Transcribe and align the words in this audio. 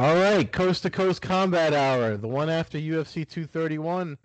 All 0.00 0.14
right, 0.14 0.50
Coast 0.50 0.82
to 0.82 0.90
Coast 0.90 1.22
Combat 1.22 1.72
Hour, 1.72 2.16
the 2.16 2.28
one 2.28 2.50
after 2.50 2.78
UFC 2.78 3.28
231. 3.28 4.18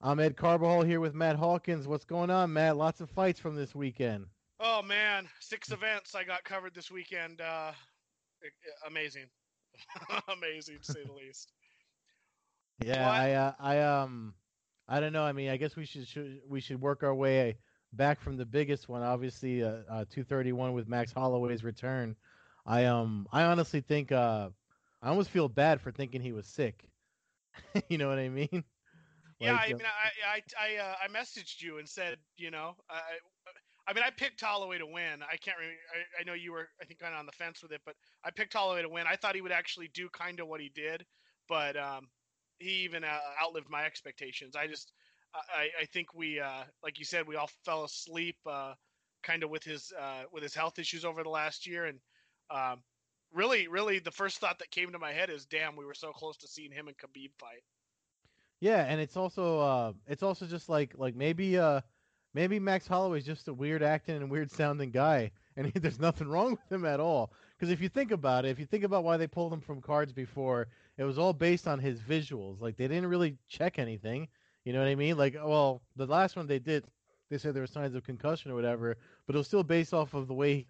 I'm 0.00 0.20
Ed 0.20 0.36
Carbajal 0.36 0.82
here 0.82 1.00
with 1.00 1.14
Matt 1.14 1.36
Hawkins. 1.36 1.88
What's 1.88 2.04
going 2.04 2.30
on, 2.30 2.52
Matt? 2.52 2.76
Lots 2.76 3.00
of 3.00 3.10
fights 3.10 3.38
from 3.38 3.54
this 3.56 3.74
weekend. 3.74 4.26
Oh 4.58 4.82
man, 4.82 5.28
six 5.40 5.70
events 5.70 6.14
I 6.14 6.24
got 6.24 6.42
covered 6.42 6.74
this 6.74 6.90
weekend. 6.90 7.40
Uh, 7.40 7.72
amazing, 8.86 9.26
amazing 10.28 10.78
to 10.80 10.84
say 10.84 11.04
the 11.04 11.12
least. 11.12 11.52
Yeah, 12.78 13.10
I, 13.10 13.32
uh, 13.32 13.52
I 13.58 13.78
um, 13.80 14.34
I 14.88 15.00
don't 15.00 15.12
know. 15.12 15.22
I 15.24 15.32
mean, 15.32 15.48
I 15.50 15.56
guess 15.56 15.76
we 15.76 15.84
should, 15.84 16.06
should 16.06 16.40
we 16.48 16.60
should 16.60 16.80
work 16.80 17.02
our 17.02 17.14
way 17.14 17.58
back 17.92 18.20
from 18.20 18.36
the 18.36 18.46
biggest 18.46 18.88
one. 18.88 19.02
Obviously, 19.02 19.62
uh, 19.62 19.80
uh 19.88 20.04
231 20.10 20.72
with 20.72 20.88
Max 20.88 21.12
Holloway's 21.12 21.64
return. 21.64 22.16
I 22.66 22.84
um, 22.84 23.26
I 23.32 23.44
honestly 23.44 23.80
think 23.80 24.12
uh 24.12 24.50
I 25.02 25.08
almost 25.08 25.30
feel 25.30 25.48
bad 25.48 25.80
for 25.80 25.90
thinking 25.90 26.20
he 26.20 26.32
was 26.32 26.46
sick. 26.46 26.88
you 27.88 27.98
know 27.98 28.08
what 28.08 28.18
I 28.18 28.28
mean? 28.28 28.64
Yeah, 29.40 29.52
like, 29.52 29.60
I 29.60 29.66
mean, 29.74 29.86
I 29.86 30.36
I 30.36 30.42
I, 30.60 30.76
uh, 30.76 30.94
I 31.04 31.08
messaged 31.08 31.62
you 31.62 31.78
and 31.78 31.88
said, 31.88 32.18
you 32.36 32.50
know, 32.50 32.76
I 32.90 33.00
I 33.88 33.94
mean, 33.94 34.04
I 34.06 34.10
picked 34.10 34.40
Holloway 34.42 34.76
to 34.78 34.86
win. 34.86 35.22
I 35.22 35.36
can't 35.38 35.56
remember. 35.56 35.78
I, 35.94 36.20
I 36.20 36.24
know 36.24 36.34
you 36.34 36.52
were, 36.52 36.68
I 36.80 36.84
think, 36.84 37.00
kind 37.00 37.14
of 37.14 37.20
on 37.20 37.26
the 37.26 37.32
fence 37.32 37.62
with 37.62 37.72
it, 37.72 37.80
but 37.86 37.94
I 38.22 38.30
picked 38.30 38.52
Holloway 38.52 38.82
to 38.82 38.88
win. 38.88 39.06
I 39.10 39.16
thought 39.16 39.34
he 39.34 39.40
would 39.40 39.50
actually 39.52 39.88
do 39.94 40.10
kind 40.10 40.40
of 40.40 40.46
what 40.46 40.60
he 40.60 40.70
did, 40.74 41.06
but 41.48 41.74
um, 41.76 42.08
he 42.58 42.84
even 42.84 43.02
uh, 43.02 43.18
outlived 43.42 43.70
my 43.70 43.86
expectations. 43.86 44.54
I 44.56 44.66
just, 44.66 44.92
I, 45.34 45.68
I 45.80 45.86
think 45.86 46.12
we, 46.14 46.38
uh, 46.38 46.64
like 46.82 46.98
you 46.98 47.06
said, 47.06 47.26
we 47.26 47.36
all 47.36 47.50
fell 47.64 47.84
asleep, 47.84 48.36
uh, 48.46 48.74
kind 49.22 49.42
of 49.42 49.48
with 49.48 49.64
his 49.64 49.90
uh, 49.98 50.24
with 50.32 50.42
his 50.42 50.54
health 50.54 50.78
issues 50.78 51.04
over 51.04 51.22
the 51.22 51.30
last 51.30 51.66
year, 51.66 51.86
and 51.86 51.98
um, 52.50 52.82
really, 53.32 53.68
really, 53.68 53.98
the 53.98 54.10
first 54.10 54.38
thought 54.38 54.58
that 54.58 54.70
came 54.70 54.92
to 54.92 54.98
my 54.98 55.12
head 55.12 55.30
is, 55.30 55.46
damn, 55.46 55.76
we 55.76 55.84
were 55.84 55.94
so 55.94 56.12
close 56.12 56.36
to 56.38 56.48
seeing 56.48 56.72
him 56.72 56.88
and 56.88 56.96
Khabib 56.96 57.30
fight. 57.38 57.62
Yeah, 58.60 58.84
and 58.84 59.00
it's 59.00 59.16
also 59.16 59.60
uh, 59.60 59.92
it's 60.06 60.22
also 60.22 60.46
just 60.46 60.68
like 60.68 60.94
like 60.96 61.14
maybe 61.14 61.58
uh, 61.58 61.80
maybe 62.38 62.60
Max 62.60 62.86
Holloway's 62.86 63.26
just 63.26 63.48
a 63.48 63.52
weird 63.52 63.82
acting 63.82 64.14
and 64.14 64.30
weird 64.30 64.48
sounding 64.52 64.92
guy, 64.92 65.32
and 65.56 65.66
he, 65.66 65.72
there's 65.80 65.98
nothing 65.98 66.28
wrong 66.28 66.52
with 66.52 66.70
him 66.70 66.84
at 66.84 67.00
all. 67.00 67.32
Because 67.56 67.72
if 67.72 67.80
you 67.80 67.88
think 67.88 68.12
about 68.12 68.44
it, 68.44 68.50
if 68.50 68.60
you 68.60 68.66
think 68.66 68.84
about 68.84 69.02
why 69.02 69.16
they 69.16 69.26
pulled 69.26 69.52
him 69.52 69.60
from 69.60 69.82
cards 69.82 70.12
before, 70.12 70.68
it 70.98 71.02
was 71.02 71.18
all 71.18 71.32
based 71.32 71.66
on 71.66 71.80
his 71.80 71.98
visuals. 71.98 72.60
Like 72.60 72.76
they 72.76 72.86
didn't 72.86 73.08
really 73.08 73.36
check 73.48 73.80
anything. 73.80 74.28
You 74.64 74.72
know 74.72 74.78
what 74.78 74.86
I 74.86 74.94
mean? 74.94 75.16
Like, 75.16 75.34
uh, 75.34 75.48
well, 75.48 75.82
the 75.96 76.06
last 76.06 76.36
one 76.36 76.46
they 76.46 76.60
did, 76.60 76.84
they 77.28 77.38
said 77.38 77.54
there 77.54 77.62
were 77.62 77.66
signs 77.66 77.96
of 77.96 78.04
concussion 78.04 78.52
or 78.52 78.54
whatever, 78.54 78.96
but 79.26 79.34
it 79.34 79.38
was 79.38 79.48
still 79.48 79.64
based 79.64 79.92
off 79.92 80.14
of 80.14 80.28
the 80.28 80.34
way 80.34 80.66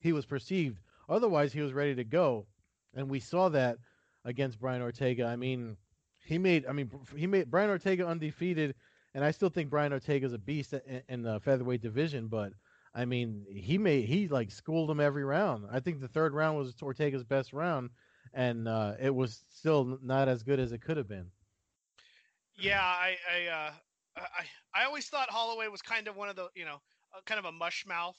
he 0.00 0.12
was 0.12 0.26
perceived. 0.26 0.80
Otherwise, 1.08 1.50
he 1.50 1.62
was 1.62 1.72
ready 1.72 1.94
to 1.94 2.04
go, 2.04 2.46
and 2.94 3.08
we 3.08 3.20
saw 3.20 3.48
that 3.48 3.78
against 4.26 4.60
Brian 4.60 4.82
Ortega. 4.82 5.24
I 5.24 5.36
mean, 5.36 5.78
he 6.26 6.36
made. 6.36 6.66
I 6.66 6.72
mean, 6.72 6.90
he 7.16 7.26
made 7.26 7.50
Brian 7.50 7.70
Ortega 7.70 8.06
undefeated, 8.06 8.74
and 9.14 9.24
I 9.24 9.30
still 9.30 9.48
think 9.48 9.70
Brian 9.70 9.92
Ortega 9.92 10.26
is 10.26 10.32
a 10.32 10.38
beast 10.38 10.74
in, 11.08 11.22
the 11.22 11.40
featherweight 11.40 11.82
division. 11.82 12.28
But 12.28 12.52
I 12.94 13.04
mean, 13.04 13.44
he 13.50 13.78
made 13.78 14.06
he 14.06 14.28
like 14.28 14.50
schooled 14.50 14.90
him 14.90 15.00
every 15.00 15.24
round. 15.24 15.66
I 15.70 15.80
think 15.80 16.00
the 16.00 16.08
third 16.08 16.34
round 16.34 16.58
was 16.58 16.74
Ortega's 16.80 17.24
best 17.24 17.52
round, 17.52 17.90
and 18.32 18.68
uh, 18.68 18.94
it 19.00 19.14
was 19.14 19.44
still 19.50 19.98
not 20.02 20.28
as 20.28 20.42
good 20.42 20.60
as 20.60 20.72
it 20.72 20.82
could 20.82 20.96
have 20.96 21.08
been. 21.08 21.26
Yeah, 22.56 22.82
I 22.82 23.16
I, 23.32 23.46
uh, 23.46 23.72
I 24.16 24.80
I 24.82 24.84
always 24.84 25.06
thought 25.08 25.30
Holloway 25.30 25.68
was 25.68 25.82
kind 25.82 26.08
of 26.08 26.16
one 26.16 26.28
of 26.28 26.36
the 26.36 26.48
you 26.54 26.64
know 26.64 26.80
kind 27.26 27.38
of 27.38 27.44
a 27.46 27.52
mush 27.52 27.84
mouth. 27.86 28.16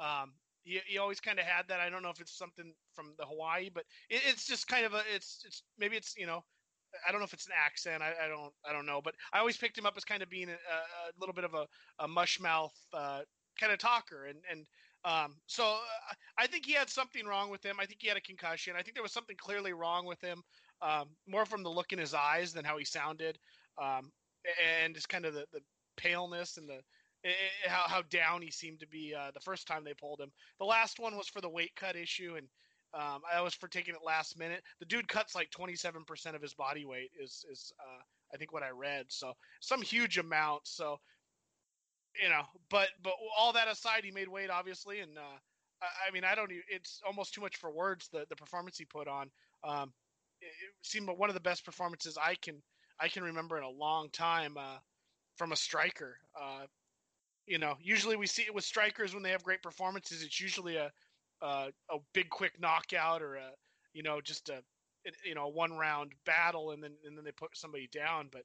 Um, 0.00 0.32
you 0.64 1.00
always 1.00 1.20
kind 1.20 1.38
of 1.38 1.44
had 1.44 1.68
that. 1.68 1.80
I 1.80 1.90
don't 1.90 2.02
know 2.02 2.08
if 2.08 2.20
it's 2.20 2.36
something 2.36 2.72
from 2.94 3.14
the 3.18 3.26
Hawaii, 3.26 3.70
but 3.72 3.84
it, 4.08 4.22
it's 4.26 4.46
just 4.46 4.66
kind 4.66 4.86
of 4.86 4.94
a 4.94 5.02
it's 5.14 5.44
it's 5.46 5.62
maybe 5.78 5.96
it's 5.96 6.16
you 6.16 6.26
know 6.26 6.42
I 7.06 7.10
don't 7.10 7.20
know 7.20 7.26
if 7.26 7.32
it's 7.32 7.46
an 7.46 7.52
accent. 7.56 8.02
I, 8.02 8.12
I 8.24 8.28
don't 8.28 8.52
I 8.68 8.72
don't 8.72 8.86
know, 8.86 9.00
but 9.02 9.14
I 9.32 9.38
always 9.38 9.56
picked 9.56 9.78
him 9.78 9.86
up 9.86 9.94
as 9.96 10.04
kind 10.04 10.22
of 10.22 10.30
being 10.30 10.48
a, 10.48 10.52
a 10.52 11.12
little 11.18 11.34
bit 11.34 11.44
of 11.44 11.54
a, 11.54 11.66
a 11.98 12.08
mush 12.08 12.40
mouth 12.40 12.74
uh, 12.92 13.20
kind 13.58 13.72
of 13.72 13.78
talker, 13.78 14.26
and 14.26 14.38
and 14.50 14.66
um, 15.04 15.36
so 15.46 15.64
uh, 15.64 16.14
I 16.38 16.46
think 16.46 16.64
he 16.64 16.72
had 16.72 16.88
something 16.88 17.26
wrong 17.26 17.50
with 17.50 17.64
him. 17.64 17.76
I 17.78 17.86
think 17.86 18.00
he 18.00 18.08
had 18.08 18.16
a 18.16 18.22
concussion. 18.22 18.74
I 18.76 18.82
think 18.82 18.94
there 18.94 19.02
was 19.02 19.12
something 19.12 19.36
clearly 19.36 19.72
wrong 19.72 20.06
with 20.06 20.20
him, 20.20 20.42
um, 20.80 21.10
more 21.28 21.44
from 21.44 21.62
the 21.62 21.70
look 21.70 21.92
in 21.92 21.98
his 21.98 22.14
eyes 22.14 22.52
than 22.52 22.64
how 22.64 22.78
he 22.78 22.84
sounded, 22.84 23.38
um, 23.80 24.10
and 24.82 24.94
just 24.94 25.08
kind 25.08 25.26
of 25.26 25.34
the, 25.34 25.44
the 25.52 25.60
paleness 25.96 26.56
and 26.56 26.68
the 26.68 26.80
it, 27.22 27.36
how 27.66 27.84
how 27.86 28.02
down 28.10 28.42
he 28.42 28.50
seemed 28.50 28.80
to 28.80 28.88
be 28.88 29.14
uh, 29.18 29.30
the 29.32 29.40
first 29.40 29.66
time 29.66 29.84
they 29.84 29.94
pulled 29.94 30.20
him. 30.20 30.30
The 30.58 30.64
last 30.66 30.98
one 30.98 31.16
was 31.16 31.28
for 31.28 31.40
the 31.40 31.50
weight 31.50 31.74
cut 31.76 31.96
issue, 31.96 32.36
and 32.36 32.48
um, 32.94 33.22
I 33.32 33.40
was 33.40 33.54
for 33.54 33.68
taking 33.68 33.94
it 33.94 34.00
last 34.04 34.38
minute. 34.38 34.62
The 34.78 34.86
dude 34.86 35.08
cuts 35.08 35.34
like 35.34 35.50
27% 35.50 36.34
of 36.34 36.42
his 36.42 36.54
body 36.54 36.84
weight 36.84 37.10
is 37.20 37.44
is 37.50 37.72
uh, 37.80 38.02
I 38.32 38.36
think 38.36 38.52
what 38.52 38.62
I 38.62 38.70
read. 38.70 39.06
So 39.08 39.32
some 39.60 39.82
huge 39.82 40.18
amount. 40.18 40.62
So 40.64 40.98
you 42.22 42.28
know, 42.28 42.42
but 42.70 42.88
but 43.02 43.14
all 43.36 43.52
that 43.52 43.68
aside, 43.68 44.04
he 44.04 44.10
made 44.10 44.28
weight 44.28 44.50
obviously, 44.50 45.00
and 45.00 45.18
uh, 45.18 45.38
I, 45.82 46.12
mean 46.12 46.24
I 46.24 46.34
don't. 46.34 46.50
It's 46.68 47.00
almost 47.06 47.34
too 47.34 47.40
much 47.40 47.56
for 47.56 47.70
words. 47.70 48.08
The 48.12 48.26
the 48.28 48.36
performance 48.36 48.78
he 48.78 48.84
put 48.84 49.08
on. 49.08 49.30
Um, 49.64 49.92
it, 50.40 50.46
it 50.46 50.74
seemed 50.82 51.08
one 51.08 51.30
of 51.30 51.34
the 51.34 51.40
best 51.40 51.64
performances 51.64 52.16
I 52.22 52.36
can 52.36 52.62
I 53.00 53.08
can 53.08 53.24
remember 53.24 53.58
in 53.58 53.64
a 53.64 53.68
long 53.70 54.08
time 54.10 54.56
uh, 54.56 54.78
from 55.36 55.52
a 55.52 55.56
striker. 55.56 56.16
Uh, 56.40 56.66
you 57.46 57.58
know, 57.58 57.74
usually 57.82 58.16
we 58.16 58.26
see 58.26 58.42
it 58.42 58.54
with 58.54 58.64
strikers 58.64 59.12
when 59.12 59.22
they 59.22 59.30
have 59.30 59.42
great 59.42 59.62
performances. 59.62 60.22
It's 60.22 60.40
usually 60.40 60.76
a 60.76 60.92
a, 61.42 61.68
a 61.90 61.98
big 62.12 62.30
quick 62.30 62.52
knockout 62.60 63.22
or 63.22 63.36
a 63.36 63.50
you 63.92 64.02
know 64.02 64.20
just 64.20 64.48
a 64.48 64.62
you 65.24 65.34
know 65.34 65.48
one 65.48 65.72
round 65.72 66.12
battle 66.24 66.70
and 66.70 66.82
then 66.82 66.92
and 67.06 67.16
then 67.16 67.24
they 67.24 67.32
put 67.32 67.56
somebody 67.56 67.88
down. 67.92 68.28
But 68.32 68.42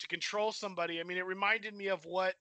to 0.00 0.06
control 0.08 0.52
somebody, 0.52 1.00
I 1.00 1.02
mean, 1.02 1.18
it 1.18 1.26
reminded 1.26 1.74
me 1.74 1.88
of 1.88 2.04
what 2.04 2.34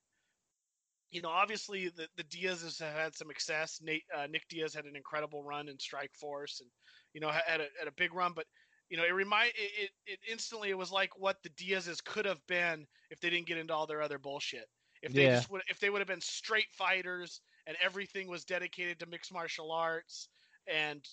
you 1.11 1.21
know. 1.21 1.29
Obviously, 1.29 1.89
the 1.89 2.07
the 2.15 2.23
Diaz's 2.23 2.79
have 2.79 2.93
had 2.93 3.15
some 3.15 3.27
success. 3.27 3.79
Nate 3.81 4.03
uh, 4.17 4.27
Nick 4.27 4.47
Diaz 4.49 4.73
had 4.73 4.85
an 4.85 4.95
incredible 4.95 5.43
run 5.43 5.69
in 5.69 5.77
Strikeforce, 5.77 6.61
and 6.61 6.69
you 7.13 7.21
know 7.21 7.29
had 7.29 7.61
a, 7.61 7.67
had 7.79 7.87
a 7.87 7.93
big 7.97 8.13
run, 8.13 8.33
but 8.35 8.45
you 8.89 8.97
know, 8.97 9.03
it 9.03 9.13
remind 9.13 9.49
it, 9.49 9.71
it, 9.83 9.89
it 10.05 10.19
instantly 10.29 10.69
it 10.69 10.77
was 10.77 10.91
like 10.91 11.11
what 11.17 11.37
the 11.43 11.49
Diaz's 11.49 12.01
could 12.01 12.25
have 12.25 12.45
been 12.47 12.85
if 13.09 13.19
they 13.19 13.29
didn't 13.29 13.47
get 13.47 13.57
into 13.57 13.73
all 13.73 13.87
their 13.87 14.01
other 14.01 14.17
bullshit. 14.17 14.65
If 15.01 15.13
they 15.13 15.25
yeah. 15.25 15.35
just 15.35 15.51
would, 15.51 15.61
if 15.67 15.79
they 15.79 15.89
would 15.89 15.99
have 15.99 16.07
been 16.07 16.21
straight 16.21 16.71
fighters 16.71 17.41
and 17.67 17.77
everything 17.83 18.27
was 18.27 18.45
dedicated 18.45 18.99
to 18.99 19.05
mixed 19.05 19.33
martial 19.33 19.71
arts, 19.71 20.29
and 20.67 21.07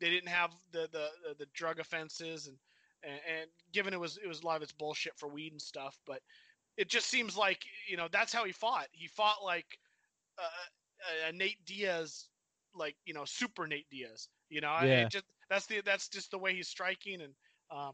they 0.00 0.10
didn't 0.10 0.28
have 0.28 0.50
the 0.72 0.88
the, 0.92 1.08
the 1.38 1.46
drug 1.54 1.80
offenses, 1.80 2.46
and, 2.46 2.56
and 3.02 3.20
and 3.40 3.50
given 3.72 3.92
it 3.92 4.00
was 4.00 4.18
it 4.22 4.28
was 4.28 4.42
a 4.42 4.46
lot 4.46 4.56
of 4.56 4.62
its 4.62 4.72
bullshit 4.72 5.14
for 5.16 5.28
weed 5.28 5.52
and 5.52 5.60
stuff, 5.60 5.98
but 6.06 6.20
it 6.76 6.88
just 6.88 7.08
seems 7.08 7.36
like 7.36 7.62
you 7.88 7.96
know 7.96 8.08
that's 8.12 8.32
how 8.32 8.44
he 8.44 8.52
fought. 8.52 8.86
He 8.92 9.08
fought 9.08 9.42
like 9.42 9.78
uh, 10.38 11.28
a 11.28 11.32
Nate 11.32 11.64
Diaz, 11.64 12.26
like 12.74 12.96
you 13.04 13.14
know 13.14 13.24
super 13.24 13.66
Nate 13.66 13.88
Diaz. 13.90 14.28
You 14.50 14.60
know, 14.60 14.78
yeah. 14.82 15.08
just 15.08 15.24
that's 15.48 15.66
the 15.66 15.80
that's 15.84 16.08
just 16.08 16.30
the 16.30 16.38
way 16.38 16.54
he's 16.54 16.68
striking, 16.68 17.20
and 17.22 17.32
um, 17.70 17.92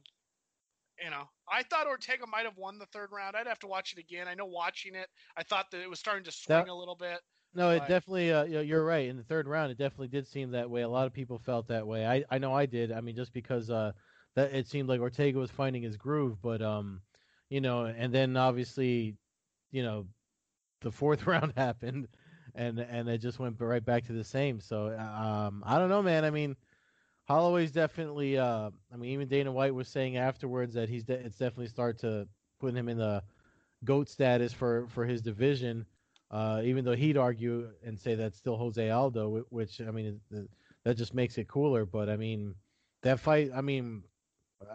you 1.02 1.10
know, 1.10 1.24
I 1.50 1.62
thought 1.62 1.86
Ortega 1.86 2.26
might 2.26 2.44
have 2.44 2.56
won 2.56 2.78
the 2.78 2.86
third 2.86 3.10
round. 3.12 3.36
I'd 3.36 3.46
have 3.46 3.58
to 3.60 3.66
watch 3.66 3.92
it 3.92 3.98
again. 3.98 4.28
I 4.28 4.34
know 4.34 4.46
watching 4.46 4.94
it, 4.94 5.08
I 5.36 5.42
thought 5.42 5.70
that 5.70 5.80
it 5.80 5.88
was 5.88 5.98
starting 5.98 6.24
to 6.24 6.32
swing 6.32 6.58
that, 6.58 6.68
a 6.68 6.74
little 6.74 6.94
bit. 6.94 7.20
No, 7.52 7.70
it 7.70 7.84
definitely. 7.84 8.32
Uh, 8.32 8.44
you're 8.44 8.84
right. 8.84 9.08
In 9.08 9.16
the 9.16 9.24
third 9.24 9.48
round, 9.48 9.72
it 9.72 9.78
definitely 9.78 10.08
did 10.08 10.26
seem 10.26 10.52
that 10.52 10.70
way. 10.70 10.82
A 10.82 10.88
lot 10.88 11.06
of 11.06 11.12
people 11.12 11.38
felt 11.38 11.66
that 11.68 11.86
way. 11.86 12.06
I, 12.06 12.24
I 12.30 12.38
know 12.38 12.52
I 12.54 12.66
did. 12.66 12.92
I 12.92 13.00
mean, 13.00 13.16
just 13.16 13.32
because 13.32 13.70
uh, 13.70 13.92
that 14.34 14.54
it 14.54 14.68
seemed 14.68 14.88
like 14.88 15.00
Ortega 15.00 15.38
was 15.38 15.50
finding 15.50 15.82
his 15.82 15.96
groove, 15.96 16.40
but 16.40 16.62
um, 16.62 17.02
you 17.48 17.60
know, 17.60 17.86
and 17.86 18.14
then 18.14 18.36
obviously, 18.36 19.16
you 19.72 19.82
know, 19.82 20.06
the 20.80 20.92
fourth 20.92 21.26
round 21.28 21.54
happened, 21.56 22.08
and 22.54 22.80
and 22.80 23.08
it 23.08 23.18
just 23.18 23.38
went 23.40 23.60
right 23.60 23.84
back 23.84 24.06
to 24.06 24.12
the 24.14 24.24
same. 24.24 24.60
So 24.60 24.88
um, 24.98 25.62
I 25.66 25.78
don't 25.78 25.90
know, 25.90 26.02
man. 26.02 26.24
I 26.24 26.30
mean 26.30 26.56
Holloway's 27.28 27.72
definitely. 27.72 28.38
Uh, 28.38 28.70
I 28.92 28.96
mean, 28.96 29.12
even 29.12 29.28
Dana 29.28 29.52
White 29.52 29.74
was 29.74 29.88
saying 29.88 30.16
afterwards 30.16 30.74
that 30.74 30.88
he's. 30.88 31.04
De- 31.04 31.14
it's 31.24 31.38
definitely 31.38 31.68
start 31.68 31.98
to 32.00 32.28
put 32.58 32.74
him 32.74 32.88
in 32.88 32.98
the 32.98 33.22
goat 33.84 34.08
status 34.08 34.52
for 34.52 34.86
for 34.88 35.06
his 35.06 35.22
division. 35.22 35.86
Uh, 36.30 36.62
even 36.64 36.84
though 36.84 36.94
he'd 36.94 37.16
argue 37.16 37.68
and 37.84 37.98
say 37.98 38.14
that's 38.14 38.38
still 38.38 38.56
Jose 38.56 38.88
Aldo, 38.90 39.44
which 39.50 39.80
I 39.80 39.90
mean 39.90 40.20
that 40.84 40.96
just 40.96 41.14
makes 41.14 41.38
it 41.38 41.48
cooler. 41.48 41.84
But 41.84 42.08
I 42.08 42.16
mean 42.16 42.54
that 43.02 43.20
fight. 43.20 43.50
I 43.54 43.60
mean, 43.60 44.04
uh, 44.62 44.74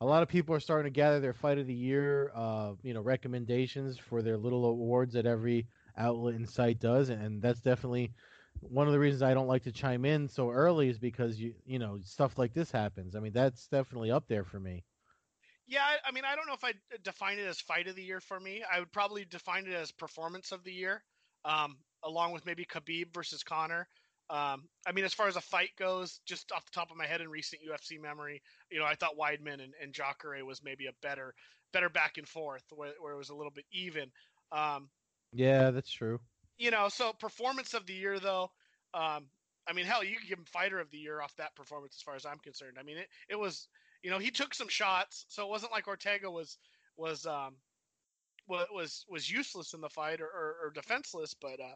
a 0.00 0.06
lot 0.06 0.22
of 0.22 0.28
people 0.28 0.54
are 0.54 0.60
starting 0.60 0.92
to 0.92 0.94
gather 0.94 1.20
their 1.20 1.32
fight 1.32 1.58
of 1.58 1.66
the 1.66 1.74
year. 1.74 2.30
Uh, 2.34 2.72
you 2.82 2.94
know, 2.94 3.00
recommendations 3.00 3.98
for 3.98 4.22
their 4.22 4.36
little 4.36 4.64
awards 4.64 5.14
that 5.14 5.26
every 5.26 5.66
outlet 5.96 6.34
and 6.34 6.48
site 6.48 6.78
does, 6.78 7.08
and 7.08 7.42
that's 7.42 7.60
definitely 7.60 8.12
one 8.60 8.86
of 8.86 8.92
the 8.92 8.98
reasons 8.98 9.22
I 9.22 9.34
don't 9.34 9.48
like 9.48 9.64
to 9.64 9.72
chime 9.72 10.04
in 10.04 10.28
so 10.28 10.50
early 10.50 10.88
is 10.88 10.98
because 10.98 11.38
you 11.40 11.54
you 11.66 11.78
know 11.78 11.98
stuff 12.04 12.38
like 12.38 12.54
this 12.54 12.70
happens. 12.70 13.16
I 13.16 13.20
mean, 13.20 13.32
that's 13.32 13.66
definitely 13.68 14.10
up 14.10 14.24
there 14.28 14.44
for 14.44 14.60
me. 14.60 14.84
Yeah, 15.68 15.82
I, 15.82 16.08
I 16.08 16.12
mean, 16.12 16.24
I 16.24 16.36
don't 16.36 16.46
know 16.46 16.54
if 16.54 16.64
I 16.64 16.72
define 17.02 17.38
it 17.38 17.46
as 17.46 17.60
fight 17.60 17.88
of 17.88 17.96
the 17.96 18.02
year 18.02 18.20
for 18.20 18.38
me. 18.38 18.62
I 18.72 18.78
would 18.78 18.92
probably 18.92 19.24
define 19.24 19.66
it 19.66 19.72
as 19.72 19.90
performance 19.90 20.52
of 20.52 20.62
the 20.62 20.72
year, 20.72 21.02
um, 21.44 21.76
along 22.04 22.32
with 22.32 22.46
maybe 22.46 22.64
Khabib 22.64 23.12
versus 23.12 23.42
Conor. 23.42 23.88
Um, 24.28 24.68
I 24.86 24.92
mean, 24.92 25.04
as 25.04 25.14
far 25.14 25.28
as 25.28 25.36
a 25.36 25.40
fight 25.40 25.70
goes, 25.78 26.20
just 26.26 26.50
off 26.52 26.64
the 26.64 26.72
top 26.72 26.90
of 26.90 26.96
my 26.96 27.06
head 27.06 27.20
in 27.20 27.28
recent 27.28 27.62
UFC 27.62 28.00
memory, 28.00 28.42
you 28.70 28.78
know, 28.78 28.84
I 28.84 28.94
thought 28.94 29.16
Weidman 29.16 29.62
and, 29.62 29.72
and 29.80 29.92
Jacare 29.92 30.44
was 30.44 30.62
maybe 30.64 30.86
a 30.86 30.92
better, 31.00 31.34
better 31.72 31.88
back 31.88 32.18
and 32.18 32.28
forth 32.28 32.64
where, 32.74 32.92
where 33.00 33.12
it 33.12 33.18
was 33.18 33.30
a 33.30 33.34
little 33.34 33.52
bit 33.52 33.66
even. 33.70 34.10
Um, 34.50 34.88
yeah, 35.32 35.70
that's 35.70 35.90
true. 35.90 36.20
You 36.58 36.70
know, 36.70 36.88
so 36.88 37.12
performance 37.12 37.74
of 37.74 37.86
the 37.86 37.92
year 37.92 38.18
though, 38.18 38.50
um, 38.94 39.26
I 39.68 39.72
mean, 39.74 39.86
hell, 39.86 40.02
you 40.02 40.16
could 40.16 40.28
give 40.28 40.38
him 40.38 40.44
fighter 40.44 40.80
of 40.80 40.90
the 40.90 40.98
year 40.98 41.20
off 41.20 41.36
that 41.36 41.54
performance 41.54 41.96
as 41.96 42.02
far 42.02 42.14
as 42.14 42.24
I'm 42.24 42.38
concerned. 42.38 42.78
I 42.80 42.82
mean, 42.82 42.98
it, 42.98 43.08
it 43.28 43.38
was, 43.38 43.68
you 44.06 44.12
know, 44.12 44.20
he 44.20 44.30
took 44.30 44.54
some 44.54 44.68
shots, 44.68 45.24
so 45.26 45.42
it 45.42 45.50
wasn't 45.50 45.72
like 45.72 45.88
Ortega 45.88 46.30
was 46.30 46.58
was 46.96 47.26
um 47.26 47.56
was 48.48 49.04
was 49.08 49.28
useless 49.28 49.74
in 49.74 49.80
the 49.80 49.88
fight 49.88 50.20
or, 50.20 50.26
or, 50.26 50.54
or 50.62 50.70
defenseless, 50.72 51.34
but 51.34 51.58
uh, 51.58 51.74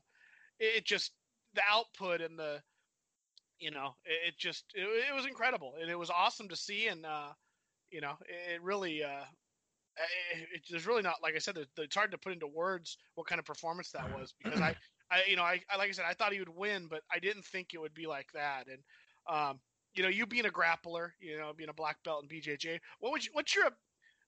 it 0.60 0.84
just 0.84 1.10
the 1.54 1.62
output 1.68 2.20
and 2.20 2.38
the 2.38 2.62
you 3.58 3.72
know 3.72 3.96
it, 4.04 4.28
it 4.28 4.38
just 4.38 4.66
it, 4.76 4.82
it, 4.82 5.12
was 5.12 5.26
incredible 5.26 5.74
and 5.80 5.90
it 5.90 5.98
was 5.98 6.08
awesome 6.08 6.48
to 6.48 6.54
see 6.54 6.86
and 6.86 7.04
uh, 7.04 7.30
you 7.90 8.00
know 8.00 8.12
it, 8.28 8.62
really 8.62 9.02
uh, 9.02 9.24
it, 10.54 10.62
there's 10.70 10.86
really 10.86 11.02
not 11.02 11.16
like 11.20 11.34
I 11.34 11.38
said 11.38 11.58
it's 11.58 11.96
hard 11.96 12.12
to 12.12 12.18
put 12.18 12.32
into 12.32 12.46
words 12.46 12.96
what 13.16 13.26
kind 13.26 13.40
of 13.40 13.44
performance 13.44 13.90
that 13.90 14.08
was 14.16 14.34
because 14.40 14.60
I 14.60 14.76
I 15.10 15.22
you 15.28 15.34
know 15.34 15.42
I, 15.42 15.60
I, 15.68 15.78
like 15.78 15.88
I 15.88 15.92
said 15.92 16.04
I 16.08 16.14
thought 16.14 16.32
he 16.32 16.38
would 16.38 16.48
win 16.48 16.86
but 16.88 17.00
I 17.12 17.18
didn't 17.18 17.44
think 17.46 17.74
it 17.74 17.80
would 17.80 17.92
be 17.92 18.06
like 18.06 18.28
that 18.34 18.66
and 18.68 18.78
um, 19.28 19.58
you 19.94 20.02
know 20.02 20.08
you 20.08 20.26
being 20.26 20.46
a 20.46 20.50
grappler 20.50 21.10
you 21.20 21.36
know 21.38 21.52
being 21.56 21.70
a 21.70 21.74
black 21.74 21.96
belt 22.04 22.22
in 22.22 22.28
BJJ 22.28 22.78
what 23.00 23.12
would 23.12 23.24
you, 23.24 23.30
what's 23.32 23.54
your 23.54 23.70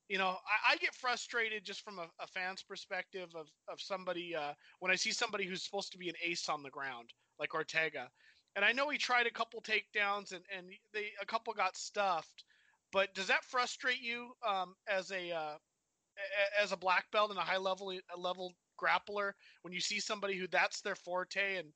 you 0.08 0.18
know, 0.18 0.36
I, 0.68 0.72
I, 0.72 0.76
get 0.76 0.94
frustrated 0.94 1.64
just 1.64 1.82
from 1.82 1.98
a, 1.98 2.06
a, 2.20 2.26
fan's 2.26 2.62
perspective 2.62 3.30
of 3.34 3.48
of 3.66 3.80
somebody 3.80 4.34
uh, 4.34 4.52
when 4.80 4.92
I 4.92 4.94
see 4.94 5.10
somebody 5.10 5.46
who's 5.46 5.62
supposed 5.62 5.90
to 5.92 5.98
be 5.98 6.10
an 6.10 6.14
ace 6.22 6.50
on 6.50 6.62
the 6.62 6.68
ground, 6.68 7.10
like 7.38 7.54
Ortega. 7.54 8.10
And 8.54 8.62
I 8.62 8.72
know 8.72 8.90
he 8.90 8.98
tried 8.98 9.26
a 9.26 9.30
couple 9.30 9.62
takedowns 9.62 10.32
and 10.32 10.44
and 10.54 10.66
they 10.92 11.12
a 11.22 11.24
couple 11.24 11.54
got 11.54 11.76
stuffed, 11.76 12.44
but 12.92 13.14
does 13.14 13.28
that 13.28 13.44
frustrate 13.44 14.02
you 14.02 14.32
um, 14.46 14.74
as 14.86 15.10
a 15.12 15.32
uh, 15.32 15.54
as 16.60 16.72
a 16.72 16.76
black 16.76 17.10
belt 17.10 17.30
and 17.30 17.38
a 17.38 17.42
high 17.42 17.56
level 17.56 17.90
a 17.90 18.18
level 18.18 18.52
grappler 18.78 19.32
when 19.62 19.72
you 19.72 19.80
see 19.80 20.00
somebody 20.00 20.36
who 20.36 20.46
that's 20.48 20.80
their 20.82 20.96
forte 20.96 21.56
and 21.56 21.68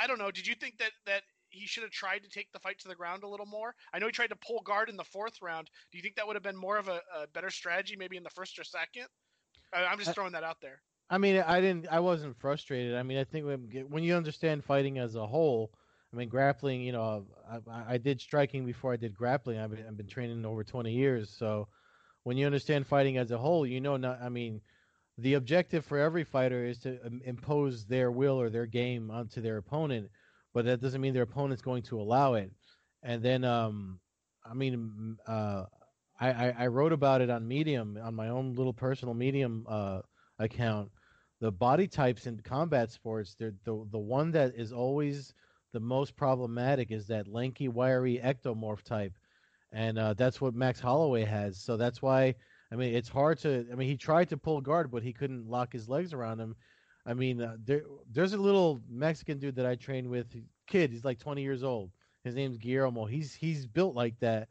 I 0.00 0.06
don't 0.06 0.18
know. 0.18 0.30
Did 0.30 0.46
you 0.46 0.54
think 0.54 0.78
that 0.78 0.92
that 1.04 1.22
he 1.56 1.66
should 1.66 1.82
have 1.82 1.92
tried 1.92 2.22
to 2.22 2.28
take 2.28 2.52
the 2.52 2.58
fight 2.58 2.78
to 2.80 2.88
the 2.88 2.94
ground 2.94 3.22
a 3.22 3.28
little 3.28 3.46
more. 3.46 3.74
I 3.92 3.98
know 3.98 4.06
he 4.06 4.12
tried 4.12 4.30
to 4.30 4.36
pull 4.36 4.60
guard 4.62 4.88
in 4.88 4.96
the 4.96 5.04
fourth 5.04 5.40
round. 5.42 5.70
Do 5.90 5.98
you 5.98 6.02
think 6.02 6.16
that 6.16 6.26
would 6.26 6.36
have 6.36 6.42
been 6.42 6.56
more 6.56 6.78
of 6.78 6.88
a, 6.88 7.00
a 7.16 7.26
better 7.32 7.50
strategy, 7.50 7.96
maybe 7.96 8.16
in 8.16 8.22
the 8.22 8.30
first 8.30 8.58
or 8.58 8.64
second? 8.64 9.06
I, 9.72 9.92
am 9.92 9.98
just 9.98 10.14
throwing 10.14 10.32
that 10.32 10.44
out 10.44 10.58
there. 10.60 10.80
I 11.08 11.18
mean, 11.18 11.42
I 11.46 11.60
didn't. 11.60 11.86
I 11.90 12.00
wasn't 12.00 12.36
frustrated. 12.38 12.94
I 12.94 13.02
mean, 13.02 13.18
I 13.18 13.24
think 13.24 13.46
when, 13.46 13.86
when 13.88 14.02
you 14.04 14.14
understand 14.14 14.64
fighting 14.64 14.98
as 14.98 15.14
a 15.14 15.26
whole, 15.26 15.70
I 16.12 16.16
mean, 16.16 16.28
grappling. 16.28 16.82
You 16.82 16.92
know, 16.92 17.26
I, 17.50 17.94
I 17.94 17.98
did 17.98 18.20
striking 18.20 18.66
before 18.66 18.92
I 18.92 18.96
did 18.96 19.14
grappling. 19.14 19.58
I've 19.58 19.70
been, 19.70 19.84
I've 19.86 19.96
been 19.96 20.08
training 20.08 20.44
over 20.44 20.64
20 20.64 20.90
years. 20.90 21.34
So, 21.36 21.68
when 22.24 22.36
you 22.36 22.46
understand 22.46 22.86
fighting 22.86 23.18
as 23.18 23.30
a 23.30 23.38
whole, 23.38 23.66
you 23.66 23.80
know, 23.80 23.96
not. 23.96 24.20
I 24.20 24.28
mean, 24.28 24.60
the 25.18 25.34
objective 25.34 25.84
for 25.84 25.98
every 25.98 26.24
fighter 26.24 26.64
is 26.64 26.78
to 26.80 26.98
impose 27.24 27.86
their 27.86 28.10
will 28.10 28.40
or 28.40 28.50
their 28.50 28.66
game 28.66 29.10
onto 29.10 29.40
their 29.40 29.58
opponent 29.58 30.10
but 30.56 30.64
that 30.64 30.80
doesn't 30.80 31.02
mean 31.02 31.12
their 31.12 31.24
opponent's 31.24 31.60
going 31.60 31.82
to 31.82 32.00
allow 32.00 32.32
it. 32.32 32.50
And 33.02 33.22
then, 33.22 33.44
um, 33.44 34.00
I 34.42 34.54
mean, 34.54 35.18
uh, 35.26 35.64
I, 36.18 36.30
I, 36.30 36.54
I, 36.60 36.66
wrote 36.68 36.94
about 36.94 37.20
it 37.20 37.28
on 37.28 37.46
Medium 37.46 37.98
on 38.02 38.14
my 38.14 38.30
own 38.30 38.54
little 38.54 38.72
personal 38.72 39.12
Medium 39.12 39.66
uh, 39.68 40.00
account. 40.38 40.90
The 41.40 41.52
body 41.52 41.86
types 41.86 42.26
in 42.26 42.40
combat 42.40 42.90
sports, 42.90 43.34
the 43.34 43.54
the 43.66 43.98
one 43.98 44.30
that 44.30 44.54
is 44.56 44.72
always 44.72 45.34
the 45.74 45.80
most 45.80 46.16
problematic 46.16 46.90
is 46.90 47.06
that 47.08 47.28
lanky, 47.28 47.68
wiry 47.68 48.18
ectomorph 48.24 48.82
type, 48.82 49.12
and 49.72 49.98
uh, 49.98 50.14
that's 50.14 50.40
what 50.40 50.54
Max 50.54 50.80
Holloway 50.80 51.26
has. 51.26 51.58
So 51.58 51.76
that's 51.76 52.00
why 52.00 52.34
I 52.72 52.76
mean 52.76 52.94
it's 52.94 53.10
hard 53.10 53.36
to. 53.40 53.66
I 53.70 53.74
mean 53.74 53.90
he 53.90 53.98
tried 53.98 54.30
to 54.30 54.38
pull 54.38 54.62
guard, 54.62 54.90
but 54.90 55.02
he 55.02 55.12
couldn't 55.12 55.50
lock 55.50 55.74
his 55.74 55.86
legs 55.86 56.14
around 56.14 56.40
him, 56.40 56.56
I 57.06 57.14
mean, 57.14 57.40
uh, 57.40 57.56
there 57.64 57.82
there's 58.12 58.32
a 58.32 58.38
little 58.38 58.82
Mexican 58.88 59.38
dude 59.38 59.56
that 59.56 59.66
I 59.66 59.76
train 59.76 60.10
with, 60.10 60.34
kid. 60.66 60.90
He's 60.90 61.04
like 61.04 61.18
20 61.18 61.42
years 61.42 61.62
old. 61.62 61.92
His 62.24 62.34
name's 62.34 62.58
Guillermo. 62.58 63.06
He's 63.06 63.32
he's 63.34 63.66
built 63.66 63.94
like 63.94 64.18
that, 64.20 64.48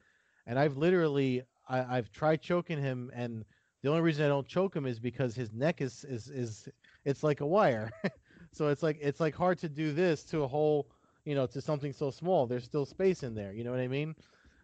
and 0.47 0.57
I've 0.57 0.77
literally 0.77 1.43
I, 1.67 1.97
I've 1.97 2.11
tried 2.11 2.41
choking 2.41 2.79
him, 2.81 3.11
and 3.13 3.43
the 3.83 3.89
only 3.89 4.01
reason 4.01 4.25
I 4.25 4.29
don't 4.29 4.47
choke 4.47 4.75
him 4.75 4.85
is 4.85 4.99
because 4.99 5.35
his 5.35 5.51
neck 5.53 5.81
is 5.81 6.05
is 6.05 6.29
is 6.29 6.69
it's 7.03 7.23
like 7.23 7.41
a 7.41 7.45
wire. 7.45 7.91
so 8.53 8.69
it's 8.69 8.81
like 8.81 8.97
it's 9.01 9.19
like 9.19 9.35
hard 9.35 9.57
to 9.59 9.69
do 9.69 9.91
this 9.93 10.23
to 10.25 10.43
a 10.43 10.47
whole, 10.47 10.87
you 11.25 11.35
know, 11.35 11.45
to 11.47 11.61
something 11.61 11.91
so 11.91 12.09
small. 12.09 12.47
There's 12.47 12.63
still 12.63 12.85
space 12.85 13.23
in 13.23 13.35
there. 13.35 13.51
You 13.53 13.65
know 13.65 13.71
what 13.71 13.81
I 13.81 13.89
mean? 13.89 14.15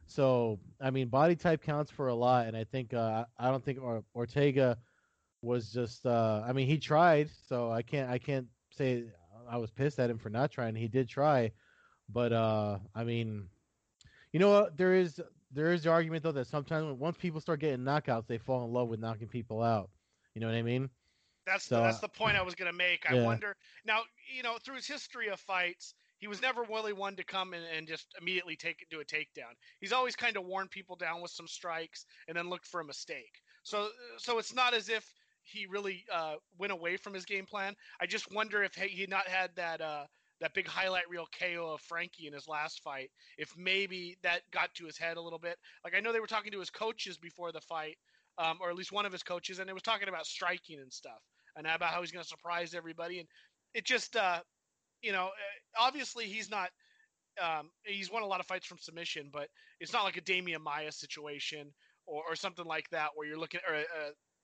So 0.06 0.60
I 0.82 0.90
mean, 0.92 1.10
body 1.10 1.36
type 1.36 1.62
counts 1.62 1.92
for 1.92 2.08
a 2.08 2.16
lot, 2.16 2.48
and 2.48 2.56
I 2.56 2.64
think 2.64 2.94
uh, 2.94 3.26
I 3.38 3.50
don't 3.50 3.64
think 3.64 3.80
or- 3.82 4.04
Ortega 4.16 4.78
was 5.42 5.72
just 5.72 6.06
uh 6.06 6.44
I 6.46 6.54
mean 6.54 6.68
he 6.68 6.78
tried, 6.78 7.30
so 7.48 7.72
I 7.72 7.82
can't 7.82 8.10
I 8.10 8.18
can't 8.18 8.48
say 8.72 9.06
I 9.50 9.58
was 9.58 9.72
pissed 9.72 10.00
at 10.00 10.10
him 10.10 10.18
for 10.18 10.30
not 10.30 10.52
trying. 10.52 10.76
He 10.76 10.88
did 10.88 11.10
try, 11.10 11.52
but 12.10 12.32
uh 12.32 12.80
I 12.96 13.04
mean 13.04 13.48
you 14.32 14.40
know 14.40 14.50
what 14.50 14.78
there 14.78 14.94
is 14.94 15.20
there 15.52 15.74
is 15.74 15.84
the 15.84 15.90
argument 15.90 16.24
though 16.24 16.32
that 16.32 16.48
sometimes 16.48 16.98
once 16.98 17.18
people 17.18 17.42
start 17.42 17.60
getting 17.60 17.86
knockouts 17.86 18.28
they 18.28 18.38
fall 18.38 18.64
in 18.66 18.72
love 18.72 18.88
with 18.88 19.00
knocking 19.00 19.28
people 19.28 19.62
out. 19.62 19.90
You 20.34 20.42
know 20.42 20.48
what 20.48 20.56
I 20.56 20.62
mean? 20.62 20.90
That's 21.46 21.66
so, 21.66 21.78
the, 21.78 21.82
that's 21.82 22.00
the 22.00 22.08
point 22.08 22.38
I 22.38 22.42
was 22.44 22.56
going 22.56 22.72
to 22.72 22.78
make. 22.78 23.10
I 23.10 23.16
yeah. 23.16 23.26
wonder 23.26 23.56
now, 23.86 24.02
you 24.36 24.44
know, 24.44 24.58
through 24.64 24.76
his 24.76 24.88
history 24.88 25.28
of 25.30 25.40
fights, 25.40 25.96
he 26.20 26.28
was 26.28 26.42
never 26.42 26.64
really 26.64 26.94
one 26.94 27.16
to 27.16 27.24
come 27.24 27.54
in 27.54 27.64
and 27.76 27.88
just 27.88 28.06
immediately 28.22 28.56
take 28.56 28.86
do 28.92 29.02
a 29.02 29.06
takedown. 29.06 29.54
He's 29.80 29.92
always 29.92 30.16
kind 30.16 30.38
of 30.38 30.46
worn 30.46 30.68
people 30.68 30.96
down 30.96 31.20
with 31.22 31.32
some 31.32 31.48
strikes 31.48 32.06
and 32.28 32.38
then 32.38 32.48
looked 32.48 32.68
for 32.68 32.80
a 32.80 32.86
mistake. 32.86 33.42
So 33.64 33.90
so 34.18 34.38
it's 34.38 34.54
not 34.54 34.74
as 34.76 34.88
if 34.88 35.12
he 35.52 35.66
really 35.68 36.06
uh, 36.14 36.36
went 36.58 36.72
away 36.72 36.98
from 36.98 37.14
his 37.14 37.26
game 37.26 37.46
plan. 37.46 37.76
I 38.00 38.06
just 38.06 38.32
wonder 38.34 38.64
if 38.64 38.74
he 38.74 39.02
had 39.02 39.10
not 39.10 39.28
had 39.28 39.52
that 39.56 39.82
uh, 39.82 40.06
that 40.42 40.54
big 40.54 40.68
highlight 40.68 41.10
reel 41.10 41.28
KO 41.40 41.74
of 41.74 41.82
Frankie 41.82 42.28
in 42.28 42.34
his 42.34 42.48
last 42.48 42.82
fight, 42.84 43.12
if 43.38 43.54
maybe 43.58 44.18
that 44.24 44.42
got 44.52 44.74
to 44.76 44.86
his 44.86 44.98
head 44.98 45.18
a 45.18 45.22
little 45.22 45.40
bit. 45.40 45.58
Like 45.84 45.96
I 45.96 46.00
know 46.00 46.12
they 46.12 46.20
were 46.20 46.28
talking 46.28 46.52
to 46.52 46.60
his 46.60 46.70
coaches 46.70 47.18
before 47.18 47.52
the 47.52 47.62
fight, 47.62 47.98
um, 48.38 48.58
or 48.62 48.70
at 48.70 48.76
least 48.76 48.92
one 48.92 49.06
of 49.06 49.12
his 49.12 49.24
coaches, 49.24 49.60
and 49.60 49.70
they 49.70 49.74
was 49.74 49.84
talking 49.84 50.10
about 50.10 50.26
striking 50.26 50.80
and 50.80 50.92
stuff, 50.92 51.22
and 51.56 51.68
about 51.68 51.92
how 51.92 52.02
he's 52.02 52.12
going 52.12 52.24
to 52.24 52.28
surprise 52.30 52.74
everybody. 52.74 53.20
And 53.20 53.28
it 53.74 53.86
just, 53.86 54.16
uh, 54.16 54.40
you 55.02 55.12
know, 55.12 55.28
uh, 55.28 55.80
obviously 55.80 56.26
he's 56.26 56.50
not. 56.50 56.70
Um, 57.42 57.70
he's 57.84 58.12
won 58.12 58.24
a 58.24 58.28
lot 58.28 58.42
of 58.42 58.46
fights 58.46 58.66
from 58.66 58.78
submission, 58.78 59.30
but 59.32 59.48
it's 59.80 59.94
not 59.94 60.04
like 60.04 60.18
a 60.18 60.22
Demian 60.22 60.60
Maia 60.60 60.92
situation 60.92 61.72
or, 62.06 62.24
or 62.30 62.36
something 62.36 62.66
like 62.66 62.90
that 62.90 63.12
where 63.16 63.26
you're 63.26 63.40
looking, 63.40 63.62
or 63.70 63.76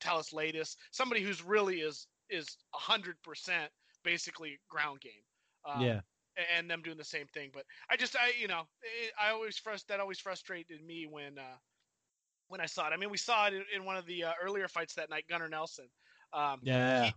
uh, 0.06 0.10
Thales 0.10 0.30
Leites, 0.30 0.76
somebody 0.92 1.22
who's 1.22 1.44
really 1.44 1.78
is 1.78 2.08
is 2.30 2.58
hundred 2.74 3.16
percent 3.24 3.72
basically 4.04 4.60
ground 4.70 5.02
game. 5.02 5.12
Um, 5.66 5.82
yeah. 5.82 6.00
And 6.56 6.70
them 6.70 6.84
doing 6.84 6.98
the 6.98 7.04
same 7.04 7.26
thing, 7.34 7.50
but 7.52 7.64
I 7.90 7.98
just 7.98 8.16
I 8.16 8.32
you 8.40 8.48
know 8.48 8.62
it, 8.84 9.12
I 9.20 9.32
always 9.32 9.60
frust 9.60 9.88
that 9.88 10.00
always 10.00 10.20
frustrated 10.20 10.86
me 10.86 11.08
when 11.10 11.40
uh, 11.40 11.58
when 12.48 12.62
I 12.62 12.68
saw 12.68 12.88
it. 12.88 12.94
I 12.94 12.98
mean, 12.98 13.10
we 13.10 13.18
saw 13.18 13.48
it 13.48 13.54
in, 13.54 13.64
in 13.76 13.86
one 13.86 13.98
of 13.98 14.06
the 14.06 14.26
uh, 14.26 14.34
earlier 14.44 14.68
fights 14.68 14.94
that 14.96 15.10
night, 15.10 15.26
Gunnar 15.28 15.50
Nelson. 15.50 15.88
Um, 16.34 16.60
yeah. 16.62 17.06
He, 17.06 17.14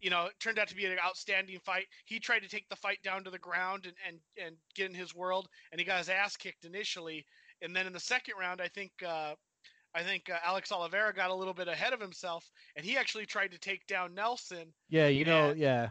you 0.00 0.10
know, 0.10 0.26
it 0.26 0.34
turned 0.38 0.58
out 0.58 0.68
to 0.68 0.76
be 0.76 0.84
an 0.84 0.96
outstanding 1.04 1.58
fight. 1.64 1.86
He 2.04 2.20
tried 2.20 2.40
to 2.40 2.48
take 2.48 2.68
the 2.68 2.76
fight 2.76 2.98
down 3.02 3.24
to 3.24 3.30
the 3.30 3.38
ground 3.38 3.86
and, 3.86 3.94
and, 4.06 4.18
and 4.46 4.56
get 4.74 4.88
in 4.88 4.94
his 4.94 5.14
world, 5.14 5.48
and 5.72 5.80
he 5.80 5.84
got 5.84 5.98
his 5.98 6.08
ass 6.08 6.36
kicked 6.36 6.64
initially. 6.64 7.24
And 7.62 7.74
then 7.74 7.86
in 7.86 7.92
the 7.92 8.00
second 8.00 8.34
round, 8.38 8.60
I 8.60 8.68
think 8.68 8.92
uh, 9.04 9.34
I 9.94 10.02
think 10.02 10.30
uh, 10.30 10.36
Alex 10.44 10.70
Oliveira 10.70 11.14
got 11.14 11.30
a 11.30 11.34
little 11.34 11.54
bit 11.54 11.68
ahead 11.68 11.92
of 11.92 12.00
himself, 12.00 12.48
and 12.76 12.84
he 12.84 12.96
actually 12.96 13.26
tried 13.26 13.52
to 13.52 13.58
take 13.58 13.86
down 13.86 14.14
Nelson. 14.14 14.72
Yeah, 14.88 15.08
you 15.08 15.24
know, 15.24 15.52
yeah. 15.56 15.88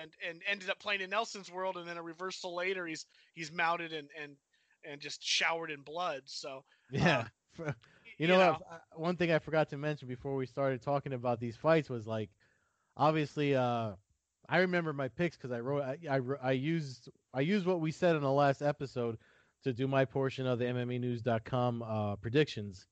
And 0.00 0.10
and 0.26 0.40
ended 0.50 0.70
up 0.70 0.78
playing 0.78 1.02
in 1.02 1.10
Nelson's 1.10 1.52
world, 1.52 1.76
and 1.76 1.86
then 1.86 1.98
a 1.98 2.02
reversal 2.02 2.54
later, 2.54 2.86
he's 2.86 3.06
he's 3.34 3.52
mounted 3.52 3.92
and 3.92 4.08
and 4.20 4.36
and 4.84 5.00
just 5.00 5.22
showered 5.22 5.70
in 5.70 5.82
blood. 5.82 6.22
So 6.24 6.64
yeah. 6.90 7.26
Uh, 7.58 7.72
you, 8.18 8.26
know, 8.28 8.34
you 8.34 8.38
know. 8.38 8.52
What, 8.52 8.82
one 8.96 9.16
thing 9.16 9.32
I 9.32 9.38
forgot 9.38 9.70
to 9.70 9.76
mention 9.76 10.08
before 10.08 10.36
we 10.36 10.46
started 10.46 10.82
talking 10.82 11.12
about 11.12 11.40
these 11.40 11.56
fights 11.56 11.90
was 11.90 12.06
like, 12.06 12.30
obviously, 12.96 13.54
uh, 13.54 13.92
I 14.48 14.58
remember 14.58 14.92
my 14.92 15.08
picks 15.08 15.36
because 15.36 15.52
I 15.52 15.60
wrote, 15.60 15.82
I, 15.82 15.98
I, 16.10 16.20
I 16.42 16.52
used, 16.52 17.08
I 17.32 17.40
used 17.40 17.66
what 17.66 17.80
we 17.80 17.90
said 17.90 18.16
in 18.16 18.22
the 18.22 18.32
last 18.32 18.62
episode 18.62 19.18
to 19.64 19.72
do 19.72 19.88
my 19.88 20.04
portion 20.04 20.46
of 20.46 20.58
the 20.58 20.66
MMAnews.com 20.66 21.82
uh, 21.82 22.16
predictions. 22.16 22.86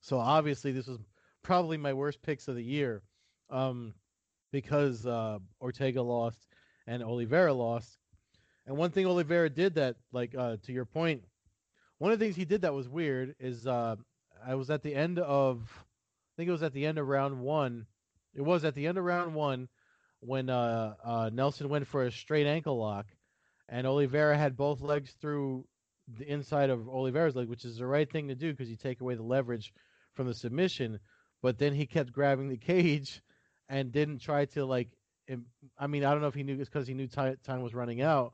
So 0.00 0.18
obviously, 0.18 0.72
this 0.72 0.86
was 0.86 0.98
probably 1.42 1.76
my 1.76 1.92
worst 1.92 2.22
picks 2.22 2.48
of 2.48 2.54
the 2.54 2.64
year, 2.64 3.02
um, 3.50 3.94
because 4.52 5.06
uh, 5.06 5.38
Ortega 5.60 6.02
lost 6.02 6.38
and 6.86 7.02
Oliveira 7.02 7.52
lost. 7.52 7.98
And 8.66 8.76
one 8.76 8.90
thing 8.90 9.06
Oliveira 9.06 9.50
did 9.50 9.74
that, 9.76 9.96
like 10.12 10.34
uh, 10.36 10.56
to 10.64 10.72
your 10.72 10.84
point, 10.84 11.22
one 11.98 12.12
of 12.12 12.18
the 12.18 12.24
things 12.24 12.36
he 12.36 12.44
did 12.44 12.62
that 12.62 12.74
was 12.74 12.88
weird 12.88 13.34
is 13.40 13.66
uh, 13.66 13.96
I 14.46 14.54
was 14.54 14.70
at 14.70 14.82
the 14.82 14.94
end 14.94 15.18
of, 15.18 15.60
I 15.70 16.32
think 16.36 16.48
it 16.48 16.52
was 16.52 16.62
at 16.62 16.72
the 16.72 16.86
end 16.86 16.98
of 16.98 17.08
round 17.08 17.40
one. 17.40 17.86
It 18.34 18.42
was 18.42 18.64
at 18.64 18.74
the 18.74 18.86
end 18.86 18.98
of 18.98 19.04
round 19.04 19.34
one 19.34 19.68
when 20.20 20.50
uh, 20.50 20.94
uh, 21.04 21.30
Nelson 21.32 21.68
went 21.68 21.86
for 21.86 22.04
a 22.04 22.12
straight 22.12 22.46
ankle 22.46 22.78
lock, 22.78 23.06
and 23.68 23.86
Oliveira 23.86 24.36
had 24.36 24.56
both 24.56 24.80
legs 24.80 25.14
through 25.20 25.64
the 26.16 26.30
inside 26.30 26.70
of 26.70 26.88
Oliveira's 26.88 27.36
leg, 27.36 27.48
which 27.48 27.64
is 27.64 27.78
the 27.78 27.86
right 27.86 28.10
thing 28.10 28.28
to 28.28 28.34
do 28.34 28.52
because 28.52 28.70
you 28.70 28.76
take 28.76 29.00
away 29.00 29.14
the 29.14 29.22
leverage 29.22 29.72
from 30.18 30.26
the 30.26 30.34
submission. 30.34 30.98
But 31.42 31.58
then 31.58 31.72
he 31.72 31.86
kept 31.86 32.12
grabbing 32.12 32.48
the 32.48 32.56
cage 32.58 33.22
and 33.68 33.92
didn't 33.92 34.18
try 34.18 34.44
to 34.46 34.66
like. 34.66 34.88
I 35.78 35.86
mean, 35.86 36.04
I 36.04 36.12
don't 36.12 36.22
know 36.22 36.28
if 36.28 36.34
he 36.34 36.42
knew 36.42 36.58
it's 36.58 36.70
because 36.70 36.88
he 36.88 36.94
knew 36.94 37.06
time, 37.06 37.36
time 37.44 37.60
was 37.60 37.74
running 37.74 38.00
out, 38.00 38.32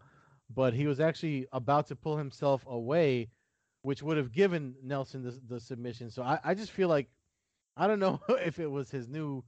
but 0.49 0.75
he 0.75 0.87
was 0.87 1.00
actually 1.00 1.47
about 1.53 1.88
to 1.88 1.97
pull 1.97 2.17
himself 2.17 2.64
away, 2.69 3.31
which 3.83 4.00
would 4.00 4.17
have 4.17 4.31
given 4.31 4.76
Nelson 4.81 5.25
the, 5.25 5.37
the 5.49 5.59
submission. 5.59 6.09
So 6.09 6.23
I, 6.23 6.38
I 6.45 6.55
just 6.55 6.71
feel 6.71 6.88
like 6.88 7.09
I 7.76 7.88
don't 7.88 7.99
know 7.99 8.21
if 8.29 8.61
it 8.61 8.71
was 8.71 8.91
his 8.93 9.09
new 9.09 9.43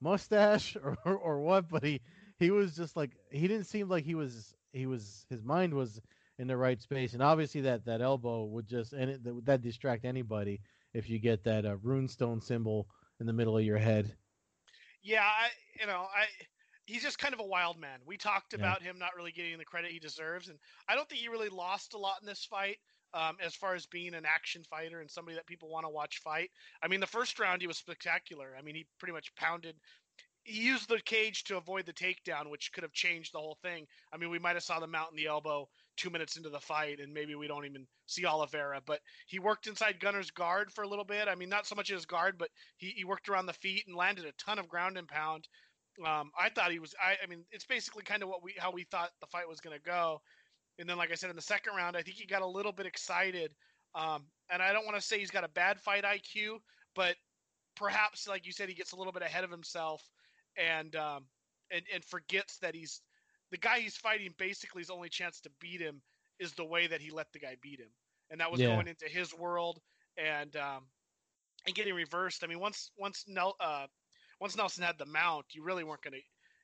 mustache 0.00 0.74
or, 1.04 1.16
or, 1.16 1.40
what, 1.40 1.68
but 1.68 1.84
he 1.84 2.00
he 2.38 2.50
was 2.50 2.74
just 2.74 2.96
like 2.96 3.10
he 3.30 3.46
didn't 3.46 3.66
seem 3.66 3.90
like 3.90 4.04
he 4.04 4.14
was 4.14 4.54
he 4.72 4.86
was 4.86 5.26
his 5.28 5.42
mind 5.42 5.74
was 5.74 6.00
in 6.38 6.48
the 6.48 6.56
right 6.56 6.80
space, 6.80 7.12
and 7.12 7.22
obviously 7.22 7.60
that 7.60 7.84
that 7.84 8.00
elbow 8.00 8.44
would 8.44 8.66
just 8.66 8.94
and 8.94 9.10
it, 9.10 9.44
that 9.44 9.60
distract 9.60 10.06
anybody 10.06 10.60
if 10.94 11.08
you 11.08 11.18
get 11.18 11.44
that 11.44 11.64
uh, 11.64 11.76
runestone 11.76 12.42
symbol 12.42 12.88
in 13.20 13.26
the 13.26 13.32
middle 13.32 13.56
of 13.56 13.64
your 13.64 13.78
head. 13.78 14.14
Yeah, 15.02 15.22
I 15.22 15.48
you 15.80 15.86
know 15.86 16.06
I 16.14 16.26
he's 16.86 17.02
just 17.02 17.18
kind 17.18 17.34
of 17.34 17.40
a 17.40 17.46
wild 17.46 17.78
man. 17.78 18.00
We 18.06 18.16
talked 18.16 18.52
yeah. 18.52 18.60
about 18.60 18.82
him 18.82 18.98
not 18.98 19.16
really 19.16 19.32
getting 19.32 19.58
the 19.58 19.64
credit 19.64 19.90
he 19.90 19.98
deserves, 19.98 20.48
and 20.48 20.58
I 20.88 20.94
don't 20.94 21.08
think 21.08 21.20
he 21.20 21.28
really 21.28 21.48
lost 21.48 21.94
a 21.94 21.98
lot 21.98 22.16
in 22.20 22.26
this 22.26 22.44
fight. 22.44 22.78
Um, 23.14 23.36
as 23.42 23.54
far 23.54 23.74
as 23.74 23.86
being 23.86 24.12
an 24.12 24.26
action 24.26 24.62
fighter 24.68 25.00
and 25.00 25.10
somebody 25.10 25.36
that 25.36 25.46
people 25.46 25.70
want 25.70 25.86
to 25.86 25.88
watch 25.88 26.18
fight. 26.18 26.50
I 26.82 26.88
mean, 26.88 27.00
the 27.00 27.06
first 27.06 27.38
round 27.38 27.62
he 27.62 27.66
was 27.66 27.78
spectacular. 27.78 28.54
I 28.58 28.62
mean, 28.62 28.74
he 28.74 28.84
pretty 28.98 29.14
much 29.14 29.34
pounded 29.36 29.76
he 30.46 30.62
used 30.62 30.88
the 30.88 31.00
cage 31.00 31.42
to 31.44 31.56
avoid 31.56 31.86
the 31.86 31.92
takedown, 31.92 32.50
which 32.50 32.72
could 32.72 32.84
have 32.84 32.92
changed 32.92 33.34
the 33.34 33.38
whole 33.38 33.58
thing. 33.62 33.86
I 34.12 34.16
mean, 34.16 34.30
we 34.30 34.38
might 34.38 34.54
have 34.54 34.62
saw 34.62 34.78
the 34.78 34.86
mount 34.86 35.10
in 35.10 35.16
the 35.16 35.26
elbow 35.26 35.68
two 35.96 36.08
minutes 36.08 36.36
into 36.36 36.50
the 36.50 36.60
fight, 36.60 37.00
and 37.00 37.12
maybe 37.12 37.34
we 37.34 37.48
don't 37.48 37.64
even 37.64 37.86
see 38.06 38.24
Oliveira. 38.24 38.80
But 38.86 39.00
he 39.26 39.40
worked 39.40 39.66
inside 39.66 39.98
Gunnar's 39.98 40.30
guard 40.30 40.70
for 40.72 40.84
a 40.84 40.88
little 40.88 41.04
bit. 41.04 41.26
I 41.28 41.34
mean, 41.34 41.48
not 41.48 41.66
so 41.66 41.74
much 41.74 41.90
his 41.90 42.06
guard, 42.06 42.36
but 42.38 42.50
he, 42.76 42.90
he 42.90 43.04
worked 43.04 43.28
around 43.28 43.46
the 43.46 43.54
feet 43.54 43.84
and 43.88 43.96
landed 43.96 44.24
a 44.24 44.32
ton 44.32 44.58
of 44.60 44.68
ground 44.68 44.96
and 44.96 45.08
pound. 45.08 45.48
Um, 46.06 46.30
I 46.38 46.48
thought 46.48 46.70
he 46.70 46.78
was. 46.78 46.94
I, 47.02 47.16
I 47.22 47.26
mean, 47.26 47.44
it's 47.50 47.66
basically 47.66 48.04
kind 48.04 48.22
of 48.22 48.28
what 48.28 48.42
we 48.42 48.54
how 48.56 48.70
we 48.70 48.84
thought 48.84 49.10
the 49.20 49.26
fight 49.26 49.48
was 49.48 49.60
going 49.60 49.76
to 49.76 49.82
go. 49.82 50.20
And 50.78 50.88
then, 50.88 50.96
like 50.96 51.10
I 51.10 51.14
said, 51.14 51.30
in 51.30 51.36
the 51.36 51.42
second 51.42 51.74
round, 51.74 51.96
I 51.96 52.02
think 52.02 52.16
he 52.18 52.26
got 52.26 52.42
a 52.42 52.46
little 52.46 52.72
bit 52.72 52.86
excited. 52.86 53.50
Um, 53.94 54.26
and 54.52 54.62
I 54.62 54.72
don't 54.72 54.84
want 54.84 54.96
to 54.96 55.02
say 55.02 55.18
he's 55.18 55.30
got 55.30 55.42
a 55.42 55.48
bad 55.48 55.80
fight 55.80 56.04
IQ, 56.04 56.58
but 56.94 57.16
perhaps, 57.74 58.28
like 58.28 58.44
you 58.44 58.52
said, 58.52 58.68
he 58.68 58.74
gets 58.74 58.92
a 58.92 58.96
little 58.96 59.12
bit 59.12 59.22
ahead 59.22 59.42
of 59.42 59.50
himself 59.50 60.02
and 60.58 60.94
um, 60.96 61.24
and 61.70 61.82
and 61.92 62.04
forgets 62.04 62.58
that 62.58 62.74
he's 62.74 63.00
the 63.50 63.58
guy 63.58 63.80
he's 63.80 63.96
fighting. 63.96 64.34
Basically, 64.38 64.80
his 64.80 64.90
only 64.90 65.08
chance 65.08 65.40
to 65.40 65.50
beat 65.60 65.80
him 65.80 66.02
is 66.38 66.52
the 66.52 66.64
way 66.64 66.86
that 66.86 67.00
he 67.00 67.10
let 67.10 67.32
the 67.32 67.38
guy 67.38 67.56
beat 67.62 67.80
him, 67.80 67.90
and 68.30 68.40
that 68.40 68.50
was 68.50 68.60
yeah. 68.60 68.74
going 68.74 68.88
into 68.88 69.06
his 69.06 69.34
world 69.34 69.80
and 70.16 70.56
um, 70.56 70.84
and 71.66 71.74
getting 71.74 71.94
reversed. 71.94 72.44
I 72.44 72.46
mean, 72.46 72.60
once 72.60 72.90
once 72.98 73.24
Nel, 73.26 73.54
uh, 73.60 73.86
once 74.40 74.56
Nelson 74.56 74.84
had 74.84 74.98
the 74.98 75.06
mount, 75.06 75.46
you 75.52 75.62
really 75.62 75.84
weren't 75.84 76.02
gonna 76.02 76.18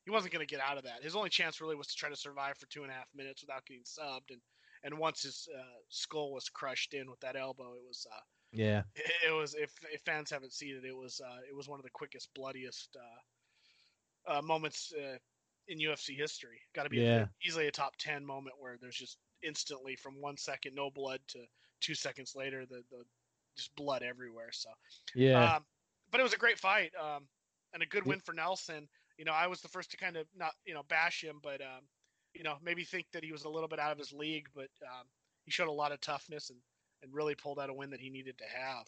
he 0.04 0.10
wasn't 0.10 0.32
gonna 0.32 0.46
get 0.46 0.60
out 0.60 0.78
of 0.78 0.84
that. 0.84 1.02
His 1.02 1.16
only 1.16 1.30
chance 1.30 1.60
really 1.60 1.76
was 1.76 1.88
to 1.88 1.96
try 1.96 2.08
to 2.08 2.16
survive 2.16 2.56
for 2.58 2.66
two 2.66 2.82
and 2.82 2.90
a 2.90 2.94
half 2.94 3.08
minutes 3.14 3.42
without 3.42 3.66
getting 3.66 3.84
subbed, 3.84 4.30
and 4.30 4.40
and 4.84 4.98
once 4.98 5.22
his 5.22 5.48
uh, 5.56 5.78
skull 5.88 6.32
was 6.32 6.48
crushed 6.48 6.94
in 6.94 7.08
with 7.08 7.20
that 7.20 7.36
elbow, 7.36 7.74
it 7.74 7.86
was 7.86 8.06
uh, 8.12 8.20
yeah, 8.52 8.82
it, 8.94 9.12
it 9.28 9.32
was 9.32 9.54
if, 9.54 9.72
if 9.92 10.02
fans 10.02 10.30
haven't 10.30 10.52
seen 10.52 10.76
it, 10.76 10.86
it 10.86 10.96
was 10.96 11.20
uh, 11.24 11.38
it 11.48 11.56
was 11.56 11.68
one 11.68 11.78
of 11.78 11.84
the 11.84 11.90
quickest, 11.90 12.28
bloodiest 12.34 12.96
uh, 12.96 13.20
uh, 14.26 14.42
moments 14.42 14.92
uh, 14.96 15.16
in 15.68 15.78
UFC 15.78 16.16
history. 16.16 16.60
Got 16.74 16.84
to 16.84 16.90
be 16.90 16.98
yeah. 16.98 17.26
easily 17.44 17.66
a 17.66 17.70
top 17.70 17.94
ten 17.98 18.24
moment 18.24 18.56
where 18.58 18.76
there's 18.80 18.96
just 18.96 19.18
instantly 19.42 19.96
from 19.96 20.20
one 20.20 20.36
second 20.36 20.74
no 20.74 20.90
blood 20.90 21.20
to 21.28 21.40
two 21.80 21.94
seconds 21.94 22.34
later 22.36 22.64
the, 22.64 22.82
the 22.90 23.02
just 23.56 23.74
blood 23.76 24.02
everywhere. 24.02 24.50
So 24.52 24.70
yeah, 25.14 25.56
um, 25.56 25.64
but 26.10 26.20
it 26.20 26.24
was 26.24 26.32
a 26.32 26.38
great 26.38 26.58
fight 26.58 26.92
um, 27.00 27.24
and 27.74 27.82
a 27.82 27.86
good 27.86 28.06
win 28.06 28.20
for 28.20 28.32
Nelson. 28.32 28.88
You 29.18 29.24
know, 29.24 29.32
I 29.32 29.46
was 29.46 29.60
the 29.60 29.68
first 29.68 29.90
to 29.92 29.96
kind 29.96 30.16
of 30.16 30.26
not 30.36 30.52
you 30.64 30.74
know 30.74 30.82
bash 30.88 31.22
him, 31.22 31.40
but 31.42 31.60
um, 31.60 31.82
you 32.34 32.42
know 32.42 32.56
maybe 32.62 32.84
think 32.84 33.06
that 33.12 33.24
he 33.24 33.32
was 33.32 33.44
a 33.44 33.48
little 33.48 33.68
bit 33.68 33.78
out 33.78 33.92
of 33.92 33.98
his 33.98 34.12
league, 34.12 34.48
but 34.54 34.70
um, 34.82 35.06
he 35.44 35.50
showed 35.50 35.68
a 35.68 35.72
lot 35.72 35.92
of 35.92 36.00
toughness 36.00 36.50
and 36.50 36.58
and 37.02 37.12
really 37.12 37.34
pulled 37.34 37.58
out 37.58 37.70
a 37.70 37.74
win 37.74 37.90
that 37.90 38.00
he 38.00 38.10
needed 38.10 38.38
to 38.38 38.44
have. 38.44 38.86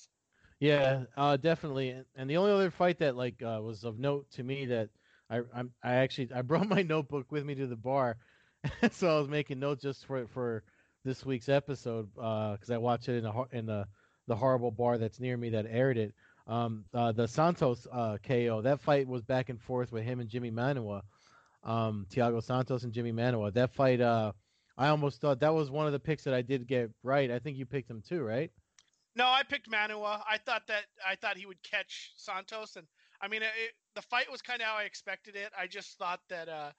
Yeah, 0.60 1.02
uh, 1.16 1.36
definitely. 1.36 1.94
And 2.16 2.30
the 2.30 2.36
only 2.36 2.52
other 2.52 2.70
fight 2.70 2.98
that 2.98 3.16
like 3.16 3.42
uh, 3.42 3.60
was 3.60 3.84
of 3.84 3.98
note 3.98 4.30
to 4.32 4.42
me 4.42 4.66
that 4.66 4.88
I 5.30 5.40
I'm, 5.54 5.72
I 5.82 5.94
actually 5.96 6.30
I 6.34 6.42
brought 6.42 6.68
my 6.76 6.82
notebook 6.82 7.30
with 7.30 7.44
me 7.44 7.54
to 7.56 7.66
the 7.66 7.76
bar, 7.76 8.16
so 8.90 9.16
I 9.16 9.20
was 9.20 9.28
making 9.28 9.60
notes 9.60 9.82
just 9.82 10.06
for 10.06 10.26
for 10.28 10.62
this 11.04 11.24
week's 11.24 11.48
episode 11.48 12.08
because 12.14 12.70
uh, 12.70 12.74
I 12.74 12.78
watched 12.78 13.08
it 13.08 13.18
in 13.18 13.26
a 13.26 13.42
in 13.52 13.66
the 13.66 13.86
the 14.26 14.36
horrible 14.36 14.70
bar 14.70 14.98
that's 14.98 15.20
near 15.20 15.36
me 15.36 15.50
that 15.50 15.66
aired 15.68 15.98
it. 15.98 16.14
Um, 16.46 16.84
uh, 16.92 17.12
the 17.12 17.26
Santos 17.26 17.86
uh, 17.90 18.18
KO 18.26 18.62
that 18.62 18.80
fight 18.80 19.06
was 19.08 19.22
back 19.22 19.48
and 19.48 19.60
forth 19.60 19.92
with 19.92 20.04
him 20.04 20.20
and 20.20 20.28
Jimmy 20.28 20.50
Manuwa, 20.50 21.02
um, 21.62 22.06
Thiago 22.10 22.42
Santos 22.42 22.84
and 22.84 22.92
Jimmy 22.92 23.12
Manuwa. 23.12 23.52
That 23.52 23.74
fight, 23.74 24.00
uh, 24.00 24.32
I 24.76 24.88
almost 24.88 25.20
thought 25.20 25.40
that 25.40 25.54
was 25.54 25.70
one 25.70 25.86
of 25.86 25.92
the 25.92 25.98
picks 25.98 26.24
that 26.24 26.34
I 26.34 26.42
did 26.42 26.66
get 26.66 26.90
right. 27.02 27.30
I 27.30 27.38
think 27.38 27.56
you 27.56 27.64
picked 27.64 27.90
him 27.90 28.02
too, 28.06 28.22
right? 28.22 28.50
No, 29.16 29.26
I 29.26 29.42
picked 29.48 29.70
Manuwa. 29.70 30.22
I 30.28 30.38
thought 30.38 30.66
that 30.66 30.84
I 31.06 31.14
thought 31.14 31.36
he 31.36 31.46
would 31.46 31.62
catch 31.62 32.12
Santos, 32.16 32.76
and 32.76 32.86
I 33.20 33.28
mean, 33.28 33.42
it, 33.42 33.50
the 33.94 34.02
fight 34.02 34.30
was 34.30 34.42
kind 34.42 34.60
of 34.60 34.66
how 34.66 34.76
I 34.76 34.82
expected 34.82 35.36
it. 35.36 35.50
I 35.58 35.66
just 35.66 35.98
thought 35.98 36.20
that 36.28 36.48
uh, 36.48 36.70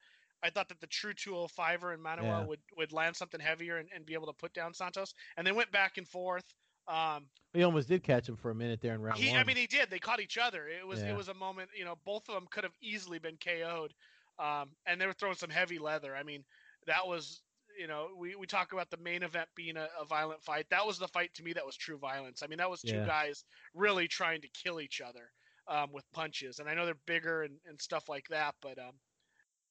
I 0.43 0.49
thought 0.49 0.69
that 0.69 0.79
the 0.79 0.87
true 0.87 1.13
205er 1.13 1.93
and 1.93 2.03
Manuwa 2.03 2.23
yeah. 2.23 2.45
would, 2.45 2.59
would 2.77 2.91
land 2.91 3.15
something 3.15 3.39
heavier 3.39 3.77
and, 3.77 3.89
and 3.93 4.05
be 4.05 4.13
able 4.13 4.27
to 4.27 4.33
put 4.33 4.53
down 4.53 4.73
Santos. 4.73 5.13
And 5.37 5.45
they 5.45 5.51
went 5.51 5.71
back 5.71 5.97
and 5.97 6.07
forth. 6.07 6.43
Um, 6.87 7.25
he 7.53 7.63
almost 7.63 7.87
did 7.87 8.03
catch 8.03 8.29
him 8.29 8.35
for 8.35 8.51
a 8.51 8.55
minute 8.55 8.79
there 8.81 8.93
in 8.93 9.01
round 9.01 9.17
he, 9.17 9.31
one. 9.31 9.39
I 9.39 9.43
mean, 9.43 9.57
he 9.57 9.65
did. 9.65 9.89
They 9.89 9.97
caught 9.97 10.19
each 10.19 10.37
other. 10.37 10.67
It 10.67 10.85
was 10.85 11.01
yeah. 11.01 11.09
it 11.09 11.17
was 11.17 11.29
a 11.29 11.33
moment. 11.33 11.69
You 11.75 11.85
know, 11.85 11.95
both 12.05 12.29
of 12.29 12.35
them 12.35 12.45
could 12.51 12.63
have 12.63 12.75
easily 12.79 13.17
been 13.17 13.37
KO'd, 13.43 13.93
um, 14.37 14.69
and 14.85 15.01
they 15.01 15.07
were 15.07 15.13
throwing 15.13 15.35
some 15.35 15.49
heavy 15.49 15.79
leather. 15.79 16.15
I 16.15 16.21
mean, 16.21 16.43
that 16.85 17.07
was 17.07 17.41
you 17.79 17.87
know 17.87 18.09
we, 18.15 18.35
we 18.35 18.45
talk 18.45 18.71
about 18.71 18.91
the 18.91 18.97
main 18.97 19.23
event 19.23 19.47
being 19.55 19.77
a, 19.77 19.87
a 19.99 20.05
violent 20.05 20.43
fight. 20.43 20.67
That 20.69 20.85
was 20.85 20.99
the 20.99 21.07
fight 21.07 21.33
to 21.35 21.43
me 21.43 21.53
that 21.53 21.65
was 21.65 21.75
true 21.75 21.97
violence. 21.97 22.43
I 22.43 22.47
mean, 22.47 22.59
that 22.59 22.69
was 22.69 22.81
two 22.81 22.97
yeah. 22.97 23.05
guys 23.07 23.43
really 23.73 24.07
trying 24.07 24.41
to 24.41 24.47
kill 24.49 24.79
each 24.79 25.01
other 25.01 25.31
um, 25.67 25.91
with 25.91 26.03
punches. 26.13 26.59
And 26.59 26.69
I 26.69 26.73
know 26.73 26.85
they're 26.85 26.95
bigger 27.05 27.43
and, 27.43 27.55
and 27.67 27.79
stuff 27.81 28.09
like 28.09 28.27
that, 28.29 28.55
but 28.61 28.77
um, 28.79 28.93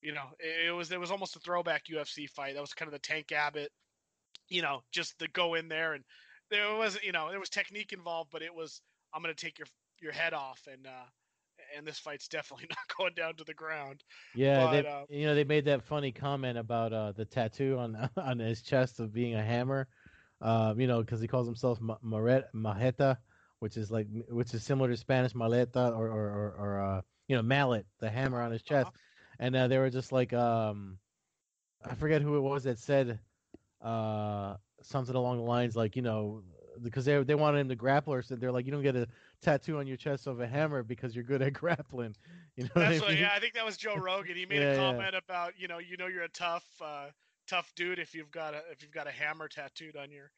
you 0.01 0.13
know, 0.13 0.27
it, 0.39 0.69
it, 0.69 0.73
was 0.73 0.91
it 0.93 1.01
was 1.01 1.11
almost 1.11 1.37
a 1.37 1.41
throwback 1.41 1.85
UFC 1.87 2.29
fight. 2.29 2.55
That 2.55 2.61
was 2.61 2.75
kind 2.75 2.89
of 2.89 2.93
the 2.93 2.99
Tank 2.99 3.33
Abbott, 3.33 3.71
you 4.49 4.63
know, 4.63 4.83
just 4.93 5.19
to 5.19 5.29
go 5.29 5.55
in 5.55 5.69
there 5.69 5.95
and 5.95 6.05
there 6.51 6.75
wasn't, 6.77 7.05
you 7.05 7.13
know, 7.13 7.31
there 7.31 7.41
was 7.41 7.49
technique 7.49 7.93
involved, 7.93 8.31
but 8.31 8.43
it 8.43 8.55
was 8.55 8.81
I'm 9.15 9.23
going 9.23 9.35
to 9.35 9.45
take 9.45 9.59
your 9.59 9.69
your 10.01 10.13
head 10.13 10.35
off 10.35 10.61
and 10.71 10.87
uh, 10.87 11.07
and 11.77 11.87
this 11.87 11.99
fight's 11.99 12.29
definitely 12.29 12.67
not 12.69 12.97
going 12.99 13.15
down 13.15 13.37
to 13.37 13.45
the 13.45 13.55
ground. 13.55 14.03
Yeah, 14.35 14.65
but, 14.65 14.73
they, 14.73 14.89
uh, 14.89 15.05
you 15.09 15.27
know, 15.27 15.35
they 15.35 15.45
made 15.45 15.65
that 15.67 15.85
funny 15.85 16.13
comment 16.13 16.59
about 16.59 16.93
uh, 16.93 17.13
the 17.13 17.25
tattoo 17.25 17.79
on 17.79 18.09
on 18.17 18.39
his 18.39 18.63
chest 18.63 19.01
of 19.01 19.13
being 19.13 19.35
a 19.35 19.43
hammer. 19.43 19.89
Um, 20.41 20.79
you 20.79 20.87
know, 20.87 21.01
because 21.01 21.21
he 21.21 21.29
calls 21.29 21.47
himself 21.47 21.79
Maret 22.03 22.49
Maheta, 22.55 23.17
which 23.65 23.79
is 23.79 23.91
like 23.91 24.07
which 24.29 24.53
is 24.53 24.63
similar 24.63 24.91
to 24.91 24.97
Spanish 24.99 25.33
maleta 25.33 25.91
or 25.97 26.07
or, 26.07 26.27
or, 26.29 26.55
or 26.59 26.81
uh, 26.83 27.01
you 27.29 27.35
know 27.35 27.41
mallet, 27.41 27.87
the 27.99 28.11
hammer 28.11 28.43
on 28.43 28.53
his 28.53 28.61
uh-huh. 28.61 28.83
chest, 28.83 28.89
uh-huh. 28.89 29.37
and 29.39 29.57
uh, 29.57 29.69
they 29.69 29.79
were 29.79 29.89
just 29.89 30.13
like 30.13 30.35
um, 30.35 30.99
I 31.83 31.95
forget 31.95 32.21
who 32.21 32.37
it 32.37 32.43
was 32.43 32.65
that 32.65 32.79
said 32.79 33.19
uh, 33.81 34.57
something 34.83 35.15
along 35.15 35.39
the 35.39 35.45
lines 35.45 35.77
like 35.77 35.97
you 35.97 36.03
know 36.03 36.43
because 36.83 37.07
they 37.07 37.23
they 37.23 37.35
wanted 37.35 37.61
him 37.61 37.71
to 37.71 37.75
grapple 37.75 38.13
or 38.13 38.21
so 38.21 38.37
they're 38.37 38.53
like 38.53 38.67
you 38.67 38.73
don't 38.73 38.83
get 38.83 38.97
a 38.97 39.09
tattoo 39.41 39.79
on 39.79 39.87
your 39.87 39.97
chest 39.97 40.27
of 40.27 40.41
a 40.41 40.47
hammer 40.47 40.83
because 40.83 41.15
you're 41.15 41.25
good 41.25 41.41
at 41.41 41.53
grappling. 41.61 42.15
You 42.57 42.65
know, 42.65 42.71
That's 42.75 43.01
what, 43.01 43.09
I 43.09 43.13
mean? 43.15 43.23
yeah. 43.23 43.33
I 43.35 43.41
think 43.41 43.55
that 43.55 43.65
was 43.65 43.79
Joe 43.79 43.97
Rogan. 43.97 44.37
He 44.37 44.45
made 44.45 44.61
yeah, 44.61 44.73
a 44.73 44.77
comment 44.77 45.15
yeah. 45.15 45.21
about 45.27 45.55
you 45.57 45.69
know 45.69 45.79
you 45.79 45.97
know 45.97 46.07
you're 46.07 46.25
a 46.25 46.29
tough 46.29 46.67
uh, 46.85 47.07
tough 47.47 47.73
dude 47.77 47.99
if 47.99 48.15
you've 48.15 48.31
got 48.31 48.53
a 48.53 48.61
if 48.71 48.83
you've 48.83 48.93
got 48.93 49.07
a 49.07 49.11
hammer 49.11 49.49
tattooed 49.49 49.97
on 49.97 50.11
your 50.11 50.31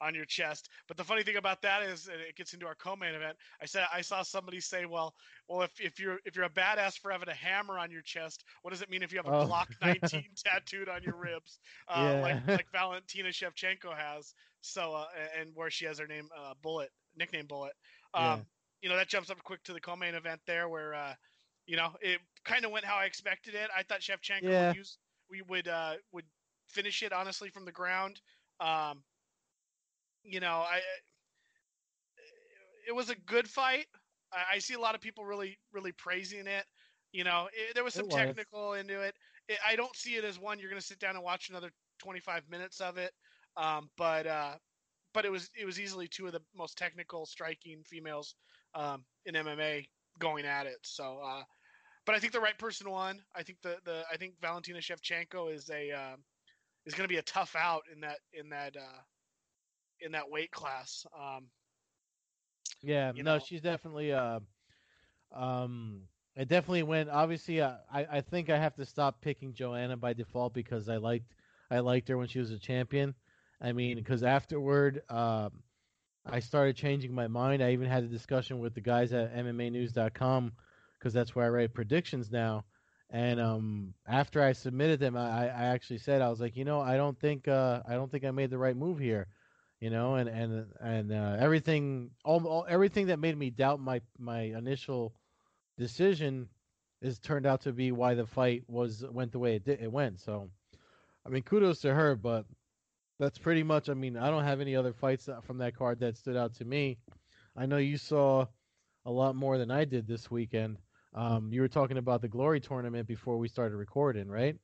on 0.00 0.14
your 0.14 0.24
chest. 0.24 0.68
But 0.88 0.96
the 0.96 1.04
funny 1.04 1.22
thing 1.22 1.36
about 1.36 1.62
that 1.62 1.82
is, 1.82 2.08
it 2.08 2.36
gets 2.36 2.52
into 2.52 2.66
our 2.66 2.74
co-main 2.74 3.14
event. 3.14 3.36
I 3.60 3.66
said 3.66 3.84
I 3.92 4.00
saw 4.00 4.22
somebody 4.22 4.60
say, 4.60 4.86
"Well, 4.86 5.14
well, 5.48 5.62
if, 5.62 5.72
if 5.80 5.98
you're 5.98 6.18
if 6.24 6.36
you're 6.36 6.44
a 6.44 6.50
badass 6.50 6.98
for 6.98 7.10
having 7.10 7.28
a 7.28 7.34
hammer 7.34 7.78
on 7.78 7.90
your 7.90 8.02
chest, 8.02 8.44
what 8.62 8.70
does 8.70 8.82
it 8.82 8.90
mean 8.90 9.02
if 9.02 9.12
you 9.12 9.18
have 9.18 9.26
a 9.26 9.30
oh. 9.30 9.46
Glock 9.46 9.66
19 9.82 10.24
tattooed 10.44 10.88
on 10.88 11.02
your 11.02 11.16
ribs, 11.16 11.58
uh, 11.88 12.12
yeah. 12.14 12.20
like 12.20 12.46
like 12.46 12.66
Valentina 12.72 13.28
Shevchenko 13.28 13.96
has? 13.96 14.34
So 14.62 14.92
uh, 14.92 15.06
and 15.38 15.50
where 15.54 15.70
she 15.70 15.86
has 15.86 15.98
her 15.98 16.06
name 16.06 16.28
uh, 16.36 16.54
Bullet, 16.62 16.90
nickname 17.16 17.46
Bullet. 17.46 17.72
Um, 18.14 18.24
yeah. 18.24 18.38
You 18.82 18.88
know 18.88 18.96
that 18.96 19.08
jumps 19.08 19.30
up 19.30 19.42
quick 19.42 19.62
to 19.64 19.72
the 19.72 19.80
co-main 19.80 20.14
event 20.14 20.40
there, 20.46 20.68
where 20.68 20.94
uh, 20.94 21.14
you 21.66 21.76
know 21.76 21.90
it 22.00 22.18
kind 22.44 22.64
of 22.64 22.70
went 22.70 22.84
how 22.84 22.96
I 22.96 23.04
expected 23.04 23.54
it. 23.54 23.70
I 23.76 23.82
thought 23.82 24.00
Shevchenko 24.00 24.42
yeah. 24.42 24.68
would 24.68 24.76
use 24.76 24.98
we 25.30 25.42
would 25.42 25.68
uh, 25.68 25.94
would 26.12 26.24
finish 26.68 27.02
it 27.02 27.12
honestly 27.12 27.50
from 27.50 27.64
the 27.64 27.72
ground. 27.72 28.20
Um, 28.60 29.02
you 30.24 30.40
know, 30.40 30.64
I 30.70 30.80
it 32.88 32.92
was 32.94 33.10
a 33.10 33.16
good 33.26 33.48
fight. 33.48 33.86
I, 34.32 34.56
I 34.56 34.58
see 34.58 34.74
a 34.74 34.80
lot 34.80 34.94
of 34.94 35.00
people 35.00 35.24
really 35.24 35.58
really 35.72 35.92
praising 35.92 36.46
it. 36.46 36.64
You 37.12 37.24
know, 37.24 37.48
it, 37.52 37.74
there 37.74 37.84
was 37.84 37.94
some 37.94 38.06
was. 38.06 38.14
technical 38.14 38.74
into 38.74 39.00
it. 39.00 39.14
it. 39.48 39.58
I 39.66 39.76
don't 39.76 39.94
see 39.96 40.14
it 40.14 40.24
as 40.24 40.38
one 40.38 40.58
you're 40.58 40.70
going 40.70 40.80
to 40.80 40.86
sit 40.86 40.98
down 41.00 41.16
and 41.16 41.24
watch 41.24 41.48
another 41.48 41.70
25 42.00 42.48
minutes 42.48 42.80
of 42.80 42.98
it. 42.98 43.12
Um, 43.56 43.90
but 43.96 44.26
uh, 44.26 44.54
but 45.12 45.24
it 45.24 45.30
was 45.30 45.50
it 45.58 45.64
was 45.64 45.80
easily 45.80 46.08
two 46.08 46.26
of 46.26 46.32
the 46.32 46.42
most 46.54 46.78
technical 46.78 47.26
striking 47.26 47.82
females 47.84 48.34
um, 48.74 49.04
in 49.26 49.34
MMA 49.34 49.86
going 50.18 50.46
at 50.46 50.66
it. 50.66 50.78
So, 50.82 51.20
uh, 51.24 51.42
but 52.06 52.14
I 52.14 52.18
think 52.18 52.32
the 52.32 52.40
right 52.40 52.58
person 52.58 52.90
won. 52.90 53.20
I 53.34 53.42
think 53.42 53.58
the 53.62 53.76
the 53.84 54.04
I 54.12 54.16
think 54.16 54.34
Valentina 54.40 54.78
Shevchenko 54.78 55.52
is 55.52 55.68
a 55.70 55.90
um 55.92 56.22
is 56.86 56.94
going 56.94 57.04
to 57.04 57.12
be 57.12 57.18
a 57.18 57.22
tough 57.22 57.56
out 57.56 57.82
in 57.92 58.00
that 58.00 58.18
in 58.32 58.48
that 58.50 58.76
uh, 58.76 59.00
in 60.02 60.12
that 60.12 60.30
weight 60.30 60.50
class. 60.50 61.06
Um, 61.18 61.50
Yeah, 62.82 63.12
no, 63.16 63.34
know. 63.34 63.38
she's 63.38 63.60
definitely. 63.60 64.12
Uh, 64.12 64.40
um, 65.32 66.02
it 66.36 66.48
definitely 66.48 66.82
went. 66.82 67.08
Obviously, 67.10 67.60
uh, 67.60 67.76
I 67.92 68.06
I 68.18 68.20
think 68.20 68.50
I 68.50 68.58
have 68.58 68.74
to 68.76 68.84
stop 68.86 69.20
picking 69.20 69.54
Joanna 69.54 69.96
by 69.96 70.12
default 70.12 70.54
because 70.54 70.88
I 70.88 70.96
liked 70.96 71.32
I 71.70 71.80
liked 71.80 72.08
her 72.08 72.16
when 72.16 72.28
she 72.28 72.38
was 72.38 72.50
a 72.50 72.58
champion. 72.58 73.14
I 73.60 73.72
mean, 73.72 73.96
because 73.96 74.22
afterward, 74.22 75.02
um, 75.08 75.62
I 76.24 76.40
started 76.40 76.76
changing 76.76 77.14
my 77.14 77.28
mind. 77.28 77.62
I 77.62 77.72
even 77.72 77.88
had 77.88 78.04
a 78.04 78.08
discussion 78.08 78.58
with 78.60 78.74
the 78.74 78.80
guys 78.80 79.12
at 79.12 79.34
MMANews.com 79.34 80.52
because 80.98 81.12
that's 81.12 81.34
where 81.34 81.44
I 81.46 81.48
write 81.50 81.74
predictions 81.74 82.30
now. 82.30 82.64
And 83.10 83.40
um, 83.40 83.94
after 84.06 84.42
I 84.42 84.52
submitted 84.52 85.00
them, 85.00 85.16
I, 85.16 85.48
I 85.48 85.64
actually 85.74 85.98
said 85.98 86.22
I 86.22 86.28
was 86.30 86.40
like, 86.40 86.56
you 86.56 86.64
know, 86.64 86.80
I 86.80 86.96
don't 86.96 87.18
think 87.18 87.48
uh, 87.48 87.82
I 87.86 87.94
don't 87.94 88.10
think 88.10 88.24
I 88.24 88.30
made 88.30 88.50
the 88.50 88.58
right 88.58 88.76
move 88.76 88.98
here 88.98 89.28
you 89.80 89.90
know, 89.90 90.16
and 90.16 90.28
and 90.28 90.66
and 90.80 91.12
uh, 91.12 91.36
everything, 91.38 92.10
all, 92.24 92.46
all 92.46 92.66
everything 92.68 93.06
that 93.08 93.18
made 93.18 93.36
me 93.36 93.50
doubt 93.50 93.80
my 93.80 94.00
my 94.18 94.42
initial 94.42 95.14
decision 95.78 96.48
is 97.02 97.18
turned 97.18 97.46
out 97.46 97.62
to 97.62 97.72
be 97.72 97.92
why 97.92 98.14
the 98.14 98.26
fight 98.26 98.64
was 98.68 99.04
went 99.10 99.32
the 99.32 99.38
way 99.38 99.56
it 99.56 99.64
did, 99.64 99.80
it 99.80 99.90
went. 99.92 100.20
So, 100.20 100.50
I 101.26 101.30
mean, 101.30 101.42
kudos 101.42 101.80
to 101.80 101.94
her, 101.94 102.14
but 102.16 102.46
that's 103.18 103.38
pretty 103.38 103.62
much. 103.62 103.88
I 103.88 103.94
mean, 103.94 104.16
I 104.16 104.30
don't 104.30 104.44
have 104.44 104.60
any 104.60 104.76
other 104.76 104.92
fights 104.92 105.28
from 105.42 105.58
that 105.58 105.76
card 105.76 106.00
that 106.00 106.16
stood 106.16 106.36
out 106.36 106.54
to 106.54 106.64
me. 106.64 106.98
I 107.56 107.66
know 107.66 107.78
you 107.78 107.96
saw 107.98 108.46
a 109.06 109.10
lot 109.10 109.34
more 109.36 109.58
than 109.58 109.70
I 109.70 109.84
did 109.84 110.06
this 110.06 110.30
weekend. 110.30 110.78
Um, 111.14 111.52
you 111.52 111.60
were 111.62 111.68
talking 111.68 111.98
about 111.98 112.22
the 112.22 112.28
Glory 112.28 112.60
tournament 112.60 113.06
before 113.08 113.38
we 113.38 113.48
started 113.48 113.76
recording, 113.76 114.28
right? 114.28 114.56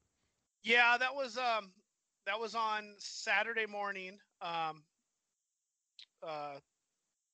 yeah, 0.63 0.97
that 0.99 1.15
was 1.15 1.37
um, 1.39 1.71
that 2.27 2.39
was 2.39 2.55
on 2.55 2.95
Saturday 2.99 3.67
morning. 3.67 4.19
Um, 4.41 4.83
uh, 6.27 6.55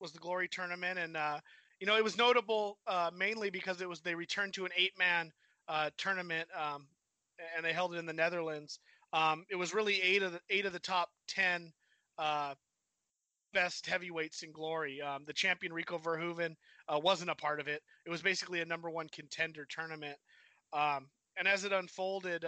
was 0.00 0.12
the 0.12 0.18
Glory 0.18 0.48
tournament, 0.48 0.98
and 0.98 1.16
uh, 1.16 1.38
you 1.80 1.86
know 1.86 1.96
it 1.96 2.04
was 2.04 2.16
notable 2.16 2.78
uh, 2.86 3.10
mainly 3.16 3.50
because 3.50 3.80
it 3.80 3.88
was 3.88 4.00
they 4.00 4.14
returned 4.14 4.54
to 4.54 4.64
an 4.64 4.72
eight-man 4.76 5.32
uh, 5.68 5.90
tournament, 5.96 6.48
um, 6.58 6.86
and 7.56 7.64
they 7.64 7.72
held 7.72 7.94
it 7.94 7.98
in 7.98 8.06
the 8.06 8.12
Netherlands. 8.12 8.80
Um, 9.12 9.44
it 9.50 9.56
was 9.56 9.74
really 9.74 10.00
eight 10.02 10.22
of 10.22 10.32
the 10.32 10.40
eight 10.50 10.66
of 10.66 10.72
the 10.72 10.78
top 10.80 11.10
ten 11.28 11.72
uh, 12.18 12.54
best 13.52 13.86
heavyweights 13.86 14.42
in 14.42 14.52
Glory. 14.52 15.00
Um, 15.00 15.24
the 15.26 15.32
champion 15.32 15.72
Rico 15.72 15.98
Verhoeven 15.98 16.56
wasn't 16.90 17.30
a 17.30 17.34
part 17.34 17.60
of 17.60 17.68
it. 17.68 17.82
It 18.04 18.10
was 18.10 18.22
basically 18.22 18.60
a 18.60 18.66
number 18.66 18.90
one 18.90 19.08
contender 19.08 19.66
tournament, 19.68 20.16
um, 20.72 21.08
and 21.38 21.46
as 21.46 21.64
it 21.64 21.72
unfolded, 21.72 22.44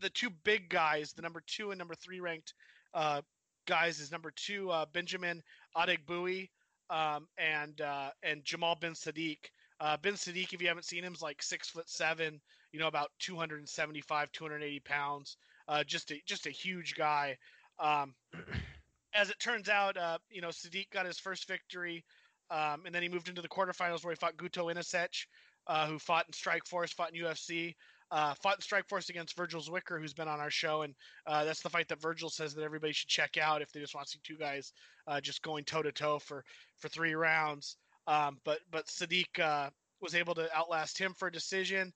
the 0.00 0.10
two 0.10 0.30
big 0.44 0.68
guys, 0.68 1.12
the 1.12 1.22
number 1.22 1.42
two 1.46 1.70
and 1.70 1.78
number 1.78 1.94
three 1.94 2.20
ranked 2.20 2.54
uh, 2.94 3.22
guys, 3.66 4.00
is 4.00 4.12
number 4.12 4.32
two 4.34 4.70
uh, 4.70 4.86
Benjamin 4.92 5.42
Adegbuyi 5.76 6.48
um, 6.90 7.26
and 7.38 7.80
uh, 7.80 8.10
and 8.22 8.44
Jamal 8.44 8.76
Ben 8.80 8.92
Sadiq. 8.92 9.38
Uh, 9.80 9.96
Ben 10.02 10.14
Sadiq, 10.14 10.54
if 10.54 10.62
you 10.62 10.68
haven't 10.68 10.84
seen 10.84 11.04
him, 11.04 11.12
is 11.12 11.20
like 11.20 11.42
six 11.42 11.68
foot 11.68 11.88
seven, 11.90 12.40
you 12.72 12.80
know, 12.80 12.86
about 12.86 13.10
275, 13.18 14.32
280 14.32 14.80
pounds. 14.80 15.36
Uh, 15.68 15.84
just 15.84 16.10
a 16.12 16.20
just 16.26 16.46
a 16.46 16.50
huge 16.50 16.94
guy. 16.94 17.36
Um, 17.78 18.14
as 19.14 19.30
it 19.30 19.38
turns 19.38 19.68
out, 19.68 19.96
uh, 19.96 20.18
you 20.30 20.40
know, 20.40 20.48
Sadiq 20.48 20.90
got 20.90 21.06
his 21.06 21.18
first 21.18 21.48
victory, 21.48 22.04
um, 22.50 22.82
and 22.86 22.94
then 22.94 23.02
he 23.02 23.08
moved 23.08 23.28
into 23.28 23.42
the 23.42 23.48
quarterfinals 23.48 24.04
where 24.04 24.12
he 24.12 24.16
fought 24.16 24.36
Guto 24.36 24.70
Inocente, 24.70 25.26
uh, 25.66 25.86
who 25.86 25.98
fought 25.98 26.26
in 26.26 26.32
Strikeforce, 26.32 26.94
fought 26.94 27.14
in 27.14 27.22
UFC, 27.22 27.74
uh, 28.10 28.34
fought 28.34 28.56
in 28.56 28.60
Strikeforce 28.60 29.08
against 29.08 29.36
Virgil 29.36 29.60
Zwicker, 29.60 30.00
who's 30.00 30.14
been 30.14 30.28
on 30.28 30.40
our 30.40 30.50
show, 30.50 30.82
and 30.82 30.94
uh, 31.26 31.44
that's 31.44 31.62
the 31.62 31.70
fight 31.70 31.88
that 31.88 32.00
Virgil 32.00 32.30
says 32.30 32.54
that 32.54 32.62
everybody 32.62 32.92
should 32.92 33.08
check 33.08 33.36
out 33.36 33.62
if 33.62 33.72
they 33.72 33.80
just 33.80 33.94
want 33.94 34.06
to 34.06 34.12
see 34.12 34.20
two 34.22 34.36
guys 34.36 34.72
uh, 35.06 35.20
just 35.20 35.42
going 35.42 35.64
toe 35.64 35.82
to 35.82 35.92
toe 35.92 36.18
for 36.18 36.44
for 36.78 36.88
three 36.88 37.14
rounds. 37.14 37.76
Um, 38.06 38.38
but 38.44 38.60
but 38.70 38.86
Sadiq 38.86 39.40
uh, 39.40 39.70
was 40.00 40.14
able 40.14 40.34
to 40.34 40.54
outlast 40.56 40.98
him 40.98 41.14
for 41.18 41.28
a 41.28 41.32
decision. 41.32 41.92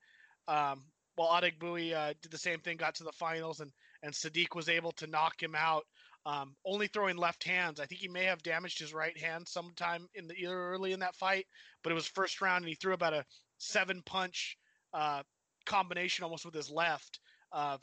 Um, 0.49 0.85
while 1.17 1.41
Adegbuyi 1.41 1.95
uh, 1.95 2.15
did 2.23 2.33
the 2.33 2.39
same 2.39 2.61
thing, 2.61 2.77
got 2.77 2.95
to 2.97 3.05
the 3.05 3.13
finals, 3.13 3.61
and 3.61 3.71
and 4.03 4.13
Sadiq 4.13 4.55
was 4.55 4.69
able 4.69 4.93
to 4.93 5.07
knock 5.07 5.41
him 5.41 5.55
out, 5.55 5.85
um, 6.27 6.55
only 6.65 6.87
throwing 6.89 7.17
left 7.17 7.45
hands. 7.45 7.79
I 7.79 7.87
think 7.87 8.01
he 8.01 8.09
may 8.09 8.25
have 8.25 8.43
damaged 8.43 8.79
his 8.79 8.95
right 8.95 9.17
hand 9.17 9.47
sometime 9.47 10.07
in 10.15 10.27
the 10.27 10.47
early 10.47 10.93
in 10.93 11.01
that 11.01 11.17
fight, 11.17 11.47
but 11.83 11.93
it 11.93 11.95
was 11.95 12.07
first 12.07 12.41
round, 12.41 12.63
and 12.63 12.69
he 12.69 12.75
threw 12.75 12.95
about 12.95 13.15
a 13.15 13.25
seven 13.59 14.03
punch 14.05 14.57
uh, 14.93 15.23
combination 15.67 16.25
almost 16.25 16.45
with 16.45 16.55
his 16.55 16.71
left, 16.71 17.21
uh, 17.53 17.79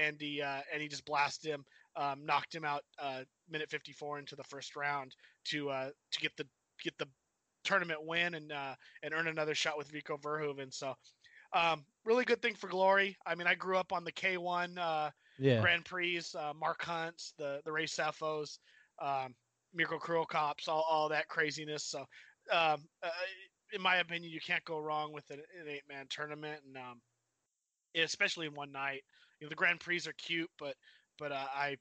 and 0.00 0.20
he 0.20 0.40
uh, 0.42 0.60
and 0.72 0.82
he 0.82 0.88
just 0.88 1.04
blasted 1.04 1.50
him, 1.50 1.64
um, 1.96 2.24
knocked 2.24 2.54
him 2.54 2.64
out 2.64 2.82
uh, 2.98 3.22
minute 3.48 3.70
54 3.70 4.18
into 4.18 4.36
the 4.36 4.44
first 4.44 4.76
round 4.76 5.14
to 5.46 5.70
uh, 5.70 5.90
to 6.12 6.20
get 6.20 6.36
the 6.36 6.46
get 6.82 6.96
the 6.98 7.08
tournament 7.64 8.00
win 8.04 8.34
and 8.34 8.52
uh, 8.52 8.74
and 9.02 9.14
earn 9.14 9.28
another 9.28 9.54
shot 9.54 9.76
with 9.76 9.92
Rico 9.92 10.16
Verhoeven. 10.16 10.72
So 10.72 10.94
um, 11.52 11.84
really 12.04 12.24
good 12.24 12.42
thing 12.42 12.54
for 12.54 12.68
Glory. 12.68 13.16
I 13.26 13.34
mean, 13.34 13.46
I 13.46 13.54
grew 13.54 13.76
up 13.76 13.92
on 13.92 14.04
the 14.04 14.12
K1 14.12 14.78
uh, 14.78 15.10
Yeah. 15.38 15.60
Grand 15.60 15.84
Prix, 15.84 16.22
uh, 16.38 16.52
Mark 16.58 16.82
Hunts, 16.82 17.34
the 17.36 17.60
the 17.64 17.72
Ray 17.72 17.86
Sefos, 17.86 18.58
um, 19.00 19.34
Mirko 19.74 19.98
Cro 19.98 20.24
Cops, 20.24 20.68
all, 20.68 20.84
all 20.88 21.08
that 21.08 21.28
craziness. 21.28 21.84
So, 21.84 22.00
um, 22.52 22.88
uh, 23.02 23.10
in 23.72 23.80
my 23.82 23.96
opinion, 23.96 24.32
you 24.32 24.40
can't 24.40 24.64
go 24.64 24.78
wrong 24.78 25.12
with 25.12 25.28
an, 25.30 25.40
an 25.60 25.68
eight 25.68 25.82
man 25.88 26.06
tournament, 26.08 26.60
and 26.66 26.76
um, 26.76 27.00
especially 27.94 28.46
in 28.46 28.54
one 28.54 28.72
night. 28.72 29.02
You 29.40 29.46
know, 29.46 29.48
the 29.50 29.56
Grand 29.56 29.80
Prix 29.80 30.00
are 30.06 30.12
cute, 30.12 30.50
but 30.58 30.74
but 31.18 31.32
uh, 31.32 31.46
I 31.54 31.76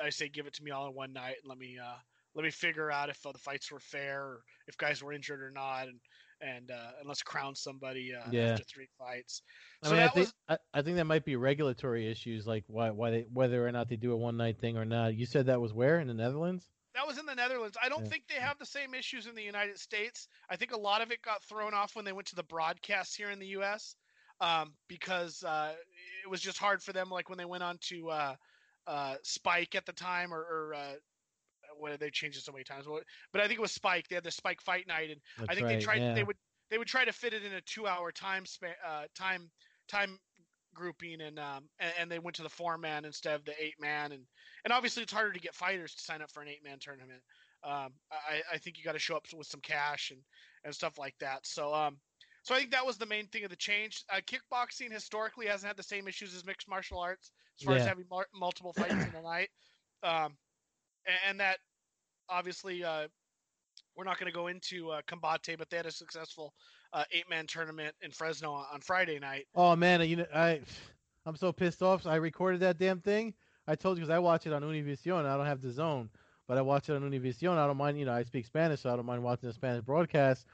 I 0.00 0.10
say 0.10 0.28
give 0.28 0.46
it 0.46 0.54
to 0.54 0.62
me 0.62 0.70
all 0.70 0.86
in 0.88 0.94
one 0.94 1.12
night 1.12 1.36
and 1.42 1.48
let 1.48 1.58
me 1.58 1.78
uh, 1.78 1.96
let 2.34 2.44
me 2.44 2.50
figure 2.50 2.90
out 2.90 3.10
if 3.10 3.24
uh, 3.26 3.32
the 3.32 3.38
fights 3.38 3.70
were 3.70 3.80
fair 3.80 4.22
or 4.22 4.42
if 4.66 4.76
guys 4.76 5.02
were 5.02 5.12
injured 5.12 5.42
or 5.42 5.50
not, 5.50 5.88
and 5.88 6.00
and 6.40 6.70
uh, 6.70 6.92
and 6.98 7.08
let's 7.08 7.22
crown 7.22 7.54
somebody 7.54 8.14
uh, 8.14 8.20
Yeah. 8.24 8.42
after 8.42 8.62
three 8.64 8.88
fights. 8.98 9.42
I 9.82 9.88
So 9.88 9.90
mean, 9.90 10.00
I 10.00 10.08
think 10.08 10.32
was 10.32 10.34
I, 10.48 10.58
I 10.72 10.82
think 10.82 10.96
that 10.96 11.04
might 11.04 11.24
be 11.24 11.36
regulatory 11.36 12.10
issues, 12.10 12.46
like 12.46 12.64
why 12.66 12.90
why 12.90 13.10
they 13.10 13.22
whether 13.32 13.66
or 13.66 13.72
not 13.72 13.88
they 13.88 13.96
do 13.96 14.12
a 14.12 14.16
one 14.16 14.36
night 14.36 14.58
thing 14.58 14.76
or 14.76 14.84
not. 14.84 15.14
You 15.14 15.26
said 15.26 15.46
that 15.46 15.60
was 15.60 15.72
where 15.72 16.00
in 16.00 16.08
the 16.08 16.14
Netherlands? 16.14 16.70
that 16.94 17.06
was 17.06 17.18
in 17.18 17.26
the 17.26 17.34
Netherlands. 17.34 17.76
I 17.82 17.88
don't 17.88 18.04
Yeah. 18.04 18.08
think 18.08 18.26
they 18.28 18.34
have 18.36 18.58
the 18.58 18.66
same 18.66 18.94
issues 18.94 19.26
in 19.26 19.34
the 19.34 19.42
United 19.42 19.78
States. 19.78 20.28
I 20.48 20.56
think 20.56 20.72
a 20.72 20.78
lot 20.80 21.02
of 21.02 21.10
it 21.10 21.22
got 21.22 21.42
thrown 21.44 21.74
off 21.74 21.94
when 21.94 22.04
they 22.04 22.12
went 22.12 22.28
to 22.28 22.36
the 22.36 22.42
broadcast 22.42 23.16
here 23.16 23.30
in 23.30 23.38
the 23.38 23.48
U.S. 23.48 23.94
Um, 24.40 24.72
because 24.88 25.44
uh, 25.44 25.72
it 26.24 26.30
was 26.30 26.40
just 26.40 26.58
hard 26.58 26.82
for 26.82 26.92
them. 26.92 27.10
Like 27.10 27.28
when 27.28 27.38
they 27.38 27.44
went 27.44 27.62
on 27.62 27.78
to 27.88 28.08
uh, 28.08 28.34
uh, 28.86 29.14
Spike 29.22 29.74
at 29.74 29.84
the 29.84 29.92
time, 29.92 30.32
or, 30.32 30.40
or 30.40 30.74
uh, 30.74 30.94
what 31.78 31.90
did 31.90 32.00
they 32.00 32.10
change 32.10 32.36
it 32.36 32.42
so 32.42 32.52
many 32.52 32.64
times? 32.64 32.86
But 33.32 33.42
I 33.42 33.46
think 33.46 33.58
it 33.58 33.62
was 33.62 33.72
Spike. 33.72 34.08
They 34.08 34.14
had 34.14 34.24
the 34.24 34.30
Spike 34.30 34.60
Fight 34.60 34.86
Night, 34.86 35.10
and 35.10 35.20
That's 35.38 35.50
I 35.50 35.54
think 35.54 35.66
right. 35.66 35.78
they 35.78 35.84
tried. 35.84 36.00
yeah. 36.00 36.14
They 36.14 36.24
would 36.24 36.36
they 36.70 36.78
would 36.78 36.88
try 36.88 37.04
to 37.04 37.12
fit 37.12 37.34
it 37.34 37.44
in 37.44 37.52
a 37.54 37.60
two-hour 37.62 38.12
time 38.12 38.46
span, 38.46 38.74
uh, 38.86 39.04
time 39.14 39.50
time 39.88 40.18
grouping, 40.74 41.20
and 41.20 41.38
um, 41.38 41.68
and, 41.78 41.92
and 41.98 42.10
they 42.10 42.18
went 42.18 42.36
to 42.36 42.42
the 42.42 42.48
four-man 42.48 43.04
instead 43.04 43.34
of 43.34 43.44
the 43.44 43.52
eight-man, 43.62 44.12
and 44.12 44.22
and 44.64 44.72
obviously 44.72 45.02
it's 45.02 45.12
harder 45.12 45.32
to 45.32 45.40
get 45.40 45.54
fighters 45.54 45.94
to 45.94 46.02
sign 46.02 46.22
up 46.22 46.30
for 46.30 46.42
an 46.42 46.48
eight-man 46.48 46.78
tournament. 46.80 47.20
Um, 47.62 47.92
I, 48.10 48.40
I 48.54 48.58
think 48.58 48.78
you 48.78 48.84
got 48.84 48.92
to 48.92 48.98
show 48.98 49.16
up 49.16 49.26
with 49.36 49.46
some 49.46 49.60
cash 49.60 50.10
and 50.10 50.20
and 50.64 50.74
stuff 50.74 50.98
like 50.98 51.14
that. 51.20 51.46
So 51.46 51.74
um, 51.74 51.98
so 52.42 52.54
I 52.54 52.58
think 52.58 52.70
that 52.72 52.86
was 52.86 52.96
the 52.96 53.06
main 53.06 53.26
thing 53.26 53.44
of 53.44 53.50
the 53.50 53.56
change. 53.56 54.04
Uh, 54.08 54.20
kickboxing 54.26 54.90
historically 54.92 55.46
hasn't 55.46 55.68
had 55.68 55.76
the 55.76 55.82
same 55.82 56.08
issues 56.08 56.34
as 56.34 56.44
mixed 56.44 56.68
martial 56.68 56.98
arts 56.98 57.32
as 57.58 57.64
far 57.66 57.76
as 57.76 57.86
having 57.86 58.04
mar- 58.10 58.28
multiple 58.34 58.72
fights 58.72 58.92
in 58.92 59.14
a 59.18 59.22
night. 59.22 59.48
Um, 60.02 60.38
a- 61.06 61.28
and, 61.28 61.40
that 61.40 61.58
obviously 62.30 62.82
uh, 62.82 63.06
we're 63.94 64.04
not 64.04 64.18
going 64.18 64.32
to 64.32 64.34
go 64.34 64.46
into 64.46 64.88
uh, 64.88 65.02
Combate, 65.06 65.58
but 65.58 65.68
they 65.68 65.76
had 65.76 65.84
a 65.84 65.92
successful 65.92 66.54
uh, 66.94 67.04
eight-man 67.12 67.46
tournament 67.46 67.94
in 68.00 68.10
Fresno 68.10 68.50
on, 68.52 68.64
on 68.72 68.80
Friday 68.80 69.18
night. 69.18 69.44
Oh 69.54 69.76
man, 69.76 70.00
you 70.08 70.16
know 70.16 70.26
I 70.34 70.62
I'm 71.26 71.36
so 71.36 71.52
pissed 71.52 71.82
off. 71.82 72.06
I 72.06 72.16
recorded 72.16 72.60
that 72.60 72.78
damn 72.78 73.00
thing. 73.00 73.34
I 73.66 73.74
told 73.74 73.98
you 73.98 74.02
because 74.04 74.14
I 74.14 74.18
watch 74.18 74.46
it 74.46 74.54
on 74.54 74.62
Univision. 74.62 75.26
I 75.26 75.36
don't 75.36 75.44
have 75.44 75.60
the 75.60 75.70
zone, 75.70 76.08
but 76.48 76.56
I 76.56 76.62
watch 76.62 76.88
it 76.88 76.94
on 76.94 77.02
Univision. 77.02 77.58
I 77.58 77.66
don't 77.66 77.76
mind. 77.76 77.98
You 77.98 78.06
know, 78.06 78.12
I 78.12 78.22
speak 78.22 78.46
Spanish, 78.46 78.80
so 78.80 78.90
I 78.92 78.96
don't 78.96 79.04
mind 79.04 79.22
watching 79.22 79.48
the 79.48 79.52
Spanish 79.52 79.84
broadcast. 79.84 80.46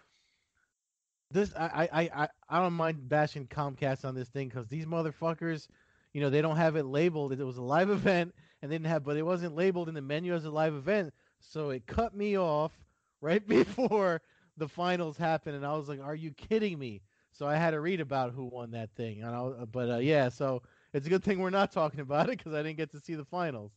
This 1.31 1.55
I 1.57 1.89
I 1.93 2.01
I 2.23 2.29
I- 2.49 2.61
don't 2.61 2.73
mind 2.75 3.09
bashing 3.09 3.47
Comcast 3.49 4.05
on 4.05 4.15
this 4.15 4.29
thing 4.29 4.49
because 4.49 4.69
these 4.69 4.87
motherfuckers, 4.87 5.69
you 6.13 6.21
know 6.21 6.31
they 6.31 6.43
don't 6.43 6.57
have 6.57 6.77
it 6.77 6.85
labeled. 6.85 7.33
It 7.33 7.45
was 7.45 7.57
a 7.59 7.63
live 7.63 7.91
event, 7.99 8.35
and 8.63 8.71
they 8.71 8.77
didn't 8.77 8.87
have, 8.89 9.05
but 9.05 9.17
it 9.17 9.23
wasn't 9.23 9.55
labeled 9.57 9.89
in 9.89 9.95
the 9.95 10.03
menu 10.03 10.35
as 10.35 10.45
a 10.45 10.51
live 10.51 10.75
event. 10.75 11.13
So 11.41 11.71
it 11.71 11.87
cut 11.87 12.15
me 12.15 12.39
off 12.39 12.73
right 13.21 13.47
before 13.49 14.23
the 14.57 14.69
finals 14.69 15.17
happened, 15.17 15.57
and 15.57 15.67
I 15.67 15.77
was 15.77 15.89
like, 15.89 16.01
"Are 16.01 16.15
you 16.15 16.33
kidding 16.33 16.79
me?" 16.79 17.03
So 17.33 17.47
I 17.47 17.57
had 17.57 17.73
to 17.73 17.81
read 17.81 18.01
about 18.01 18.33
who 18.33 18.47
won 18.47 18.71
that 18.71 18.91
thing, 18.95 19.23
and 19.23 19.35
I, 19.35 19.65
but 19.71 19.91
uh, 19.91 19.99
yeah, 19.99 20.29
so 20.29 20.63
it's 20.95 21.07
a 21.07 21.11
good 21.11 21.23
thing 21.25 21.39
we're 21.41 21.51
not 21.51 21.73
talking 21.73 22.01
about 22.01 22.31
it 22.31 22.39
because 22.39 22.55
I 22.55 22.63
didn't 22.63 22.79
get 22.79 22.91
to 22.93 23.01
see 23.01 23.15
the 23.15 23.25
finals. 23.25 23.73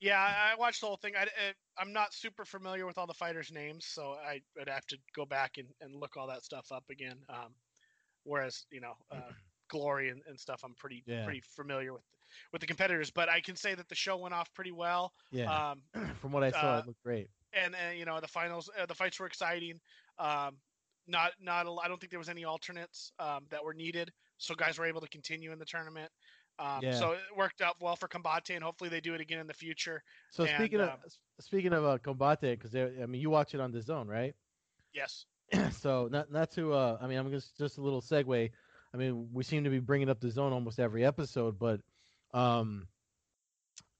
Yeah, 0.00 0.20
I 0.20 0.54
watched 0.56 0.80
the 0.80 0.86
whole 0.86 0.96
thing. 0.96 1.14
I, 1.16 1.26
am 1.80 1.92
not 1.92 2.14
super 2.14 2.44
familiar 2.44 2.86
with 2.86 2.98
all 2.98 3.06
the 3.06 3.14
fighters' 3.14 3.50
names, 3.52 3.84
so 3.86 4.14
I, 4.24 4.40
would 4.56 4.68
have 4.68 4.86
to 4.86 4.98
go 5.14 5.26
back 5.26 5.58
and, 5.58 5.66
and 5.80 5.94
look 6.00 6.16
all 6.16 6.28
that 6.28 6.44
stuff 6.44 6.70
up 6.70 6.84
again. 6.90 7.16
Um, 7.28 7.54
whereas, 8.24 8.64
you 8.70 8.80
know, 8.80 8.94
uh, 9.10 9.20
Glory 9.70 10.08
and, 10.08 10.22
and 10.26 10.40
stuff, 10.40 10.62
I'm 10.64 10.72
pretty 10.74 11.02
yeah. 11.06 11.24
pretty 11.24 11.42
familiar 11.54 11.92
with 11.92 12.00
with 12.52 12.62
the 12.62 12.66
competitors. 12.66 13.10
But 13.10 13.28
I 13.28 13.40
can 13.40 13.54
say 13.54 13.74
that 13.74 13.86
the 13.88 13.94
show 13.94 14.16
went 14.16 14.32
off 14.32 14.48
pretty 14.54 14.72
well. 14.72 15.12
Yeah. 15.30 15.72
Um, 15.72 15.82
From 16.22 16.32
what 16.32 16.42
I 16.42 16.50
saw, 16.52 16.76
uh, 16.76 16.78
it 16.78 16.86
looked 16.86 17.02
great. 17.02 17.28
And, 17.52 17.74
and 17.74 17.98
you 17.98 18.06
know, 18.06 18.18
the 18.18 18.28
finals, 18.28 18.70
uh, 18.80 18.86
the 18.86 18.94
fights 18.94 19.20
were 19.20 19.26
exciting. 19.26 19.78
Um, 20.18 20.56
not 21.06 21.32
not 21.40 21.66
a, 21.66 21.70
I 21.82 21.88
don't 21.88 22.00
think 22.00 22.10
there 22.10 22.18
was 22.18 22.28
any 22.28 22.44
alternates 22.44 23.12
um, 23.18 23.46
that 23.50 23.64
were 23.64 23.74
needed, 23.74 24.10
so 24.36 24.54
guys 24.54 24.78
were 24.78 24.86
able 24.86 25.00
to 25.00 25.08
continue 25.08 25.52
in 25.52 25.58
the 25.58 25.64
tournament. 25.64 26.10
Um, 26.58 26.80
yeah. 26.82 26.92
So 26.92 27.12
it 27.12 27.18
worked 27.36 27.60
out 27.60 27.76
well 27.80 27.96
for 27.96 28.08
Combate, 28.08 28.54
and 28.54 28.64
hopefully 28.64 28.90
they 28.90 29.00
do 29.00 29.14
it 29.14 29.20
again 29.20 29.38
in 29.38 29.46
the 29.46 29.54
future. 29.54 30.02
So 30.30 30.44
and, 30.44 30.52
speaking 30.56 30.80
of 30.80 30.88
um, 30.88 30.96
speaking 31.40 31.72
of 31.72 31.84
uh, 31.84 31.98
Combate, 31.98 32.58
because 32.58 32.74
I 32.74 33.06
mean 33.06 33.20
you 33.20 33.30
watch 33.30 33.54
it 33.54 33.60
on 33.60 33.72
the 33.72 33.80
zone, 33.80 34.08
right? 34.08 34.34
Yes. 34.94 35.26
so 35.80 36.08
not 36.10 36.32
not 36.32 36.50
to 36.52 36.72
uh, 36.74 36.98
I 37.00 37.06
mean 37.06 37.18
I'm 37.18 37.30
just 37.30 37.56
just 37.56 37.78
a 37.78 37.80
little 37.80 38.02
segue. 38.02 38.50
I 38.92 38.96
mean 38.96 39.28
we 39.32 39.44
seem 39.44 39.64
to 39.64 39.70
be 39.70 39.78
bringing 39.78 40.10
up 40.10 40.20
the 40.20 40.30
zone 40.30 40.52
almost 40.52 40.80
every 40.80 41.04
episode, 41.06 41.58
but 41.58 41.80
um, 42.34 42.88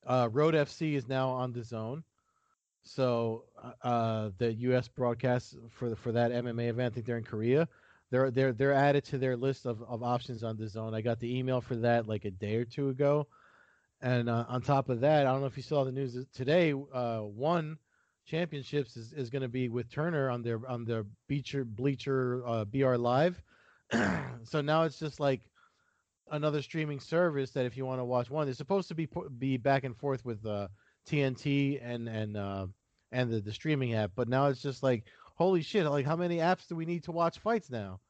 uh, 0.07 0.29
Road 0.33 0.55
FC 0.55 0.95
is 0.95 1.09
now 1.09 1.29
on 1.29 1.53
the 1.53 1.63
zone. 1.63 2.03
So 2.83 3.45
uh, 3.63 3.87
uh 3.87 4.31
the 4.39 4.53
U.S. 4.55 4.89
broadcast 4.89 5.57
for 5.71 5.95
for 5.95 6.13
that 6.13 6.33
MMA 6.33 6.69
event, 6.69 6.93
I 6.93 6.95
think 6.95 7.07
they're 7.07 7.19
in 7.19 7.25
Korea 7.25 7.69
they're 8.11 8.31
they're 8.31 8.53
they're 8.53 8.73
added 8.73 9.05
to 9.07 9.19
their 9.19 9.37
list 9.37 9.67
of, 9.67 9.83
of 9.83 10.03
options 10.03 10.43
on 10.43 10.57
the 10.57 10.69
zone. 10.69 10.95
I 10.95 11.01
got 11.01 11.21
the 11.21 11.39
email 11.39 11.61
for 11.61 11.77
that 11.77 12.09
like 12.09 12.25
a 12.25 12.31
day 12.31 12.57
or 12.57 12.65
two 12.65 12.89
ago, 12.89 13.27
and 14.01 14.29
uh, 14.29 14.47
on 14.49 14.63
top 14.63 14.89
of 14.89 15.01
that, 15.01 15.27
I 15.27 15.31
don't 15.31 15.41
know 15.41 15.47
if 15.47 15.57
you 15.57 15.63
saw 15.63 15.85
the 15.85 15.93
news 15.93 16.17
today. 16.35 16.73
Uh, 16.73 17.21
one 17.21 17.79
championships 18.27 18.97
is, 18.97 19.13
is 19.13 19.31
going 19.31 19.43
to 19.43 19.49
be 19.49 19.69
with 19.69 19.91
Turner 19.91 20.31
on 20.31 20.43
their 20.43 20.61
on 20.69 20.85
their 20.85 21.05
Bleacher 21.29 21.65
Bleacher 21.65 22.43
uh, 22.47 22.65
BR 22.65 22.97
Live. 22.97 23.43
so 24.45 24.61
now 24.61 24.85
it's 24.85 24.99
just 24.99 25.21
like 25.21 25.43
another 26.31 26.63
streaming 26.63 27.01
service 27.01 27.51
that 27.53 27.67
if 27.67 27.77
you 27.77 27.87
want 27.87 28.01
to 28.01 28.05
watch 28.05 28.31
one, 28.31 28.47
they're 28.47 28.55
supposed 28.55 28.89
to 28.89 28.95
be 28.95 29.09
be 29.39 29.57
back 29.57 29.85
and 29.85 29.97
forth 29.97 30.25
with 30.25 30.45
uh, 30.47 30.69
TNT 31.07 31.79
and 31.83 32.09
and 32.09 32.37
uh, 32.37 32.67
and 33.13 33.31
the, 33.31 33.41
the 33.41 33.53
streaming 33.53 33.95
app, 33.95 34.13
but 34.15 34.29
now 34.29 34.47
it's 34.47 34.63
just 34.63 34.83
like 34.83 35.05
holy 35.39 35.63
shit! 35.63 35.87
Like, 35.87 36.05
how 36.05 36.17
many 36.17 36.39
apps 36.39 36.67
do 36.67 36.77
we 36.77 36.85
need 36.85 37.05
to 37.05 37.13
watch 37.13 37.39
fights 37.39 37.71
now? 37.71 38.01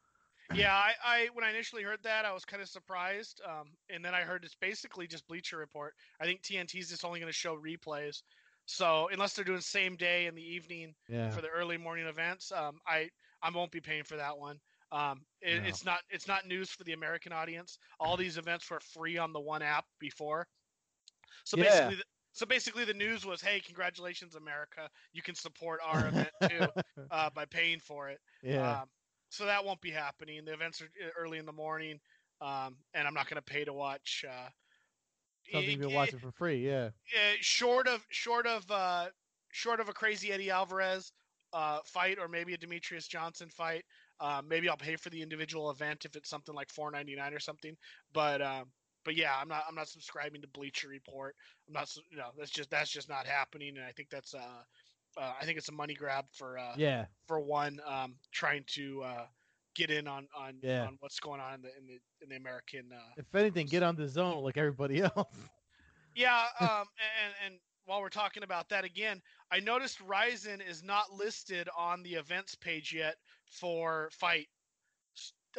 yeah, 0.54 0.72
I, 0.72 0.92
I 1.04 1.28
when 1.34 1.44
I 1.44 1.50
initially 1.50 1.82
heard 1.82 2.02
that, 2.02 2.24
I 2.24 2.32
was 2.32 2.44
kind 2.44 2.62
of 2.62 2.68
surprised. 2.68 3.40
Um, 3.46 3.68
and 3.90 4.04
then 4.04 4.14
I 4.14 4.22
heard 4.22 4.44
it's 4.44 4.54
basically 4.54 5.06
just 5.06 5.26
Bleacher 5.28 5.58
Report. 5.58 5.94
I 6.20 6.24
think 6.24 6.42
TNT's 6.42 6.88
just 6.88 7.04
only 7.04 7.20
going 7.20 7.30
to 7.30 7.36
show 7.36 7.56
replays. 7.56 8.22
So 8.64 9.08
unless 9.12 9.34
they're 9.34 9.44
doing 9.44 9.60
same 9.60 9.96
day 9.96 10.26
in 10.26 10.34
the 10.34 10.42
evening 10.42 10.94
yeah. 11.08 11.30
for 11.30 11.40
the 11.40 11.48
early 11.48 11.76
morning 11.76 12.06
events, 12.06 12.50
um, 12.52 12.78
I 12.86 13.08
I 13.42 13.50
won't 13.50 13.70
be 13.70 13.80
paying 13.80 14.04
for 14.04 14.16
that 14.16 14.36
one. 14.36 14.58
Um, 14.90 15.20
it, 15.42 15.62
no. 15.62 15.68
it's 15.68 15.84
not 15.84 16.00
it's 16.10 16.26
not 16.26 16.46
news 16.46 16.70
for 16.70 16.84
the 16.84 16.94
American 16.94 17.32
audience. 17.32 17.78
All 18.00 18.16
these 18.16 18.38
events 18.38 18.70
were 18.70 18.80
free 18.80 19.18
on 19.18 19.32
the 19.32 19.40
one 19.40 19.62
app 19.62 19.84
before. 20.00 20.46
So 21.44 21.56
yeah. 21.56 21.64
basically, 21.64 22.02
so 22.38 22.46
basically, 22.46 22.84
the 22.84 22.94
news 22.94 23.26
was, 23.26 23.42
"Hey, 23.42 23.58
congratulations, 23.58 24.36
America! 24.36 24.88
You 25.12 25.22
can 25.22 25.34
support 25.34 25.80
our 25.84 26.06
event 26.06 26.28
too 26.48 26.66
uh, 27.10 27.30
by 27.34 27.44
paying 27.46 27.80
for 27.80 28.10
it." 28.10 28.20
Yeah. 28.44 28.82
Um, 28.82 28.88
so 29.28 29.44
that 29.44 29.64
won't 29.64 29.80
be 29.80 29.90
happening. 29.90 30.44
The 30.44 30.52
events 30.52 30.80
are 30.80 30.84
uh, 30.84 31.08
early 31.18 31.38
in 31.38 31.46
the 31.46 31.52
morning, 31.52 31.98
um, 32.40 32.76
and 32.94 33.08
I'm 33.08 33.14
not 33.14 33.28
going 33.28 33.42
to 33.42 33.52
pay 33.52 33.64
to 33.64 33.72
watch. 33.72 34.24
Uh, 34.24 34.50
Something 35.50 35.68
you 35.68 35.78
can 35.78 35.92
watch 35.92 36.14
it 36.14 36.20
for 36.20 36.30
free, 36.30 36.64
yeah. 36.64 36.90
yeah 37.12 37.32
short 37.40 37.88
of 37.88 38.06
short 38.08 38.46
of 38.46 38.70
uh, 38.70 39.06
short 39.50 39.80
of 39.80 39.88
a 39.88 39.92
crazy 39.92 40.30
Eddie 40.30 40.52
Alvarez 40.52 41.10
uh, 41.52 41.80
fight, 41.84 42.18
or 42.20 42.28
maybe 42.28 42.54
a 42.54 42.56
demetrius 42.56 43.08
Johnson 43.08 43.48
fight. 43.48 43.84
Uh, 44.20 44.42
maybe 44.46 44.68
I'll 44.68 44.76
pay 44.76 44.94
for 44.94 45.10
the 45.10 45.22
individual 45.22 45.70
event 45.70 46.04
if 46.04 46.14
it's 46.14 46.30
something 46.30 46.54
like 46.54 46.68
4.99 46.68 47.34
or 47.34 47.40
something. 47.40 47.76
But 48.12 48.42
um, 48.42 48.66
but 49.04 49.16
yeah, 49.16 49.32
I'm 49.40 49.48
not 49.48 49.64
I'm 49.68 49.74
not 49.74 49.88
subscribing 49.88 50.40
to 50.42 50.48
Bleacher 50.48 50.88
Report. 50.88 51.34
I'm 51.66 51.74
not 51.74 51.92
you 52.10 52.18
know 52.18 52.28
that's 52.38 52.50
just 52.50 52.70
that's 52.70 52.90
just 52.90 53.08
not 53.08 53.26
happening, 53.26 53.76
and 53.76 53.84
I 53.84 53.92
think 53.92 54.10
that's 54.10 54.34
uh, 54.34 55.20
uh 55.20 55.32
I 55.40 55.44
think 55.44 55.58
it's 55.58 55.68
a 55.68 55.72
money 55.72 55.94
grab 55.94 56.26
for 56.32 56.58
uh 56.58 56.74
yeah 56.76 57.06
for 57.26 57.40
one 57.40 57.80
um 57.86 58.16
trying 58.32 58.64
to 58.74 59.02
uh 59.02 59.26
get 59.78 59.90
in 59.90 60.08
on 60.08 60.26
on, 60.36 60.54
yeah. 60.62 60.86
on 60.86 60.96
what's 61.00 61.20
going 61.20 61.40
on 61.40 61.54
in 61.54 61.62
the 61.62 61.68
in 61.78 61.86
the 61.86 61.98
in 62.22 62.28
the 62.30 62.36
American. 62.36 62.90
Uh, 62.92 63.12
if 63.16 63.34
anything, 63.34 63.66
get 63.66 63.82
on 63.82 63.96
the 63.96 64.08
zone 64.08 64.42
like 64.42 64.56
everybody 64.56 65.00
else. 65.16 65.36
yeah, 66.14 66.46
um, 66.60 66.84
and 67.24 67.34
and 67.46 67.54
while 67.86 68.02
we're 68.02 68.10
talking 68.10 68.42
about 68.42 68.68
that 68.68 68.84
again, 68.84 69.22
I 69.50 69.60
noticed 69.60 70.00
Rizin 70.00 70.60
is 70.60 70.82
not 70.82 71.12
listed 71.12 71.68
on 71.76 72.02
the 72.02 72.14
events 72.14 72.54
page 72.54 72.92
yet 72.92 73.16
for 73.50 74.10
Fight 74.12 74.48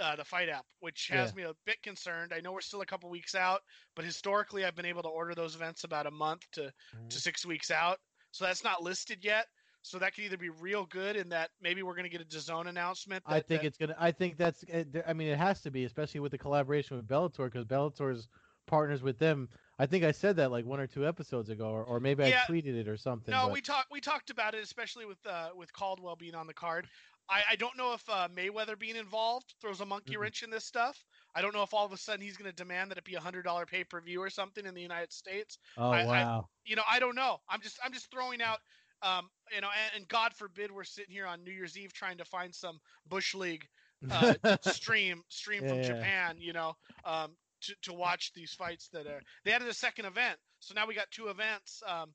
uh, 0.02 0.16
the 0.16 0.24
Fight 0.24 0.50
app, 0.50 0.66
which 0.80 1.08
has 1.12 1.32
yeah. 1.32 1.44
me 1.44 1.50
a 1.50 1.54
bit 1.66 1.82
concerned. 1.82 2.34
I 2.36 2.40
know 2.42 2.52
we're 2.52 2.62
still 2.62 2.82
a 2.82 2.86
couple 2.86 3.10
weeks 3.10 3.36
out, 3.36 3.62
but 3.96 4.06
historically, 4.06 4.66
I've 4.66 4.76
been 4.76 4.86
able 4.86 5.04
to 5.04 5.10
order 5.10 5.36
those 5.36 5.56
events 5.56 5.84
about 5.84 6.08
a 6.08 6.12
month 6.12 6.42
to 6.54 6.62
mm-hmm. 6.62 7.08
to 7.10 7.20
six 7.20 7.46
weeks 7.46 7.72
out. 7.72 8.00
So 8.32 8.46
that's 8.46 8.64
not 8.64 8.84
listed 8.84 9.20
yet. 9.24 9.48
So 9.82 9.98
that 10.00 10.14
could 10.14 10.26
either 10.26 10.38
be 10.38 10.50
real 10.50 10.86
good 10.86 11.16
in 11.16 11.30
that 11.30 11.52
maybe 11.62 11.84
we're 11.84 11.96
going 11.96 12.04
to 12.04 12.10
get 12.10 12.22
a 12.22 12.26
DAZN 12.26 12.68
announcement. 12.68 13.24
That, 13.26 13.34
I 13.34 13.40
think 13.40 13.62
that... 13.62 13.68
it's 13.68 13.78
gonna. 13.78 13.96
I 13.98 14.12
think 14.12 14.38
that's. 14.38 14.64
Eh, 14.70 14.84
I 15.08 15.14
mean, 15.14 15.30
it 15.30 15.38
has 15.38 15.62
to 15.62 15.72
be, 15.72 15.86
especially 15.86 16.20
with 16.20 16.32
the 16.32 16.38
collaboration 16.38 16.98
with 16.98 17.08
Bellator, 17.08 17.46
because 17.46 17.66
Bellator's 17.66 18.28
partners 18.68 19.02
with 19.02 19.18
them. 19.18 19.50
I 19.80 19.86
think 19.86 20.04
I 20.04 20.12
said 20.12 20.36
that 20.36 20.52
like 20.52 20.66
one 20.66 20.80
or 20.80 20.88
two 20.88 21.08
episodes 21.08 21.50
ago, 21.50 21.70
or, 21.70 21.84
or 21.84 22.00
maybe 22.00 22.28
yeah. 22.28 22.44
I 22.48 22.52
tweeted 22.52 22.76
it 22.76 22.88
or 22.88 22.98
something. 22.98 23.32
No, 23.32 23.46
but... 23.46 23.54
we 23.54 23.62
talked 23.62 23.92
we 23.92 24.02
talked 24.02 24.30
about 24.30 24.54
it, 24.54 24.64
especially 24.64 25.06
with 25.06 25.18
uh, 25.26 25.50
with 25.56 25.72
Caldwell 25.74 26.18
being 26.18 26.36
on 26.36 26.48
the 26.48 26.54
card. 26.54 26.88
I, 27.30 27.42
I 27.52 27.56
don't 27.56 27.78
know 27.78 27.94
if 27.94 28.04
uh, 28.10 28.28
Mayweather 28.36 28.78
being 28.78 28.96
involved 28.96 29.54
throws 29.62 29.82
a 29.82 29.86
monkey 29.86 30.14
mm-hmm. 30.14 30.22
wrench 30.22 30.44
in 30.44 30.50
this 30.50 30.66
stuff. 30.66 31.04
I 31.36 31.42
don't 31.42 31.54
know 31.54 31.64
if 31.64 31.74
all 31.74 31.86
of 31.86 31.92
a 31.92 31.98
sudden 31.98 32.22
he's 32.22 32.38
going 32.38 32.50
to 32.50 32.56
demand 32.56 32.92
that 32.92 32.98
it 32.98 33.04
be 33.04 33.16
a 33.16 33.20
hundred 33.20 33.44
dollar 33.44 33.66
pay 33.66 33.84
per 33.84 34.02
view 34.02 34.22
or 34.22 34.30
something 34.30 34.66
in 34.66 34.74
the 34.74 34.82
United 34.82 35.14
States. 35.14 35.58
Oh 35.78 35.92
I, 35.92 36.06
wow! 36.06 36.40
I, 36.40 36.46
you 36.66 36.76
know, 36.76 36.82
I 36.90 37.00
don't 37.00 37.16
know. 37.16 37.40
I'm 37.48 37.62
just 37.62 37.80
I'm 37.84 37.94
just 37.94 38.10
throwing 38.12 38.42
out. 38.42 38.60
Um, 39.02 39.30
you 39.56 39.62
know, 39.62 39.68
and, 39.68 40.02
and, 40.02 40.08
God 40.10 40.34
forbid 40.34 40.74
we're 40.74 40.84
sitting 40.84 41.14
here 41.14 41.26
on 41.26 41.42
New 41.46 41.54
Year's 41.54 41.78
Eve 41.78 41.94
trying 41.94 42.18
to 42.18 42.26
find 42.26 42.54
some 42.54 42.82
bush 43.08 43.34
league 43.34 43.66
uh, 44.12 44.34
stream 44.62 45.24
stream 45.30 45.64
yeah, 45.64 45.70
from 45.70 45.78
yeah. 45.78 45.88
Japan. 45.88 46.36
You 46.40 46.52
know, 46.52 46.76
um, 47.06 47.32
to 47.62 47.74
to 47.84 47.94
watch 47.94 48.34
these 48.34 48.52
fights 48.52 48.90
that 48.94 49.08
are. 49.08 49.22
They 49.46 49.52
added 49.52 49.68
a 49.68 49.74
second 49.74 50.06
event, 50.06 50.38
so 50.60 50.74
now 50.74 50.88
we 50.88 50.96
got 50.96 51.10
two 51.12 51.28
events. 51.28 51.82
Um, 51.88 52.10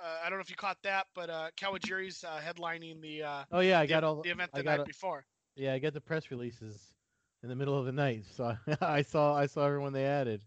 uh, 0.00 0.18
I 0.24 0.28
don't 0.28 0.38
know 0.38 0.42
if 0.42 0.50
you 0.50 0.56
caught 0.56 0.78
that, 0.84 1.06
but 1.14 1.30
uh, 1.30 1.48
Kawajiri's 1.56 2.24
uh, 2.24 2.40
headlining 2.44 3.00
the. 3.00 3.22
Uh, 3.22 3.44
oh 3.52 3.60
yeah, 3.60 3.80
I 3.80 3.86
the, 3.86 3.90
got 3.90 4.04
all 4.04 4.22
the 4.22 4.30
event 4.30 4.50
the 4.52 4.60
I 4.60 4.62
night 4.62 4.76
got 4.78 4.86
before. 4.86 5.24
Yeah, 5.56 5.74
I 5.74 5.78
got 5.78 5.92
the 5.92 6.00
press 6.00 6.30
releases 6.30 6.92
in 7.42 7.48
the 7.48 7.56
middle 7.56 7.78
of 7.78 7.86
the 7.86 7.92
night, 7.92 8.24
so 8.36 8.56
I 8.80 9.02
saw 9.02 9.34
I 9.36 9.46
saw 9.46 9.66
everyone 9.66 9.92
they 9.92 10.04
added. 10.04 10.40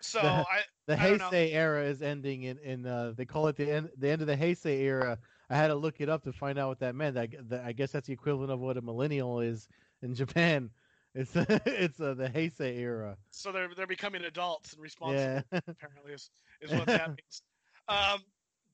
So 0.00 0.20
the, 0.20 0.28
I 0.28 0.62
the 0.86 0.96
Heisei 0.96 1.52
era 1.54 1.84
is 1.84 2.02
ending 2.02 2.44
in 2.44 2.58
in 2.58 2.86
uh, 2.86 3.14
they 3.16 3.24
call 3.24 3.48
it 3.48 3.56
the 3.56 3.70
end 3.70 3.90
the 3.96 4.08
end 4.08 4.20
of 4.20 4.28
the 4.28 4.36
Heisei 4.36 4.80
era. 4.80 5.18
I 5.50 5.56
had 5.56 5.68
to 5.68 5.74
look 5.74 6.00
it 6.00 6.08
up 6.08 6.22
to 6.24 6.32
find 6.32 6.58
out 6.58 6.68
what 6.68 6.80
that 6.80 6.94
meant. 6.94 7.16
I, 7.16 7.28
the, 7.48 7.64
I 7.64 7.72
guess 7.72 7.92
that's 7.92 8.06
the 8.06 8.12
equivalent 8.12 8.52
of 8.52 8.60
what 8.60 8.76
a 8.76 8.82
millennial 8.82 9.40
is 9.40 9.68
in 10.02 10.14
Japan. 10.14 10.70
It's 11.14 11.34
it's 11.34 11.98
uh, 11.98 12.14
the 12.14 12.28
Heisei 12.28 12.78
era. 12.78 13.16
So 13.30 13.50
they're 13.50 13.70
they're 13.74 13.86
becoming 13.86 14.22
adults 14.24 14.74
and 14.74 14.82
responsible. 14.82 15.20
Yeah. 15.20 15.40
apparently, 15.66 16.12
is 16.12 16.30
is 16.60 16.70
what 16.70 16.86
that 16.86 17.08
means. 17.08 17.42
Um, 17.88 18.20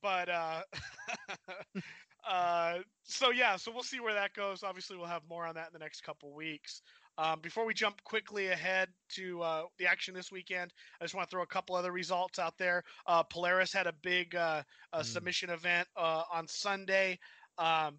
but 0.04 0.28
uh, 0.28 0.60
uh, 2.30 2.74
so 3.04 3.30
yeah, 3.30 3.56
so 3.56 3.72
we'll 3.72 3.82
see 3.82 4.00
where 4.00 4.12
that 4.12 4.34
goes. 4.34 4.62
Obviously, 4.62 4.98
we'll 4.98 5.06
have 5.06 5.22
more 5.30 5.46
on 5.46 5.54
that 5.54 5.68
in 5.68 5.72
the 5.72 5.78
next 5.78 6.02
couple 6.02 6.30
weeks. 6.34 6.82
Um, 7.16 7.40
before 7.40 7.64
we 7.64 7.72
jump 7.72 8.04
quickly 8.04 8.48
ahead 8.48 8.90
to 9.14 9.40
uh, 9.40 9.62
the 9.78 9.86
action 9.86 10.14
this 10.14 10.30
weekend, 10.30 10.72
I 11.00 11.04
just 11.04 11.14
want 11.14 11.30
to 11.30 11.34
throw 11.34 11.42
a 11.42 11.46
couple 11.46 11.74
other 11.74 11.90
results 11.90 12.38
out 12.38 12.58
there. 12.58 12.84
Uh, 13.06 13.22
Polaris 13.22 13.72
had 13.72 13.86
a 13.86 13.94
big 14.02 14.34
uh, 14.34 14.62
mm. 14.94 15.04
submission 15.04 15.48
event 15.48 15.88
uh, 15.96 16.24
on 16.30 16.46
Sunday. 16.48 17.18
Um, 17.56 17.96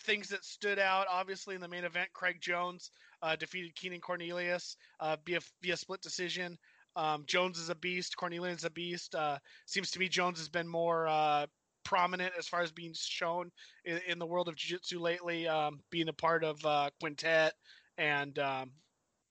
things 0.00 0.28
that 0.30 0.44
stood 0.44 0.80
out, 0.80 1.06
obviously, 1.08 1.54
in 1.54 1.60
the 1.60 1.68
main 1.68 1.84
event, 1.84 2.08
Craig 2.14 2.38
Jones 2.40 2.90
uh, 3.22 3.36
defeated 3.36 3.76
Keenan 3.76 4.00
Cornelius 4.00 4.76
via 5.24 5.38
via 5.62 5.76
split 5.76 6.00
decision. 6.00 6.58
Um, 6.98 7.22
Jones 7.26 7.58
is 7.58 7.70
a 7.70 7.74
beast. 7.76 8.16
Cornelius 8.16 8.58
is 8.58 8.64
a 8.64 8.70
beast. 8.70 9.14
Uh, 9.14 9.38
seems 9.66 9.90
to 9.92 9.98
me 10.00 10.08
Jones 10.08 10.38
has 10.38 10.48
been 10.48 10.66
more 10.66 11.06
uh, 11.06 11.46
prominent 11.84 12.32
as 12.36 12.48
far 12.48 12.60
as 12.60 12.72
being 12.72 12.92
shown 12.94 13.50
in, 13.84 14.00
in 14.08 14.18
the 14.18 14.26
world 14.26 14.48
of 14.48 14.56
jiu-jitsu 14.56 14.98
lately, 14.98 15.46
um, 15.46 15.78
being 15.90 16.08
a 16.08 16.12
part 16.12 16.42
of 16.42 16.62
uh, 16.66 16.90
Quintet 17.00 17.52
and 17.98 18.38
um, 18.40 18.72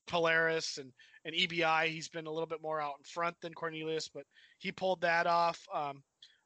Polaris 0.07 0.77
and 0.77 0.91
and 1.25 1.35
EBI, 1.35 1.87
he's 1.87 2.07
been 2.07 2.25
a 2.25 2.31
little 2.31 2.47
bit 2.47 2.61
more 2.61 2.79
out 2.79 2.93
in 2.97 3.03
front 3.03 3.35
than 3.41 3.53
Cornelius, 3.53 4.07
but 4.07 4.23
he 4.59 4.71
pulled 4.71 5.01
that 5.01 5.27
off. 5.27 5.59
Um, 5.75 6.01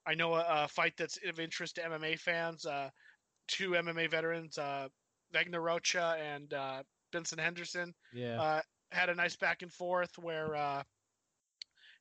I 0.08 0.16
know 0.16 0.34
a, 0.34 0.44
a, 0.50 0.68
fight 0.68 0.94
that's 0.98 1.20
of 1.28 1.40
interest 1.40 1.76
to 1.76 1.84
MMA 1.84 2.18
fans. 2.18 2.66
Uh, 2.66 2.90
two 3.48 3.72
MMA 3.72 4.10
veterans, 4.10 4.58
uh, 4.58 4.88
Wagner 5.34 5.62
Rocha 5.62 6.18
and 6.20 6.52
uh, 6.56 6.82
Benson 7.12 7.38
Henderson, 7.38 7.94
Yeah. 8.12 8.42
uh, 8.42 8.62
had 8.92 9.10
a 9.10 9.16
nice 9.16 9.36
back 9.36 9.62
and 9.62 9.72
forth 9.72 10.18
where 10.18 10.56
uh, 10.56 10.82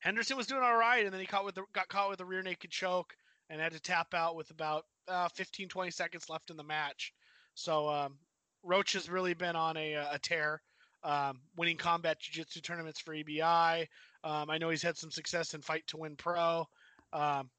Henderson 0.00 0.36
was 0.36 0.46
doing 0.46 0.62
all 0.62 0.76
right, 0.76 1.04
and 1.04 1.12
then 1.12 1.20
he 1.20 1.26
caught 1.26 1.44
with 1.44 1.54
the, 1.54 1.64
got 1.72 1.88
caught 1.88 2.10
with 2.10 2.20
a 2.20 2.24
rear 2.24 2.42
naked 2.42 2.70
choke 2.70 3.14
and 3.48 3.60
had 3.60 3.72
to 3.72 3.80
tap 3.80 4.14
out 4.14 4.36
with 4.36 4.50
about 4.50 4.84
uh, 5.08 5.28
15, 5.28 5.68
20 5.68 5.90
seconds 5.90 6.28
left 6.28 6.50
in 6.50 6.56
the 6.56 6.64
match. 6.64 7.12
So 7.54 7.88
um, 7.88 8.16
Roach 8.62 8.92
has 8.94 9.10
really 9.10 9.34
been 9.34 9.56
on 9.56 9.76
a, 9.76 9.94
a 9.94 10.18
tear, 10.22 10.62
um, 11.02 11.40
winning 11.56 11.76
combat 11.76 12.18
jiu-jitsu 12.20 12.60
tournaments 12.60 13.00
for 13.00 13.14
EBI. 13.14 13.86
Um, 14.24 14.50
I 14.50 14.58
know 14.58 14.70
he's 14.70 14.82
had 14.82 14.96
some 14.96 15.10
success 15.10 15.54
in 15.54 15.60
Fight 15.60 15.86
to 15.88 15.96
Win 15.96 16.16
Pro, 16.16 16.66
um, 17.12 17.50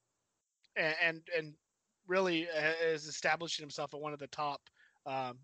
and, 0.75 0.95
and 1.03 1.21
and 1.37 1.53
really 2.07 2.47
has 2.53 3.05
established 3.05 3.59
himself 3.59 3.93
at 3.93 3.99
one 3.99 4.13
of 4.13 4.19
the 4.19 4.27
top 4.27 4.61
um, 5.05 5.37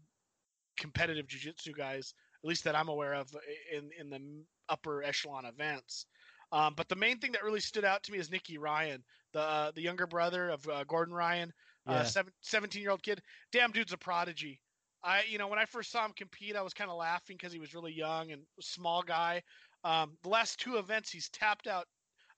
competitive 0.77 1.27
jiu-jitsu 1.27 1.73
guys, 1.73 2.13
at 2.43 2.47
least 2.47 2.63
that 2.63 2.75
I'm 2.75 2.89
aware 2.89 3.13
of 3.13 3.29
in 3.75 3.89
in 3.99 4.09
the 4.09 4.21
upper 4.69 5.03
echelon 5.03 5.45
events. 5.45 6.05
Um, 6.51 6.73
but 6.75 6.87
the 6.87 6.95
main 6.95 7.19
thing 7.19 7.31
that 7.33 7.43
really 7.43 7.59
stood 7.59 7.85
out 7.85 8.03
to 8.03 8.11
me 8.11 8.19
is 8.19 8.31
Nicky 8.31 8.57
Ryan, 8.57 9.03
the 9.33 9.41
uh, 9.41 9.71
the 9.71 9.81
younger 9.81 10.07
brother 10.07 10.49
of 10.49 10.67
uh, 10.67 10.83
Gordon 10.85 11.13
Ryan, 11.13 11.53
Yeah. 11.85 11.93
uh, 11.95 12.03
seven, 12.03 12.31
17 12.41 12.81
year 12.81 12.91
old 12.91 13.03
kid. 13.03 13.21
Damn, 13.51 13.71
dude's 13.71 13.93
a 13.93 13.97
prodigy. 13.97 14.61
I, 15.03 15.23
you 15.29 15.37
know, 15.37 15.47
when 15.47 15.59
I 15.59 15.65
first 15.65 15.91
saw 15.91 16.05
him 16.05 16.13
compete, 16.15 16.55
I 16.55 16.61
was 16.61 16.73
kind 16.73 16.89
of 16.89 16.97
laughing 16.97 17.37
because 17.37 17.53
he 17.53 17.59
was 17.59 17.73
really 17.73 17.93
young 17.93 18.31
and 18.31 18.41
small 18.59 19.01
guy. 19.01 19.41
Um, 19.83 20.17
the 20.23 20.29
last 20.29 20.59
two 20.59 20.77
events, 20.77 21.11
he's 21.11 21.29
tapped 21.29 21.67
out 21.67 21.85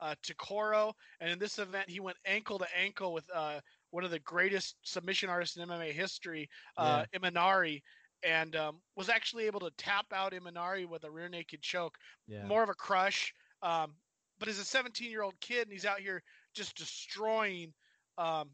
uh, 0.01 0.15
Tokoro, 0.23 0.93
and 1.19 1.31
in 1.31 1.39
this 1.39 1.57
event, 1.57 1.89
he 1.89 1.99
went 1.99 2.17
ankle 2.25 2.59
to 2.59 2.67
ankle 2.77 3.13
with 3.13 3.25
uh, 3.33 3.59
one 3.91 4.03
of 4.03 4.11
the 4.11 4.19
greatest 4.19 4.75
submission 4.83 5.29
artists 5.29 5.57
in 5.57 5.67
MMA 5.67 5.91
history, 5.93 6.49
uh, 6.77 7.05
Imanari, 7.13 7.81
and 8.23 8.55
um, 8.55 8.81
was 8.95 9.09
actually 9.09 9.45
able 9.45 9.59
to 9.61 9.71
tap 9.77 10.05
out 10.13 10.33
Imanari 10.33 10.85
with 10.85 11.03
a 11.05 11.11
rear 11.11 11.29
naked 11.29 11.61
choke 11.61 11.97
yeah. 12.27 12.45
more 12.45 12.63
of 12.63 12.69
a 12.69 12.73
crush. 12.73 13.33
Um, 13.61 13.93
but 14.39 14.47
as 14.47 14.59
a 14.59 14.65
17 14.65 15.09
year 15.11 15.21
old 15.21 15.39
kid, 15.41 15.63
and 15.63 15.71
he's 15.71 15.85
out 15.85 15.99
here 15.99 16.23
just 16.53 16.75
destroying 16.77 17.73
um, 18.17 18.49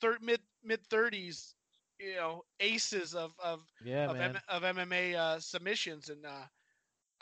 thir- 0.00 0.18
mid 0.20 0.40
mid 0.64 0.80
30s, 0.88 1.54
you 1.98 2.14
know, 2.16 2.42
aces 2.60 3.14
of 3.14 3.32
of 3.42 3.60
yeah, 3.84 4.10
of. 4.10 4.16
M- 4.16 4.36
of 4.48 4.62
MMA 4.62 5.14
uh, 5.14 5.38
submissions. 5.40 6.08
And 6.08 6.24
uh, 6.26 6.46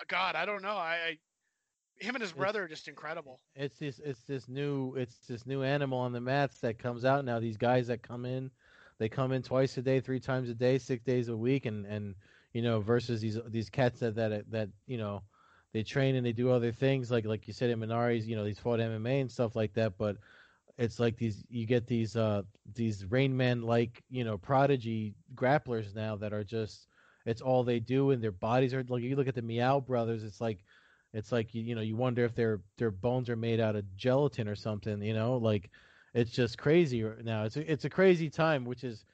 God, 0.08 0.36
I 0.36 0.44
don't 0.46 0.62
know. 0.62 0.76
I, 0.76 0.94
I 1.06 1.18
him 2.00 2.14
and 2.14 2.22
his 2.22 2.30
It's- 2.30 2.38
brother 2.38 2.64
are 2.64 2.68
just 2.68 2.88
incredible. 2.88 3.40
it's 3.56 3.78
this 3.78 3.98
it's 4.04 4.22
this 4.22 4.48
new 4.48 4.94
it's 4.94 5.16
this 5.26 5.46
new 5.46 5.62
animal 5.62 5.98
on 5.98 6.12
the 6.12 6.20
mats 6.20 6.60
that 6.60 6.78
comes 6.78 7.04
out 7.04 7.24
now 7.24 7.40
these 7.40 7.56
guys 7.56 7.88
that 7.88 8.02
come 8.02 8.24
in 8.24 8.50
they 8.98 9.08
come 9.08 9.32
in 9.32 9.42
twice 9.42 9.76
a 9.78 9.82
day 9.82 9.98
three 10.00 10.20
times 10.20 10.48
a 10.48 10.54
day 10.54 10.78
six 10.78 11.02
days 11.02 11.28
a 11.28 11.36
week 11.36 11.66
and 11.66 11.84
and 11.86 12.14
you 12.52 12.62
know 12.62 12.78
versus 12.80 13.20
these 13.20 13.36
these 13.48 13.68
cats 13.68 13.98
that 13.98 14.14
that 14.14 14.48
that 14.50 14.68
you 14.86 14.96
know 14.96 15.22
they 15.72 15.82
train 15.82 16.16
and 16.16 16.26
they 16.26 16.32
do 16.32 16.50
other 16.50 16.72
things 16.72 17.10
like 17.10 17.24
like 17.24 17.46
you 17.46 17.52
said 17.52 17.76
Imanari's 17.76 18.26
you 18.26 18.36
know 18.36 18.44
he's 18.44 18.58
fought 18.58 18.80
MMA 18.80 19.20
and 19.20 19.30
stuff 19.30 19.56
like 19.56 19.74
that 19.74 19.98
but 19.98 20.16
it's 20.76 21.00
like 21.00 21.16
these 21.16 21.44
you 21.48 21.66
get 21.66 21.86
these 21.86 22.16
uh 22.16 22.42
these 22.74 23.04
Rain 23.06 23.36
Man 23.36 23.62
like 23.62 24.02
you 24.10 24.24
know 24.24 24.38
prodigy 24.38 25.14
grapplers 25.34 25.94
now 25.94 26.16
that 26.16 26.32
are 26.32 26.44
just 26.44 26.86
it's 27.26 27.42
all 27.42 27.64
they 27.64 27.80
do 27.80 28.10
and 28.10 28.22
their 28.22 28.32
bodies 28.32 28.72
are 28.72 28.84
like 28.88 29.02
you 29.02 29.16
look 29.16 29.28
at 29.28 29.34
the 29.34 29.42
Miyao 29.42 29.84
brothers 29.84 30.24
it's 30.24 30.40
like 30.40 30.64
it's 31.12 31.32
like 31.32 31.54
you, 31.54 31.62
you 31.62 31.74
know 31.74 31.80
you 31.80 31.96
wonder 31.96 32.24
if 32.24 32.34
their 32.34 32.60
their 32.76 32.90
bones 32.90 33.28
are 33.28 33.36
made 33.36 33.60
out 33.60 33.76
of 33.76 33.96
gelatin 33.96 34.48
or 34.48 34.54
something. 34.54 35.02
You 35.02 35.14
know, 35.14 35.36
like 35.36 35.70
it's 36.14 36.30
just 36.30 36.58
crazy 36.58 37.02
now. 37.22 37.44
It's 37.44 37.56
a, 37.56 37.70
it's 37.70 37.84
a 37.84 37.90
crazy 37.90 38.28
time, 38.28 38.64
which 38.64 38.84
is 38.84 39.04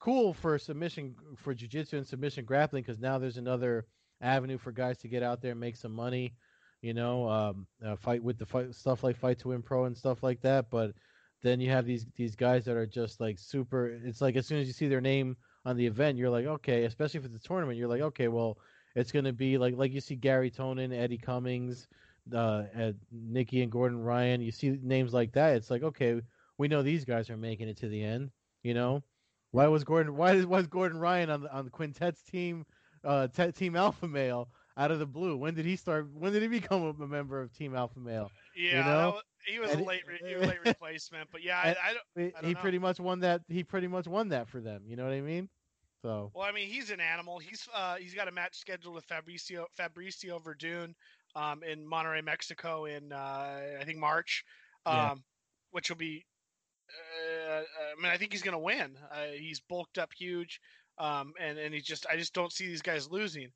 cool 0.00 0.34
for 0.34 0.58
submission 0.58 1.14
for 1.36 1.54
jujitsu 1.54 1.94
and 1.94 2.06
submission 2.06 2.44
grappling 2.44 2.82
because 2.82 3.00
now 3.00 3.18
there's 3.18 3.36
another 3.36 3.86
avenue 4.20 4.58
for 4.58 4.72
guys 4.72 4.98
to 4.98 5.08
get 5.08 5.22
out 5.22 5.40
there 5.40 5.52
and 5.52 5.60
make 5.60 5.76
some 5.76 5.92
money. 5.92 6.34
You 6.82 6.92
know, 6.92 7.28
um, 7.28 7.66
uh, 7.84 7.96
fight 7.96 8.22
with 8.22 8.38
the 8.38 8.44
fight 8.46 8.74
stuff 8.74 9.02
like 9.02 9.16
Fight 9.16 9.38
to 9.40 9.48
Win 9.48 9.62
Pro 9.62 9.84
and 9.84 9.96
stuff 9.96 10.22
like 10.22 10.40
that. 10.42 10.70
But 10.70 10.92
then 11.42 11.60
you 11.60 11.70
have 11.70 11.86
these 11.86 12.06
these 12.16 12.36
guys 12.36 12.64
that 12.64 12.76
are 12.76 12.86
just 12.86 13.20
like 13.20 13.38
super. 13.38 13.88
It's 14.04 14.20
like 14.20 14.36
as 14.36 14.46
soon 14.46 14.60
as 14.60 14.66
you 14.66 14.72
see 14.72 14.88
their 14.88 15.00
name 15.00 15.36
on 15.64 15.76
the 15.76 15.86
event, 15.86 16.18
you're 16.18 16.30
like, 16.30 16.46
okay, 16.46 16.84
especially 16.84 17.20
for 17.20 17.28
the 17.28 17.38
tournament, 17.38 17.78
you're 17.78 17.88
like, 17.88 18.02
okay, 18.02 18.28
well, 18.28 18.58
it's 18.94 19.12
going 19.12 19.24
to 19.24 19.32
be 19.32 19.58
like 19.58 19.76
like 19.76 19.92
you 19.92 20.00
see 20.00 20.14
Garry 20.14 20.50
Tonon, 20.50 20.92
Eddie 20.92 21.18
Cummings, 21.18 21.88
uh, 22.34 22.64
Nicky 23.10 23.62
and 23.62 23.72
Gordon 23.72 24.00
Ryan. 24.00 24.40
You 24.40 24.52
see 24.52 24.78
names 24.82 25.12
like 25.12 25.32
that. 25.32 25.56
It's 25.56 25.70
like 25.70 25.82
okay, 25.82 26.20
we 26.58 26.68
know 26.68 26.82
these 26.82 27.04
guys 27.04 27.30
are 27.30 27.36
making 27.36 27.68
it 27.68 27.78
to 27.78 27.88
the 27.88 28.02
end. 28.02 28.30
You 28.62 28.74
know, 28.74 29.02
why 29.50 29.66
was 29.66 29.84
Gordon? 29.84 30.16
Why 30.16 30.44
was 30.44 30.66
Gordon 30.66 30.98
Ryan 30.98 31.30
on 31.30 31.42
the 31.42 31.54
on 31.54 31.64
the 31.64 31.70
Quintet's 31.70 32.22
team, 32.22 32.64
uh, 33.04 33.28
te- 33.28 33.52
Team 33.52 33.76
Alpha 33.76 34.08
Male 34.08 34.48
out 34.76 34.90
of 34.90 34.98
the 34.98 35.06
blue? 35.06 35.36
When 35.36 35.54
did 35.54 35.66
he 35.66 35.76
start? 35.76 36.08
When 36.12 36.32
did 36.32 36.42
he 36.42 36.48
become 36.48 36.94
a, 37.00 37.06
member 37.06 37.40
of 37.40 37.52
Team 37.52 37.74
Alpha 37.76 37.98
Male? 38.00 38.30
Yeah, 38.56 38.82
that 38.82 38.86
know? 38.86 39.10
was- 39.12 39.22
he 39.46 39.58
was 39.58 39.72
And 39.72 39.82
a 39.82 39.84
late 39.84 40.02
re- 40.08 40.20
he 40.26 40.34
was 40.36 40.48
late 40.48 40.64
replacement. 40.64 41.28
But 41.30 41.42
yeah, 41.42 41.58
I, 41.58 41.68
I 41.68 41.92
don't. 41.92 41.98
He, 42.16 42.24
I 42.34 42.40
don't 42.40 42.44
he 42.48 42.54
know. 42.54 42.60
pretty 42.60 42.78
much 42.78 42.98
won 42.98 43.20
that. 43.20 43.42
He 43.46 43.62
pretty 43.62 43.88
much 43.88 44.06
won 44.06 44.30
that 44.30 44.48
for 44.48 44.58
them. 44.58 44.84
You 44.86 44.96
know 44.96 45.04
what 45.04 45.12
I 45.12 45.20
mean? 45.20 45.50
So 46.00 46.30
Well, 46.34 46.46
I 46.46 46.52
mean, 46.52 46.68
he's 46.68 46.88
an 46.90 47.00
animal. 47.00 47.38
He's 47.38 47.68
uh, 47.74 47.96
he's 47.96 48.14
got 48.14 48.26
a 48.26 48.32
match 48.32 48.56
scheduled 48.56 48.94
with 48.94 49.06
Fabricio 49.06 49.66
Fabricio 49.78 50.42
Werdum 50.42 50.94
um, 51.34 51.62
in 51.62 51.86
Monterrey, 51.86 52.24
Mexico, 52.24 52.86
in 52.86 53.12
uh, 53.12 53.60
I 53.78 53.84
think 53.84 53.98
March, 53.98 54.44
um, 54.86 54.94
Yeah. 54.96 55.14
which 55.72 55.90
will 55.90 55.96
be. 55.98 56.24
Uh, 56.88 57.60
I 57.98 58.02
mean, 58.02 58.10
I 58.12 58.16
think 58.16 58.32
he's 58.32 58.42
going 58.42 58.52
to 58.52 58.58
win. 58.58 58.96
Uh, 59.10 59.26
he's 59.36 59.60
bulked 59.60 59.98
up 59.98 60.12
huge, 60.16 60.60
um, 60.98 61.32
and 61.40 61.58
and 61.58 61.74
he 61.74 61.80
just 61.80 62.06
I 62.10 62.16
just 62.16 62.34
don't 62.34 62.52
see 62.52 62.66
these 62.66 62.82
guys 62.82 63.10
losing. 63.10 63.48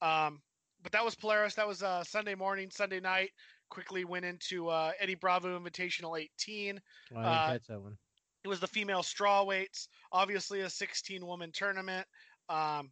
Um, 0.00 0.40
but 0.82 0.92
that 0.92 1.04
was 1.04 1.14
Polaris. 1.14 1.54
That 1.54 1.68
was 1.68 1.82
uh, 1.82 2.02
Sunday 2.04 2.34
morning, 2.34 2.70
Sunday 2.70 3.00
night. 3.00 3.30
Quickly 3.70 4.04
went 4.04 4.24
into 4.24 4.68
uh, 4.68 4.92
Eddie 5.00 5.14
Bravo 5.14 5.58
Invitational 5.58 6.20
18. 6.20 6.80
I 7.10 7.14
didn't 7.14 7.24
Uh, 7.24 7.46
catch 7.52 7.66
that 7.68 7.80
one. 7.80 7.96
It 8.44 8.48
was 8.48 8.58
the 8.60 8.66
female 8.66 9.02
straw 9.04 9.44
weights, 9.44 9.88
obviously 10.10 10.60
a 10.60 10.68
16 10.68 11.24
woman 11.24 11.52
tournament. 11.52 12.06
Um, 12.48 12.90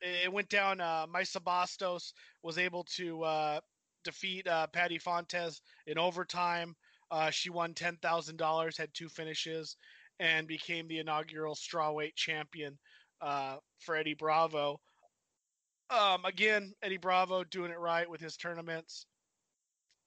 it, 0.00 0.24
it 0.24 0.32
went 0.32 0.48
down. 0.48 0.80
Uh, 0.80 1.06
Mayssa 1.06 1.40
Bastos 1.40 2.12
was 2.42 2.58
able 2.58 2.84
to 2.96 3.22
uh, 3.22 3.60
defeat 4.02 4.46
uh, 4.48 4.66
Patty 4.66 4.98
Fontes 4.98 5.62
in 5.86 5.96
overtime. 5.96 6.74
Uh, 7.10 7.30
she 7.30 7.50
won 7.50 7.72
$10,000, 7.74 8.76
had 8.76 8.90
two 8.92 9.08
finishes, 9.08 9.76
and 10.18 10.48
became 10.48 10.88
the 10.88 10.98
inaugural 10.98 11.54
strawweight 11.54 12.14
champion 12.16 12.76
uh, 13.24 13.58
for 13.80 13.96
Eddie 13.96 14.14
Bravo. 14.14 14.80
Um, 15.90 16.24
again, 16.24 16.74
Eddie 16.82 16.98
Bravo 16.98 17.44
doing 17.44 17.70
it 17.72 17.78
right 17.78 18.08
with 18.10 18.20
his 18.20 18.36
tournaments. 18.36 19.06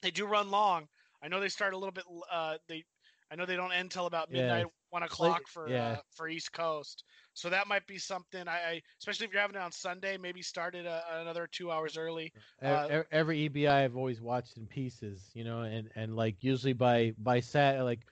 They 0.02 0.12
do 0.12 0.26
run 0.26 0.52
long. 0.52 0.90
I 1.22 1.28
know 1.30 1.40
they 1.40 1.50
start 1.50 1.74
a 1.74 1.78
little 1.78 1.92
bit. 1.92 2.06
Uh, 2.32 2.58
they, 2.68 2.86
I 3.32 3.36
know 3.36 3.46
they 3.46 3.56
don't 3.56 3.72
end 3.74 3.92
till 3.92 4.06
about 4.08 4.32
Yeah, 4.32 4.32
midnight, 4.32 4.68
one 4.90 5.04
o'clock 5.04 5.48
for 5.48 5.76
yeah. 5.76 5.78
uh, 5.78 6.02
for 6.12 6.28
East 6.28 6.52
Coast. 6.54 7.04
So 7.34 7.50
that 7.50 7.68
might 7.68 7.88
be 7.88 7.98
something. 7.98 8.48
I, 8.48 8.58
I 8.72 8.82
especially 9.00 9.28
if 9.28 9.34
you're 9.34 9.42
having 9.42 9.56
it 9.58 9.62
on 9.62 9.72
Sunday, 9.72 10.18
maybe 10.18 10.42
start 10.42 10.76
it 10.76 10.86
uh, 10.86 11.02
another 11.10 11.48
two 11.48 11.72
hours 11.72 11.98
early. 11.98 12.34
Uh, 12.64 12.90
e- 12.90 13.08
every 13.12 13.48
EBI 13.50 13.84
I've 13.84 13.96
always 13.98 14.22
watched 14.22 14.58
in 14.58 14.68
pieces, 14.68 15.32
you 15.34 15.44
know, 15.44 15.62
and 15.62 15.90
and 15.96 16.16
like 16.16 16.44
usually 16.44 16.74
by 16.74 17.14
by 17.18 17.40
sat 17.40 17.82
like 17.84 18.06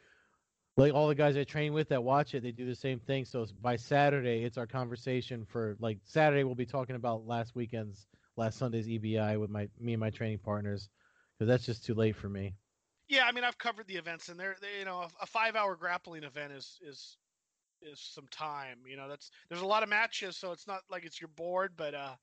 like 0.77 0.93
all 0.93 1.07
the 1.07 1.15
guys 1.15 1.37
I 1.37 1.43
train 1.43 1.73
with 1.73 1.89
that 1.89 2.03
watch 2.03 2.33
it, 2.33 2.43
they 2.43 2.51
do 2.51 2.65
the 2.65 2.75
same 2.75 2.99
thing. 2.99 3.25
So 3.25 3.45
by 3.61 3.77
Saturday, 3.77 4.43
it's 4.43 4.57
our 4.57 4.67
conversation 4.67 5.45
for 5.45 5.77
like 5.79 5.99
Saturday. 6.03 6.43
We'll 6.43 6.55
be 6.55 6.65
talking 6.65 6.95
about 6.95 7.25
last 7.25 7.55
weekend's 7.55 8.07
last 8.35 8.57
Sunday's 8.57 8.87
EBI 8.87 9.39
with 9.39 9.49
my 9.49 9.69
me 9.79 9.93
and 9.93 9.99
my 9.99 10.09
training 10.09 10.39
partners 10.39 10.89
because 11.37 11.47
that's 11.47 11.65
just 11.65 11.85
too 11.85 11.93
late 11.93 12.15
for 12.15 12.29
me. 12.29 12.55
Yeah, 13.07 13.25
I 13.25 13.31
mean 13.31 13.43
I've 13.43 13.57
covered 13.57 13.87
the 13.87 13.95
events, 13.95 14.29
and 14.29 14.39
they're 14.39 14.57
they, 14.61 14.79
you 14.79 14.85
know 14.85 15.07
a, 15.21 15.25
five 15.25 15.55
hour 15.55 15.75
grappling 15.75 16.23
event 16.23 16.51
is 16.51 16.79
is 16.81 17.17
is 17.81 17.99
some 17.99 18.27
time. 18.29 18.79
You 18.87 18.97
know 18.97 19.07
that's 19.07 19.31
there's 19.49 19.61
a 19.61 19.67
lot 19.67 19.83
of 19.83 19.89
matches, 19.89 20.37
so 20.37 20.51
it's 20.51 20.67
not 20.67 20.81
like 20.89 21.05
it's 21.05 21.21
your 21.21 21.29
board, 21.29 21.73
but 21.77 21.93
uh, 21.93 22.15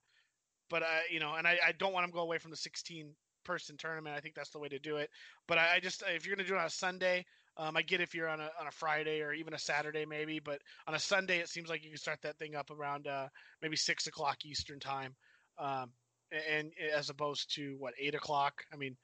but 0.69 0.83
I 0.83 1.03
you 1.11 1.21
know, 1.21 1.35
and 1.35 1.47
I, 1.47 1.59
I 1.67 1.73
don't 1.73 1.93
want 1.93 2.05
them 2.05 2.11
to 2.11 2.17
go 2.17 2.23
away 2.23 2.39
from 2.39 2.51
the 2.51 2.57
16 2.57 3.15
person 3.45 3.77
tournament. 3.77 4.17
I 4.17 4.21
think 4.21 4.35
that's 4.35 4.51
the 4.51 4.59
way 4.59 4.69
to 4.69 4.79
do 4.79 4.97
it. 4.97 5.09
But 5.49 5.59
I, 5.59 5.77
I 5.77 5.81
just 5.81 6.03
if 6.07 6.27
you're 6.27 6.37
gonna 6.37 6.47
do 6.47 6.55
it 6.55 6.59
on 6.59 6.67
a 6.67 6.71
Sunday, 6.71 7.25
um, 7.57 7.77
I 7.77 7.83
get 7.83 8.01
if 8.01 8.15
you're 8.15 8.29
on 8.29 8.41
a 8.41 8.51
on 8.59 8.67
a 8.67 8.71
Friday 8.71 9.21
or 9.23 9.33
even 9.33 9.55
a 9.55 9.59
Saturday 9.59 10.07
maybe, 10.07 10.39
but 10.41 10.63
on 10.87 10.95
a 10.95 10.99
Sunday 10.99 11.39
it 11.39 11.49
seems 11.49 11.69
like 11.69 11.85
you 11.85 11.91
can 11.91 11.99
start 11.99 12.21
that 12.23 12.39
thing 12.39 12.55
up 12.55 12.71
around 12.71 13.07
uh 13.07 13.29
maybe 13.61 13.77
six 13.77 14.07
o'clock 14.07 14.45
Eastern 14.45 14.81
time, 14.81 15.17
um, 15.59 15.93
and, 16.31 16.73
and 16.79 16.91
as 16.91 17.11
opposed 17.11 17.55
to 17.55 17.77
what 17.79 17.95
eight 17.99 18.15
o'clock. 18.15 18.65
I 18.73 18.77
mean 18.77 18.97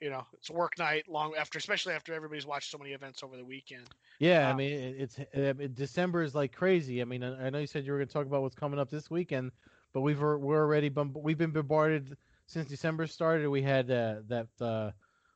you 0.00 0.10
know, 0.10 0.26
it's 0.32 0.50
work 0.50 0.78
night 0.78 1.06
long 1.08 1.36
after, 1.36 1.58
especially 1.58 1.94
after 1.94 2.12
everybody's 2.12 2.46
watched 2.46 2.70
so 2.70 2.78
many 2.78 2.92
events 2.92 3.22
over 3.22 3.36
the 3.36 3.44
weekend. 3.44 3.88
Yeah, 4.18 4.48
I 4.48 4.52
Um, 4.52 4.56
mean 4.56 4.94
it's 4.98 5.18
it- 5.18 5.74
December 5.74 6.22
is 6.22 6.34
like 6.34 6.52
crazy. 6.52 7.00
I 7.02 7.04
mean, 7.04 7.22
I, 7.24 7.46
I 7.46 7.50
know 7.50 7.58
you 7.58 7.66
said 7.66 7.84
you 7.84 7.92
were 7.92 7.98
going 7.98 8.08
to 8.08 8.12
talk 8.12 8.26
about 8.26 8.42
what's 8.42 8.54
coming 8.54 8.78
up 8.78 8.88
this 8.90 9.10
weekend, 9.10 9.52
but 9.92 10.02
we've 10.02 10.20
we're 10.20 10.60
already 10.62 10.90
we've 10.90 11.38
been 11.38 11.52
bombarded 11.52 12.16
since 12.46 12.68
December 12.68 13.06
started, 13.06 13.48
we 13.48 13.62
had 13.62 13.90
uh, 13.90 14.22
that 14.26 14.48
uh, 14.60 14.92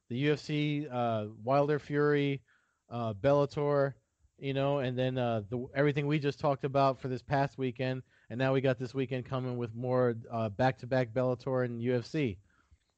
the 0.09 0.17
UFC, 0.19 0.87
uh, 0.89 1.29
Wilder 1.43 1.79
Fury, 1.79 2.43
uh, 2.91 3.15
Bellator, 3.15 3.95
you 4.39 4.55
know, 4.55 4.79
and 4.79 4.99
then 4.99 5.19
uh, 5.19 5.43
the 5.49 5.67
everything 5.75 6.07
we 6.07 6.19
just 6.19 6.39
talked 6.39 6.65
about 6.65 7.01
for 7.01 7.09
this 7.09 7.23
past 7.23 7.59
weekend, 7.59 8.03
and 8.31 8.39
now 8.39 8.53
we 8.53 8.61
got 8.61 8.79
this 8.79 8.95
weekend 8.95 9.25
coming 9.25 9.57
with 9.57 9.75
more 9.75 10.17
uh, 10.33 10.49
back-to-back 10.51 11.13
Bellator 11.13 11.65
and 11.65 11.81
UFC. 11.81 12.37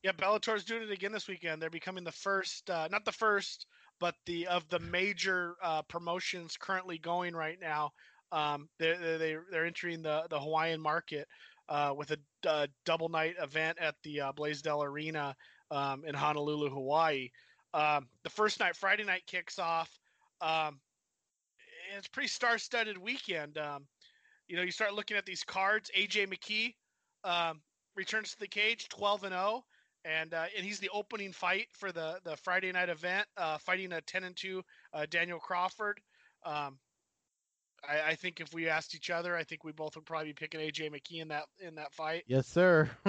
Yeah, 0.02 0.12
Bellator's 0.12 0.64
doing 0.64 0.82
it 0.82 0.90
again 0.90 1.12
this 1.12 1.28
weekend. 1.28 1.60
They're 1.60 1.70
becoming 1.70 2.04
the 2.04 2.12
first, 2.12 2.70
uh, 2.70 2.88
not 2.90 3.04
the 3.04 3.12
first, 3.12 3.66
but 4.00 4.14
the 4.26 4.46
of 4.46 4.68
the 4.68 4.78
major 4.78 5.56
uh, 5.62 5.82
promotions 5.82 6.56
currently 6.56 6.98
going 6.98 7.34
right 7.34 7.58
now. 7.60 7.90
Um, 8.30 8.68
they're, 8.78 9.18
they're 9.18 9.44
they're 9.50 9.66
entering 9.66 10.02
the 10.02 10.26
the 10.30 10.38
Hawaiian 10.38 10.80
market 10.80 11.26
uh, 11.68 11.94
with 11.96 12.12
a 12.12 12.48
uh, 12.48 12.66
double 12.84 13.08
night 13.08 13.34
event 13.40 13.78
at 13.80 13.94
the 14.02 14.20
uh, 14.20 14.32
Blaisdell 14.32 14.82
Arena 14.82 15.34
um, 15.70 16.04
in 16.06 16.14
Honolulu, 16.14 16.70
Hawaii. 16.70 17.30
Um, 17.74 18.08
the 18.22 18.30
first 18.30 18.60
night, 18.60 18.76
Friday 18.76 19.04
night, 19.04 19.22
kicks 19.26 19.58
off. 19.58 19.90
Um, 20.40 20.80
it's 21.96 22.08
pretty 22.08 22.28
star-studded 22.28 22.98
weekend. 22.98 23.58
Um, 23.58 23.86
you 24.46 24.56
know, 24.56 24.62
you 24.62 24.70
start 24.70 24.94
looking 24.94 25.16
at 25.16 25.26
these 25.26 25.44
cards. 25.44 25.90
AJ 25.96 26.28
McKee 26.28 26.74
um, 27.24 27.60
returns 27.96 28.32
to 28.32 28.38
the 28.40 28.48
cage, 28.48 28.88
12 28.88 29.24
and 29.24 29.32
0 29.32 29.64
and 30.04 30.34
uh, 30.34 30.46
and 30.56 30.64
he's 30.64 30.78
the 30.78 30.90
opening 30.92 31.32
fight 31.32 31.66
for 31.72 31.92
the 31.92 32.18
the 32.24 32.36
Friday 32.36 32.72
night 32.72 32.88
event, 32.88 33.26
uh, 33.36 33.58
fighting 33.58 33.92
a 33.92 34.00
ten 34.00 34.24
and 34.24 34.36
two 34.36 34.62
uh, 34.92 35.06
Daniel 35.10 35.38
Crawford. 35.38 36.00
Um, 36.44 36.78
I, 37.88 38.10
I, 38.10 38.14
think 38.14 38.40
if 38.40 38.52
we 38.54 38.68
asked 38.68 38.94
each 38.94 39.10
other, 39.10 39.36
I 39.36 39.44
think 39.44 39.64
we 39.64 39.72
both 39.72 39.96
would 39.96 40.06
probably 40.06 40.28
be 40.28 40.34
picking 40.34 40.60
AJ 40.60 40.92
McKee 40.92 41.20
in 41.20 41.28
that 41.28 41.44
in 41.60 41.74
that 41.76 41.92
fight. 41.92 42.24
Yes, 42.26 42.46
sir. 42.46 42.90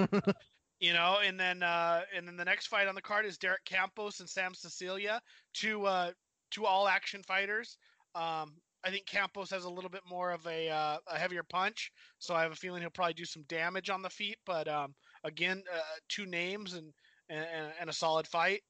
you 0.80 0.92
know, 0.92 1.18
and 1.24 1.38
then 1.38 1.62
uh, 1.62 2.02
and 2.16 2.26
then 2.26 2.36
the 2.36 2.44
next 2.44 2.66
fight 2.66 2.88
on 2.88 2.94
the 2.94 3.02
card 3.02 3.26
is 3.26 3.38
Derek 3.38 3.64
Campos 3.64 4.20
and 4.20 4.28
Sam 4.28 4.54
Sicilia, 4.54 5.20
two 5.54 5.86
uh, 5.86 6.10
two 6.50 6.66
all 6.66 6.88
action 6.88 7.22
fighters. 7.22 7.76
Um, 8.14 8.54
I 8.82 8.90
think 8.90 9.06
Campos 9.06 9.50
has 9.50 9.64
a 9.64 9.70
little 9.70 9.90
bit 9.90 10.02
more 10.08 10.30
of 10.30 10.46
a, 10.46 10.70
uh, 10.70 10.96
a 11.06 11.18
heavier 11.18 11.42
punch, 11.42 11.92
so 12.18 12.34
I 12.34 12.42
have 12.42 12.52
a 12.52 12.56
feeling 12.56 12.80
he'll 12.80 12.90
probably 12.90 13.14
do 13.14 13.26
some 13.26 13.44
damage 13.48 13.90
on 13.90 14.00
the 14.00 14.08
feet. 14.08 14.38
But 14.46 14.68
um, 14.68 14.94
again, 15.22 15.62
uh, 15.72 15.80
two 16.08 16.24
names 16.24 16.72
and, 16.72 16.92
and, 17.28 17.46
and 17.78 17.90
a 17.90 17.92
solid 17.92 18.26
fight. 18.26 18.62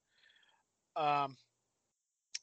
Um, 0.96 1.36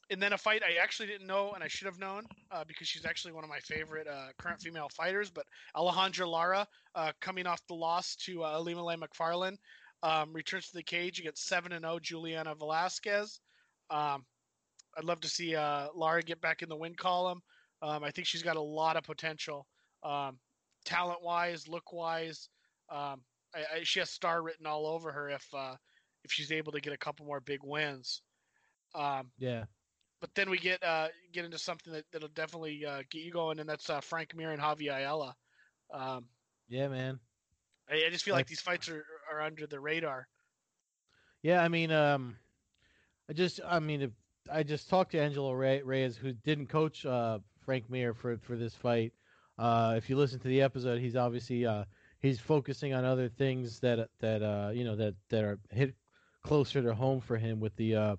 and 0.10 0.22
then 0.22 0.34
a 0.34 0.38
fight 0.38 0.62
I 0.64 0.82
actually 0.82 1.08
didn't 1.08 1.28
know 1.28 1.52
and 1.54 1.64
I 1.64 1.68
should 1.68 1.86
have 1.86 2.00
known 2.00 2.26
uh, 2.52 2.64
because 2.68 2.88
she's 2.88 3.06
actually 3.06 3.34
one 3.34 3.44
of 3.44 3.50
my 3.50 3.60
favorite 3.60 4.08
uh, 4.08 4.28
current 4.38 4.62
female 4.62 4.90
fighters. 4.90 5.30
But 5.30 5.46
Alejandra 5.76 6.28
Lara, 6.28 6.68
uh, 6.96 7.12
coming 7.22 7.48
off 7.48 7.66
the 7.68 7.76
loss 7.76 8.16
to 8.26 8.44
uh, 8.44 8.60
Ilima-Lei 8.60 8.96
Macfarlane, 8.96 9.58
um, 10.04 10.34
returns 10.34 10.68
to 10.68 10.76
the 10.76 10.84
cage 10.84 11.20
against 11.20 11.46
seven 11.46 11.72
and 11.72 11.84
zero 11.84 11.96
oh 11.96 12.00
Juliana 12.00 12.56
Velasquez. 12.56 13.40
Um, 13.90 14.26
I'd 14.98 15.04
love 15.04 15.20
to 15.22 15.30
see 15.30 15.56
uh, 15.56 15.88
Lara 15.94 16.24
get 16.24 16.42
back 16.42 16.62
in 16.62 16.70
the 16.70 16.76
win 16.76 16.96
column. 16.96 17.42
Um, 17.82 18.04
I 18.04 18.12
think 18.12 18.28
she's 18.28 18.44
got 18.44 18.56
a 18.56 18.62
lot 18.62 18.98
of 18.98 19.04
potential, 19.04 19.68
um, 20.04 20.40
talent 20.86 21.22
wise, 21.22 21.68
look 21.68 21.94
wise. 21.94 22.50
Um, 22.90 23.22
I, 23.54 23.60
I, 23.76 23.84
she 23.84 24.00
has 24.00 24.10
star 24.10 24.42
written 24.42 24.66
all 24.66 24.88
over 24.88 25.12
her 25.12 25.30
if 25.30 25.46
uh, 25.54 25.76
if 26.24 26.32
she's 26.32 26.52
able 26.52 26.72
to 26.72 26.82
get 26.82 26.94
a 26.94 26.98
couple 26.98 27.26
more 27.26 27.40
big 27.40 27.60
wins. 27.64 28.22
Um, 28.96 29.32
yeah. 29.38 29.66
But 30.20 30.34
then 30.34 30.50
we 30.50 30.58
get 30.58 30.84
uh, 30.84 31.08
get 31.32 31.46
into 31.46 31.60
something 31.60 31.94
that 31.94 32.06
that'll 32.12 32.30
definitely 32.30 32.86
uh, 32.86 33.04
get 33.12 33.22
you 33.22 33.32
going, 33.32 33.60
and 33.60 33.70
that's 33.70 33.90
uh, 33.90 34.02
Frank 34.02 34.36
Mir 34.36 34.52
and 34.52 34.62
Javi 34.62 34.92
Ayala. 34.92 35.36
Um, 35.94 36.26
yeah, 36.68 36.88
man. 36.88 37.20
I, 37.90 38.06
I 38.08 38.10
just 38.10 38.26
feel 38.26 38.34
like, 38.34 38.42
like 38.42 38.48
these 38.48 38.62
fights 38.62 38.90
are, 38.90 39.06
are 39.32 39.42
under 39.42 39.68
the 39.68 39.80
radar. 39.80 40.28
Yeah, 41.44 41.64
I 41.64 41.68
mean, 41.68 41.92
um, 41.92 42.36
I 43.30 43.34
just, 43.34 43.60
I 43.66 43.80
mean, 43.80 44.12
I 44.52 44.64
just 44.64 44.90
talked 44.90 45.12
to 45.12 45.20
Angelo 45.20 45.52
Reyes, 45.54 46.18
who 46.18 46.34
didn't 46.34 46.68
coach 46.68 47.06
uh, 47.06 47.40
Frank 47.64 47.90
Mir 47.90 48.14
for 48.14 48.38
for 48.38 48.56
this 48.56 48.74
fight. 48.74 49.14
Uh, 49.58 49.96
if 49.98 50.10
you 50.10 50.18
listen 50.18 50.40
to 50.40 50.48
the 50.48 50.62
episode, 50.62 51.00
he's 51.00 51.16
obviously 51.16 51.66
uh, 51.66 51.86
he's 52.22 52.40
focusing 52.40 52.94
on 52.94 53.06
other 53.06 53.30
things 53.30 53.80
that 53.82 54.10
that 54.20 54.42
uh, 54.42 54.72
you 54.74 54.84
know 54.84 54.96
that 54.96 55.16
that 55.30 55.44
are 55.44 55.60
hit 55.72 55.94
closer 56.44 56.82
to 56.82 56.94
home 56.94 57.22
for 57.22 57.38
him 57.38 57.60
with 57.60 57.76
the 57.76 57.96
uh, 57.96 58.16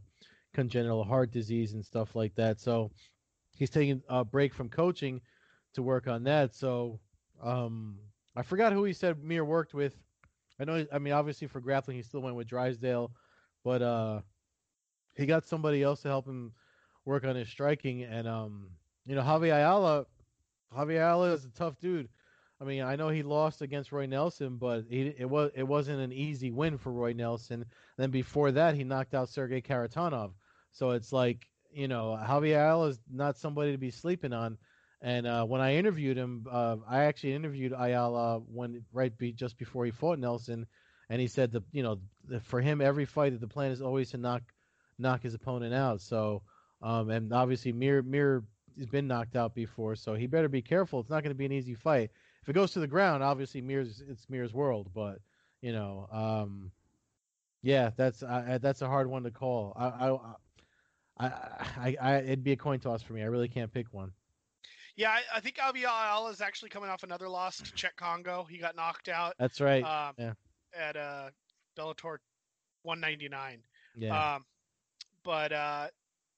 congenital 0.54 1.04
heart 1.04 1.30
disease 1.30 1.74
and 1.74 1.84
stuff 1.84 2.14
like 2.14 2.34
that. 2.36 2.60
So 2.60 2.90
he's 3.56 3.70
taking 3.70 4.02
a 4.08 4.24
break 4.24 4.54
from 4.54 4.68
coaching 4.68 5.20
to 5.74 5.82
work 5.82 6.08
on 6.08 6.24
that. 6.24 6.54
So 6.54 7.00
um, 7.42 7.98
I 8.36 8.42
forgot 8.42 8.72
who 8.72 8.84
he 8.84 8.92
said 8.92 9.22
Mir 9.22 9.44
worked 9.44 9.74
with. 9.74 9.94
I 10.60 10.64
know. 10.64 10.86
I 10.92 10.98
mean, 10.98 11.12
obviously 11.12 11.46
for 11.46 11.60
grappling, 11.60 11.96
he 11.96 12.02
still 12.02 12.20
went 12.20 12.36
with 12.36 12.48
Drysdale, 12.48 13.12
but 13.64 13.82
uh, 13.82 14.20
he 15.14 15.26
got 15.26 15.46
somebody 15.46 15.82
else 15.82 16.02
to 16.02 16.08
help 16.08 16.26
him 16.26 16.52
work 17.04 17.24
on 17.24 17.36
his 17.36 17.48
striking. 17.48 18.02
And 18.02 18.26
um, 18.26 18.70
you 19.06 19.14
know, 19.14 19.22
Javi 19.22 19.54
Ayala, 19.54 20.06
Javi 20.76 20.94
Ayala 20.94 21.32
is 21.32 21.44
a 21.44 21.50
tough 21.50 21.78
dude. 21.78 22.08
I 22.60 22.64
mean, 22.64 22.82
I 22.82 22.96
know 22.96 23.08
he 23.08 23.22
lost 23.22 23.62
against 23.62 23.92
Roy 23.92 24.06
Nelson, 24.06 24.56
but 24.56 24.84
he, 24.90 25.14
it 25.16 25.28
was 25.28 25.50
it 25.54 25.62
wasn't 25.62 26.00
an 26.00 26.12
easy 26.12 26.50
win 26.50 26.76
for 26.76 26.90
Roy 26.92 27.12
Nelson. 27.12 27.62
And 27.62 27.66
then 27.96 28.10
before 28.10 28.50
that, 28.52 28.74
he 28.74 28.84
knocked 28.84 29.14
out 29.14 29.28
Sergey 29.28 29.62
Kharitonov. 29.62 30.32
So 30.72 30.90
it's 30.90 31.12
like 31.12 31.46
you 31.72 31.86
know, 31.86 32.18
Javier 32.20 32.56
Ayala 32.56 32.88
is 32.88 33.00
not 33.12 33.36
somebody 33.36 33.72
to 33.72 33.78
be 33.78 33.90
sleeping 33.90 34.32
on. 34.32 34.58
And 35.00 35.26
uh, 35.26 35.44
when 35.44 35.60
I 35.60 35.76
interviewed 35.76 36.16
him, 36.16 36.46
uh, 36.50 36.76
I 36.88 37.04
actually 37.04 37.34
interviewed 37.34 37.72
Ayala 37.72 38.40
when 38.40 38.84
right 38.92 39.16
be, 39.16 39.32
just 39.32 39.56
before 39.56 39.84
he 39.84 39.92
fought 39.92 40.18
Nelson, 40.18 40.66
and 41.08 41.20
he 41.20 41.28
said 41.28 41.52
that 41.52 41.62
you 41.70 41.84
know 41.84 42.00
for 42.42 42.60
him 42.60 42.80
every 42.80 43.04
fight 43.04 43.30
that 43.32 43.40
the 43.40 43.46
plan 43.46 43.70
is 43.70 43.80
always 43.80 44.10
to 44.10 44.16
knock 44.16 44.42
knock 44.98 45.22
his 45.22 45.34
opponent 45.34 45.74
out. 45.74 46.00
So 46.00 46.42
um, 46.82 47.10
and 47.10 47.32
obviously 47.32 47.72
Mir 47.72 48.02
Mir 48.02 48.42
has 48.76 48.86
been 48.86 49.06
knocked 49.06 49.36
out 49.36 49.54
before, 49.54 49.94
so 49.94 50.14
he 50.14 50.26
better 50.26 50.48
be 50.48 50.62
careful. 50.62 50.98
It's 50.98 51.10
not 51.10 51.22
going 51.22 51.30
to 51.30 51.38
be 51.38 51.46
an 51.46 51.52
easy 51.52 51.74
fight 51.74 52.10
if 52.42 52.48
it 52.48 52.52
goes 52.52 52.72
to 52.72 52.80
the 52.80 52.86
ground, 52.86 53.22
obviously 53.22 53.60
Mir's 53.60 54.02
it's 54.08 54.28
Mir's 54.28 54.52
world, 54.52 54.90
but 54.94 55.18
you 55.60 55.72
know, 55.72 56.08
um, 56.12 56.70
yeah, 57.62 57.90
that's 57.96 58.22
uh, 58.22 58.58
that's 58.60 58.82
a 58.82 58.86
hard 58.86 59.08
one 59.08 59.24
to 59.24 59.30
call. 59.30 59.72
I, 59.76 59.86
I, 59.86 60.18
I, 61.18 61.26
I, 61.26 61.96
I, 62.00 62.16
it'd 62.18 62.44
be 62.44 62.52
a 62.52 62.56
coin 62.56 62.78
toss 62.78 63.02
for 63.02 63.12
me. 63.12 63.22
I 63.22 63.26
really 63.26 63.48
can't 63.48 63.72
pick 63.72 63.86
one. 63.92 64.12
Yeah, 64.96 65.10
I, 65.10 65.20
I 65.36 65.40
think 65.40 65.58
Ayala 65.58 66.30
is 66.30 66.40
actually 66.40 66.70
coming 66.70 66.90
off 66.90 67.04
another 67.04 67.28
loss 67.28 67.58
to 67.58 67.64
Cheick 67.64 67.96
Kongo. 67.96 68.44
He 68.50 68.58
got 68.58 68.74
knocked 68.74 69.08
out. 69.08 69.34
That's 69.38 69.60
right. 69.60 69.84
Um, 69.84 70.14
yeah. 70.18 70.32
At 70.76 70.96
uh, 70.96 71.30
Bellator 71.78 72.18
199. 72.82 73.58
Yeah. 73.96 74.34
Um, 74.34 74.44
but 75.24 75.52
uh, 75.52 75.86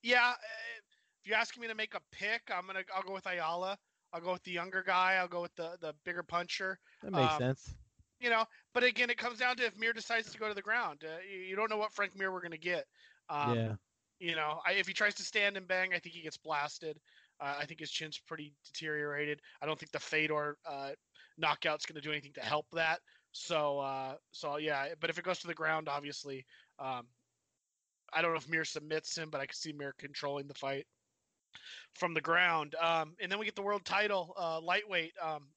yeah, 0.02 0.32
if 0.32 1.26
you're 1.26 1.38
asking 1.38 1.62
me 1.62 1.68
to 1.68 1.74
make 1.74 1.94
a 1.94 2.00
pick, 2.12 2.42
I'm 2.54 2.66
gonna 2.66 2.80
I'll 2.94 3.02
go 3.02 3.14
with 3.14 3.26
Ayala. 3.26 3.78
I'll 4.12 4.20
go 4.20 4.32
with 4.32 4.42
the 4.42 4.50
younger 4.50 4.82
guy. 4.82 5.14
I'll 5.14 5.28
go 5.28 5.42
with 5.42 5.54
the 5.56 5.76
the 5.80 5.94
bigger 6.04 6.22
puncher. 6.22 6.78
That 7.02 7.12
makes 7.12 7.32
um, 7.34 7.38
sense. 7.38 7.74
You 8.20 8.28
know, 8.28 8.44
but 8.74 8.84
again, 8.84 9.08
it 9.08 9.16
comes 9.16 9.38
down 9.38 9.56
to 9.56 9.66
if 9.66 9.78
Mir 9.78 9.92
decides 9.92 10.30
to 10.30 10.38
go 10.38 10.48
to 10.48 10.54
the 10.54 10.62
ground. 10.62 11.04
Uh, 11.04 11.20
you, 11.30 11.40
you, 11.40 11.56
don't 11.56 11.70
know 11.70 11.78
what 11.78 11.92
Frank 11.92 12.14
Mir 12.16 12.30
we're 12.30 12.42
going 12.42 12.50
to 12.50 12.58
get. 12.58 12.84
Um, 13.30 13.56
yeah. 13.56 13.72
You 14.18 14.36
know, 14.36 14.60
I, 14.66 14.72
if 14.72 14.86
he 14.86 14.92
tries 14.92 15.14
to 15.14 15.22
stand 15.22 15.56
and 15.56 15.66
bang, 15.66 15.94
I 15.94 15.98
think 15.98 16.14
he 16.14 16.20
gets 16.20 16.36
blasted. 16.36 16.98
Uh, 17.40 17.54
I 17.58 17.64
think 17.64 17.80
his 17.80 17.90
chin's 17.90 18.18
pretty 18.18 18.52
deteriorated. 18.66 19.40
I 19.62 19.66
don't 19.66 19.78
think 19.78 19.92
the 19.92 19.98
Fedor 19.98 20.58
uh, 20.68 20.90
knockout's 21.38 21.86
going 21.86 21.94
to 21.94 22.06
do 22.06 22.12
anything 22.12 22.34
to 22.34 22.42
help 22.42 22.66
that. 22.74 23.00
So, 23.32 23.78
uh, 23.78 24.16
so 24.32 24.58
yeah. 24.58 24.88
But 25.00 25.08
if 25.08 25.18
it 25.18 25.24
goes 25.24 25.38
to 25.38 25.46
the 25.46 25.54
ground, 25.54 25.88
obviously, 25.88 26.44
um, 26.78 27.06
I 28.12 28.20
don't 28.20 28.32
know 28.32 28.38
if 28.38 28.50
Mir 28.50 28.66
submits 28.66 29.16
him, 29.16 29.30
but 29.30 29.40
I 29.40 29.46
can 29.46 29.54
see 29.54 29.72
Mir 29.72 29.94
controlling 29.98 30.46
the 30.46 30.54
fight 30.54 30.86
from 31.94 32.14
the 32.14 32.20
ground. 32.20 32.74
Um, 32.80 33.14
and 33.20 33.30
then 33.30 33.38
we 33.38 33.44
get 33.44 33.56
the 33.56 33.62
world 33.62 33.84
title, 33.84 34.34
uh, 34.38 34.60
lightweight. 34.60 35.12
Um, 35.22 35.48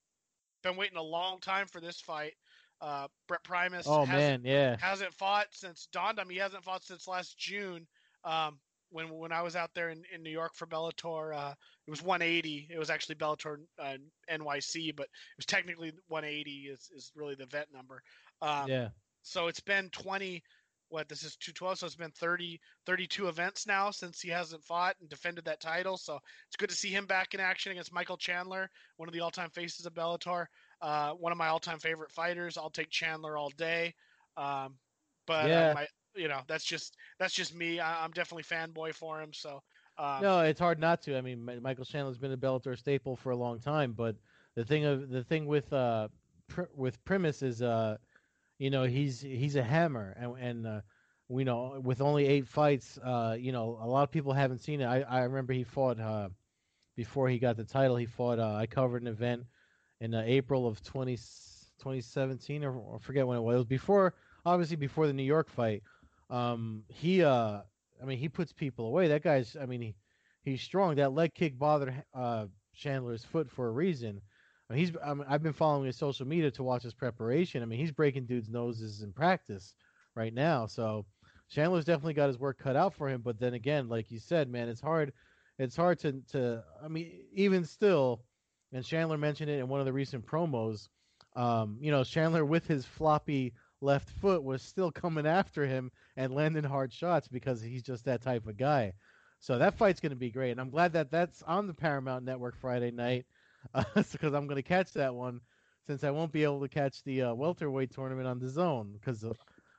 been 0.64 0.76
waiting 0.76 0.98
a 0.98 1.04
long 1.04 1.40
time 1.40 1.68
for 1.68 1.82
this 1.82 2.00
fight. 2.00 2.34
Uh, 2.82 3.08
Brent 3.28 3.44
Primus. 3.44 3.86
Oh 3.88 4.06
man, 4.06 4.42
yeah. 4.44 4.76
Hasn't 4.80 5.14
fought 5.14 5.48
since 5.52 5.88
dawned 5.94 6.20
on 6.20 6.28
me. 6.28 6.36
He 6.36 6.40
hasn't 6.40 6.64
fought 6.64 6.84
since 6.84 7.08
last 7.08 7.38
June. 7.38 7.88
Um, 8.26 8.60
when 8.90 9.10
when 9.10 9.32
I 9.32 9.42
was 9.42 9.56
out 9.56 9.72
there 9.74 9.90
in, 9.90 10.04
in 10.14 10.22
New 10.22 10.30
York 10.30 10.54
for 10.56 10.68
Bellator, 10.68 11.36
uh, 11.36 11.54
it 11.88 11.90
was 11.90 12.02
180. 12.02 12.68
It 12.70 12.78
was 12.78 12.90
actually 12.90 13.16
Bellator 13.16 13.58
uh, 13.80 13.98
NYC, 14.32 14.96
but 14.96 15.06
it 15.06 15.38
was 15.38 15.46
technically 15.46 15.92
180 16.08 16.52
is, 16.72 16.90
is 16.96 17.12
really 17.16 17.36
the 17.36 17.46
vet 17.46 17.68
number. 17.74 18.02
Um, 18.42 18.70
yeah. 18.70 18.90
So 19.24 19.48
it's 19.48 19.62
been 19.62 19.90
20 19.90 20.44
what 20.94 21.10
this 21.10 21.24
is 21.24 21.36
212 21.38 21.80
so 21.80 21.86
it's 21.88 21.96
been 21.96 22.12
30 22.12 22.60
32 22.86 23.28
events 23.28 23.66
now 23.66 23.90
since 23.90 24.22
he 24.22 24.30
hasn't 24.30 24.64
fought 24.64 24.96
and 25.02 25.10
defended 25.10 25.44
that 25.44 25.60
title 25.60 25.98
so 25.98 26.20
it's 26.48 26.56
good 26.56 26.70
to 26.70 26.76
see 26.76 26.90
him 26.90 27.08
back 27.08 27.34
in 27.34 27.40
action 27.40 27.72
against 27.72 27.92
michael 27.92 28.16
chandler 28.16 28.70
one 28.98 29.10
of 29.10 29.14
the 29.14 29.20
all-time 29.20 29.50
faces 29.50 29.88
of 29.88 29.94
bellator 29.96 30.46
uh, 30.82 31.12
one 31.14 31.32
of 31.32 31.38
my 31.38 31.48
all-time 31.48 31.80
favorite 31.80 32.12
fighters. 32.12 32.58
I'll 32.58 32.70
take 32.70 32.90
chandler 32.90 33.38
all 33.38 33.50
day 33.58 33.96
um, 34.38 34.76
but 35.26 35.46
uh, 35.46 35.48
yeah. 35.48 35.70
uh, 35.70 35.74
my, 35.74 35.88
you 36.16 36.28
know 36.28 36.42
that's 36.48 36.64
just 36.64 36.96
that's 37.20 37.34
just 37.34 37.56
me. 37.56 37.80
I, 37.80 38.06
am 38.06 38.12
definitely 38.12 38.44
fanboy 38.44 38.94
for 38.94 39.20
him 39.20 39.32
so 39.34 39.64
um, 39.98 40.22
no 40.22 40.42
it's 40.42 40.60
hard 40.60 40.80
not 40.80 41.02
to. 41.04 41.18
I 41.18 41.22
mean 41.22 41.44
michael 41.62 41.86
chandler's 41.86 42.20
been 42.20 42.34
a 42.34 42.38
bellator 42.38 42.78
staple 42.78 43.16
for 43.16 43.32
a 43.32 43.36
long 43.36 43.60
time 43.60 43.94
but 43.94 44.16
the 44.56 44.64
thing 44.64 44.86
of 44.86 45.10
the 45.10 45.24
thing 45.24 45.48
with 45.48 45.72
uh 45.74 46.10
pr- 46.48 46.64
with 46.76 47.04
Primus 47.06 47.42
is 47.42 47.62
uh 47.62 47.98
you 48.58 48.70
know, 48.70 48.84
he's 48.84 49.22
he's 49.22 49.56
a 49.56 49.64
hammer, 49.64 50.16
and 50.18 50.38
and 50.40 50.68
uh, 50.68 50.82
we 51.28 51.44
know 51.44 51.82
with 51.84 52.02
only 52.02 52.26
eight 52.28 52.48
fights, 52.48 52.98
uh, 53.04 53.36
you 53.40 53.52
know, 53.52 53.80
a 53.82 53.88
lot 53.88 54.04
of 54.04 54.12
people 54.12 54.34
haven't 54.34 54.60
seen 54.60 54.82
it. 54.82 54.86
I 54.86 55.02
I 55.02 55.22
remember 55.24 55.54
he 55.54 55.64
fought 55.64 56.00
uh, 56.00 56.30
before 56.96 57.30
he 57.30 57.40
got 57.40 57.58
the 57.58 57.64
title. 57.64 57.96
He 57.96 58.06
fought. 58.06 58.40
Uh, 58.40 58.56
I 58.56 58.68
covered 58.68 59.02
an 59.02 59.08
event 59.08 59.44
in 60.00 60.14
uh, 60.14 60.24
April 60.26 60.68
of 60.68 60.84
20, 60.84 61.16
2017 61.16 62.64
or, 62.64 62.76
or 62.76 63.00
forget 63.00 63.26
when 63.26 63.38
it 63.38 63.42
was. 63.42 63.56
It 63.56 63.58
was 63.58 63.66
before, 63.66 64.14
obviously 64.46 64.76
before 64.76 65.08
the 65.08 65.14
New 65.14 65.24
York 65.24 65.50
fight. 65.50 65.84
Um, 66.30 66.84
he 66.88 67.24
uh, 67.24 67.62
I 68.02 68.06
mean, 68.06 68.18
he 68.18 68.30
puts 68.30 68.52
people 68.52 68.86
away. 68.88 69.08
That 69.08 69.24
guy's. 69.24 69.56
I 69.60 69.66
mean, 69.66 69.82
he 69.82 69.96
he's 70.44 70.62
strong. 70.62 70.96
That 70.96 71.14
leg 71.14 71.34
kick 71.34 71.58
bothered 71.58 72.04
uh, 72.14 72.48
Chandler's 72.76 73.24
foot 73.24 73.50
for 73.50 73.68
a 73.68 73.72
reason. 73.72 74.22
He's. 74.74 74.92
I 75.04 75.14
mean, 75.14 75.26
I've 75.28 75.44
been 75.44 75.54
following 75.54 75.86
his 75.86 75.98
social 75.98 76.28
media 76.28 76.52
to 76.52 76.64
watch 76.64 76.84
his 76.84 76.94
preparation. 76.94 77.62
I 77.62 77.66
mean, 77.66 77.80
he's 77.80 77.92
breaking 77.92 78.26
dudes' 78.26 78.50
noses 78.50 79.02
in 79.02 79.12
practice 79.14 79.76
right 80.16 80.34
now. 80.34 80.66
So 80.66 81.06
Chandler's 81.50 81.86
definitely 81.86 82.14
got 82.14 82.28
his 82.28 82.40
work 82.40 82.58
cut 82.60 82.76
out 82.76 82.94
for 82.94 83.10
him. 83.10 83.22
But 83.22 83.40
then 83.40 83.54
again, 83.54 83.90
like 83.90 84.12
you 84.12 84.20
said, 84.20 84.50
man, 84.50 84.70
it's 84.70 84.82
hard. 84.82 85.14
It's 85.60 85.76
hard 85.76 86.00
to 86.00 86.22
to. 86.32 86.64
I 86.84 86.88
mean, 86.88 87.12
even 87.34 87.64
still, 87.66 88.24
and 88.72 88.84
Chandler 88.86 89.18
mentioned 89.18 89.50
it 89.50 89.60
in 89.60 89.68
one 89.68 89.80
of 89.80 89.86
the 89.86 89.94
recent 89.94 90.26
promos. 90.26 90.88
Um, 91.36 91.78
you 91.80 91.92
know, 91.92 92.04
Chandler 92.04 92.46
with 92.46 92.68
his 92.68 92.86
floppy 92.86 93.54
left 93.82 94.10
foot 94.10 94.44
was 94.44 94.62
still 94.62 94.92
coming 94.92 95.28
after 95.28 95.66
him 95.66 95.92
and 96.16 96.34
landing 96.34 96.64
hard 96.64 96.94
shots 96.94 97.28
because 97.28 97.62
he's 97.62 97.84
just 97.84 98.06
that 98.06 98.22
type 98.22 98.48
of 98.48 98.58
guy. 98.58 98.94
So 99.40 99.58
that 99.58 99.78
fight's 99.78 100.00
going 100.00 100.12
to 100.12 100.16
be 100.16 100.32
great, 100.32 100.52
and 100.52 100.62
I'm 100.62 100.70
glad 100.70 100.94
that 100.94 101.12
that's 101.12 101.44
on 101.44 101.68
the 101.68 101.74
Paramount 101.74 102.24
Network 102.24 102.56
Friday 102.56 102.92
night 102.92 103.26
because 103.74 104.16
uh, 104.34 104.38
I'm 104.38 104.48
going 104.48 104.56
to 104.56 104.64
catch 104.64 104.94
that 104.94 105.14
one 105.14 105.42
since 105.88 106.04
I 106.04 106.12
won't 106.12 106.32
be 106.32 106.44
able 106.44 106.62
to 106.62 106.70
catch 106.70 107.04
the 107.04 107.24
uh, 107.24 107.34
welterweight 107.34 107.92
tournament 107.92 108.28
on 108.28 108.40
the 108.40 108.50
zone 108.50 108.96
because 109.00 109.24
uh, 109.24 109.34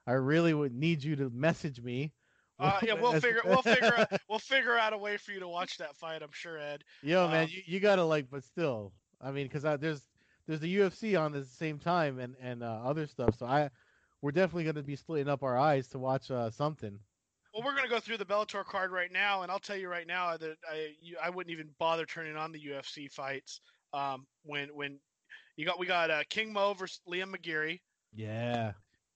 I 0.06 0.12
really 0.12 0.54
would 0.54 0.74
need 0.74 1.02
you 1.02 1.16
to 1.16 1.30
message 1.30 1.80
me. 1.80 2.12
Uh, 2.56 2.78
yeah, 2.84 2.94
we'll 2.94 3.20
figure 3.20 3.40
we'll 3.44 3.62
figure 3.62 3.98
out, 3.98 4.12
we'll 4.28 4.38
figure 4.38 4.78
out 4.78 4.92
a 4.92 4.96
way 4.96 5.16
for 5.16 5.32
you 5.32 5.40
to 5.40 5.48
watch 5.48 5.76
that 5.78 5.96
fight. 5.96 6.22
I'm 6.22 6.30
sure, 6.30 6.56
Ed. 6.56 6.84
Yo, 7.02 7.24
um, 7.24 7.32
man, 7.32 7.48
you, 7.50 7.62
you 7.66 7.80
gotta 7.80 8.04
like, 8.04 8.30
but 8.30 8.44
still, 8.44 8.92
I 9.20 9.32
mean, 9.32 9.48
because 9.48 9.64
there's 9.80 10.02
there's 10.46 10.60
the 10.60 10.76
UFC 10.76 11.20
on 11.20 11.34
at 11.34 11.42
the 11.42 11.48
same 11.48 11.80
time 11.80 12.20
and 12.20 12.36
and 12.40 12.62
uh, 12.62 12.78
other 12.84 13.08
stuff, 13.08 13.36
so 13.36 13.46
I 13.46 13.70
we're 14.22 14.30
definitely 14.30 14.62
going 14.62 14.76
to 14.76 14.84
be 14.84 14.94
splitting 14.94 15.28
up 15.28 15.42
our 15.42 15.58
eyes 15.58 15.88
to 15.88 15.98
watch 15.98 16.30
uh, 16.30 16.48
something. 16.48 16.96
Well, 17.52 17.64
we're 17.64 17.72
going 17.72 17.84
to 17.84 17.90
go 17.90 17.98
through 17.98 18.18
the 18.18 18.24
Bellator 18.24 18.64
card 18.64 18.92
right 18.92 19.12
now, 19.12 19.42
and 19.42 19.50
I'll 19.50 19.58
tell 19.58 19.76
you 19.76 19.88
right 19.88 20.06
now 20.06 20.36
that 20.36 20.56
I 20.70 20.92
you, 21.02 21.16
I 21.22 21.30
wouldn't 21.30 21.52
even 21.52 21.70
bother 21.80 22.06
turning 22.06 22.36
on 22.36 22.52
the 22.52 22.60
UFC 22.60 23.10
fights 23.10 23.60
um, 23.94 24.26
when 24.44 24.68
when 24.74 24.98
you 25.56 25.64
got 25.64 25.78
we 25.78 25.86
got 25.86 26.10
uh, 26.10 26.22
King 26.28 26.52
Mo 26.52 26.74
versus 26.74 27.00
Liam 27.08 27.34
McGeary. 27.34 27.80
Yeah. 28.14 28.72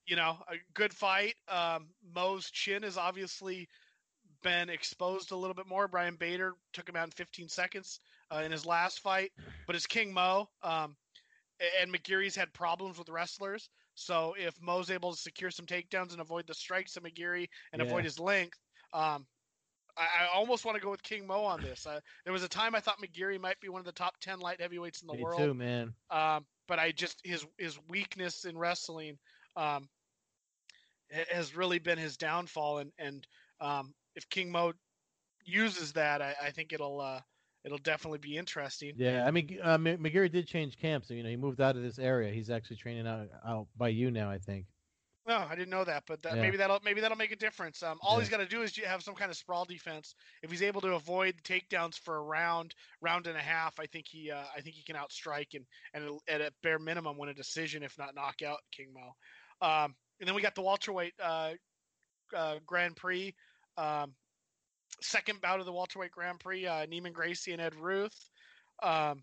You 0.06 0.16
know, 0.16 0.38
a 0.48 0.54
good 0.74 0.94
fight. 0.94 1.34
Um, 1.48 1.88
Mo's 2.14 2.50
chin 2.50 2.82
has 2.82 2.96
obviously 2.96 3.68
been 4.42 4.70
exposed 4.70 5.32
a 5.32 5.36
little 5.36 5.54
bit 5.54 5.66
more. 5.66 5.88
Ryan 5.92 6.16
Bader 6.16 6.54
took 6.72 6.88
him 6.88 6.96
out 6.96 7.04
in 7.04 7.10
15 7.10 7.48
seconds 7.48 8.00
uh, 8.30 8.42
in 8.44 8.52
his 8.52 8.64
last 8.64 9.00
fight, 9.00 9.32
but 9.66 9.76
it's 9.76 9.86
King 9.86 10.12
Mo. 10.12 10.48
Um, 10.62 10.96
and 11.80 11.92
McGeary's 11.92 12.36
had 12.36 12.52
problems 12.54 12.98
with 12.98 13.08
wrestlers. 13.08 13.68
So 13.94 14.34
if 14.38 14.54
Mo's 14.62 14.90
able 14.90 15.12
to 15.12 15.18
secure 15.18 15.50
some 15.50 15.66
takedowns 15.66 16.12
and 16.12 16.20
avoid 16.20 16.46
the 16.46 16.54
strikes 16.54 16.96
of 16.96 17.02
McGeary 17.02 17.48
and 17.72 17.82
yeah. 17.82 17.88
avoid 17.88 18.04
his 18.04 18.20
length, 18.20 18.58
um, 18.92 19.26
I, 19.98 20.24
I, 20.24 20.36
almost 20.36 20.64
want 20.64 20.76
to 20.76 20.82
go 20.82 20.90
with 20.90 21.02
King 21.02 21.26
Mo 21.26 21.42
on 21.42 21.60
this. 21.60 21.86
Uh, 21.86 22.00
there 22.24 22.32
was 22.32 22.42
a 22.42 22.48
time 22.48 22.74
I 22.74 22.80
thought 22.80 22.98
McGeary 23.02 23.40
might 23.40 23.60
be 23.60 23.68
one 23.68 23.80
of 23.80 23.86
the 23.86 23.92
top 23.92 24.18
ten 24.20 24.38
light 24.40 24.60
heavyweights 24.60 25.02
in 25.02 25.08
the 25.08 25.14
Me 25.14 25.22
world. 25.22 25.40
too, 25.40 25.54
man. 25.54 25.92
Um, 26.10 26.46
but 26.66 26.78
I 26.78 26.92
just 26.92 27.20
his 27.24 27.44
his 27.56 27.78
weakness 27.88 28.44
in 28.44 28.56
wrestling 28.56 29.18
um, 29.56 29.88
has 31.30 31.56
really 31.56 31.78
been 31.78 31.98
his 31.98 32.16
downfall. 32.16 32.78
And 32.78 32.92
and 32.98 33.26
um, 33.60 33.94
if 34.14 34.28
King 34.28 34.50
Mo 34.52 34.72
uses 35.44 35.92
that, 35.92 36.22
I, 36.22 36.34
I 36.42 36.50
think 36.50 36.72
it'll 36.72 37.00
uh, 37.00 37.20
it'll 37.64 37.78
definitely 37.78 38.18
be 38.18 38.36
interesting. 38.36 38.92
Yeah, 38.96 39.26
I 39.26 39.30
mean, 39.30 39.58
uh, 39.62 39.78
McGeary 39.78 40.30
did 40.30 40.46
change 40.46 40.78
camps. 40.78 41.08
So, 41.08 41.14
you 41.14 41.22
know, 41.22 41.28
he 41.28 41.36
moved 41.36 41.60
out 41.60 41.76
of 41.76 41.82
this 41.82 41.98
area. 41.98 42.32
He's 42.32 42.50
actually 42.50 42.76
training 42.76 43.06
out 43.06 43.28
out 43.46 43.66
by 43.76 43.88
you 43.88 44.10
now, 44.10 44.30
I 44.30 44.38
think. 44.38 44.66
No, 45.28 45.44
I 45.46 45.54
didn't 45.54 45.68
know 45.68 45.84
that, 45.84 46.04
but 46.06 46.22
that, 46.22 46.36
yeah. 46.36 46.40
maybe 46.40 46.56
that'll 46.56 46.80
maybe 46.82 47.02
that'll 47.02 47.18
make 47.18 47.32
a 47.32 47.36
difference. 47.36 47.82
Um, 47.82 47.98
all 48.00 48.14
yeah. 48.14 48.20
he's 48.20 48.30
got 48.30 48.38
to 48.38 48.46
do 48.46 48.62
is 48.62 48.74
have 48.78 49.02
some 49.02 49.14
kind 49.14 49.30
of 49.30 49.36
sprawl 49.36 49.66
defense. 49.66 50.14
If 50.42 50.50
he's 50.50 50.62
able 50.62 50.80
to 50.80 50.94
avoid 50.94 51.34
takedowns 51.44 51.98
for 51.98 52.16
a 52.16 52.22
round, 52.22 52.74
round 53.02 53.26
and 53.26 53.36
a 53.36 53.40
half, 53.40 53.78
I 53.78 53.84
think 53.84 54.06
he 54.08 54.30
uh, 54.30 54.44
I 54.56 54.62
think 54.62 54.74
he 54.74 54.82
can 54.82 54.96
outstrike 54.96 55.54
and 55.54 55.66
and 55.92 56.18
at 56.28 56.40
a 56.40 56.50
bare 56.62 56.78
minimum 56.78 57.18
win 57.18 57.28
a 57.28 57.34
decision, 57.34 57.82
if 57.82 57.98
not 57.98 58.14
knock 58.14 58.36
out 58.40 58.60
King 58.72 58.94
Mo. 58.94 59.12
Um, 59.60 59.94
and 60.18 60.26
then 60.26 60.34
we 60.34 60.40
got 60.40 60.54
the 60.54 60.62
welterweight 60.62 61.12
uh, 61.22 61.50
uh, 62.34 62.54
Grand 62.64 62.96
Prix. 62.96 63.34
Um, 63.76 64.14
second 65.02 65.42
bout 65.42 65.60
of 65.60 65.66
the 65.66 65.72
welterweight 65.72 66.10
Grand 66.10 66.40
Prix, 66.40 66.66
uh, 66.66 66.86
Neiman 66.86 67.12
Gracie 67.12 67.52
and 67.52 67.60
Ed 67.60 67.74
Ruth. 67.74 68.30
Um, 68.82 69.22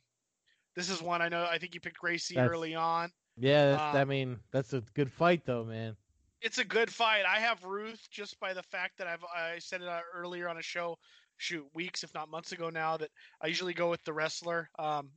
this 0.76 0.92
is 0.92 1.02
one 1.02 1.24
I 1.24 1.30
know. 1.30 1.48
I 1.50 1.58
think 1.58 1.74
you 1.74 1.82
picked 1.82 1.98
Gracie 1.98 2.36
that's, 2.36 2.52
early 2.52 2.76
on. 2.76 3.10
Yeah, 3.38 3.90
um, 3.92 3.98
I 3.98 4.06
mean 4.06 4.40
that's 4.52 4.74
a 4.74 4.82
good 4.94 5.12
fight 5.12 5.46
though, 5.46 5.64
man. 5.64 5.96
It's 6.42 6.58
a 6.58 6.66
good 6.66 6.92
fight. 6.92 7.24
I 7.28 7.40
have 7.40 7.64
Ruth 7.64 8.08
just 8.12 8.40
by 8.40 8.54
the 8.54 8.64
fact 8.64 8.98
that 8.98 9.08
I've 9.08 9.24
I 9.24 9.60
said 9.60 9.82
it 9.82 9.90
earlier 10.14 10.48
on 10.48 10.58
a 10.58 10.62
show, 10.62 10.98
shoot 11.38 11.66
weeks 11.74 12.04
if 12.04 12.14
not 12.14 12.30
months 12.30 12.52
ago 12.52 12.70
now 12.70 12.98
that 12.98 13.10
I 13.42 13.48
usually 13.48 13.74
go 13.74 13.90
with 13.90 14.04
the 14.04 14.14
wrestler. 14.14 14.70
Um, 14.80 15.10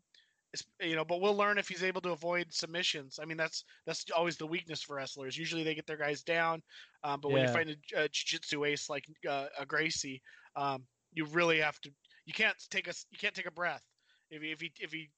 you 0.81 0.97
know, 0.97 1.05
but 1.05 1.21
we'll 1.21 1.37
learn 1.37 1.59
if 1.59 1.69
he's 1.69 1.83
able 1.83 2.01
to 2.01 2.13
avoid 2.13 2.47
submissions. 2.51 3.19
I 3.21 3.27
mean, 3.27 3.37
that's 3.37 3.65
that's 3.87 4.05
always 4.17 4.37
the 4.37 4.47
weakness 4.47 4.83
for 4.83 4.97
wrestlers. 4.97 5.37
Usually 5.37 5.63
they 5.63 5.75
get 5.75 5.87
their 5.87 5.99
guys 5.99 6.23
down, 6.23 6.63
um, 7.05 7.21
but 7.21 7.29
yeah. 7.29 7.35
when 7.35 7.43
you 7.47 7.53
find 7.53 7.71
a, 7.71 8.05
a 8.05 8.09
jiu-jitsu 8.09 8.65
ace 8.65 8.89
like 8.89 9.05
uh, 9.29 9.47
a 9.59 9.67
Gracie, 9.67 10.23
um, 10.57 10.85
you 11.13 11.27
really 11.27 11.61
have 11.61 11.79
to. 11.83 11.91
You 12.25 12.33
can't 12.33 12.57
take 12.71 12.89
a 12.89 12.95
you 13.11 13.19
can't 13.19 13.35
take 13.35 13.47
a 13.47 13.51
breath. 13.53 13.83
If 14.31 14.43
he 14.43 14.51
if 14.51 14.61
he 14.61 14.73
if 14.81 14.93
he 14.93 15.11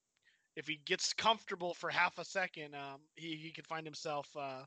if 0.57 0.67
he 0.67 0.81
gets 0.85 1.13
comfortable 1.13 1.75
for 1.75 1.91
half 1.91 2.19
a 2.19 2.25
second, 2.25 2.75
um, 2.75 3.01
he 3.15 3.37
he 3.37 3.51
could 3.53 3.67
find 3.67 3.87
himself 3.87 4.29
uh, 4.39 4.63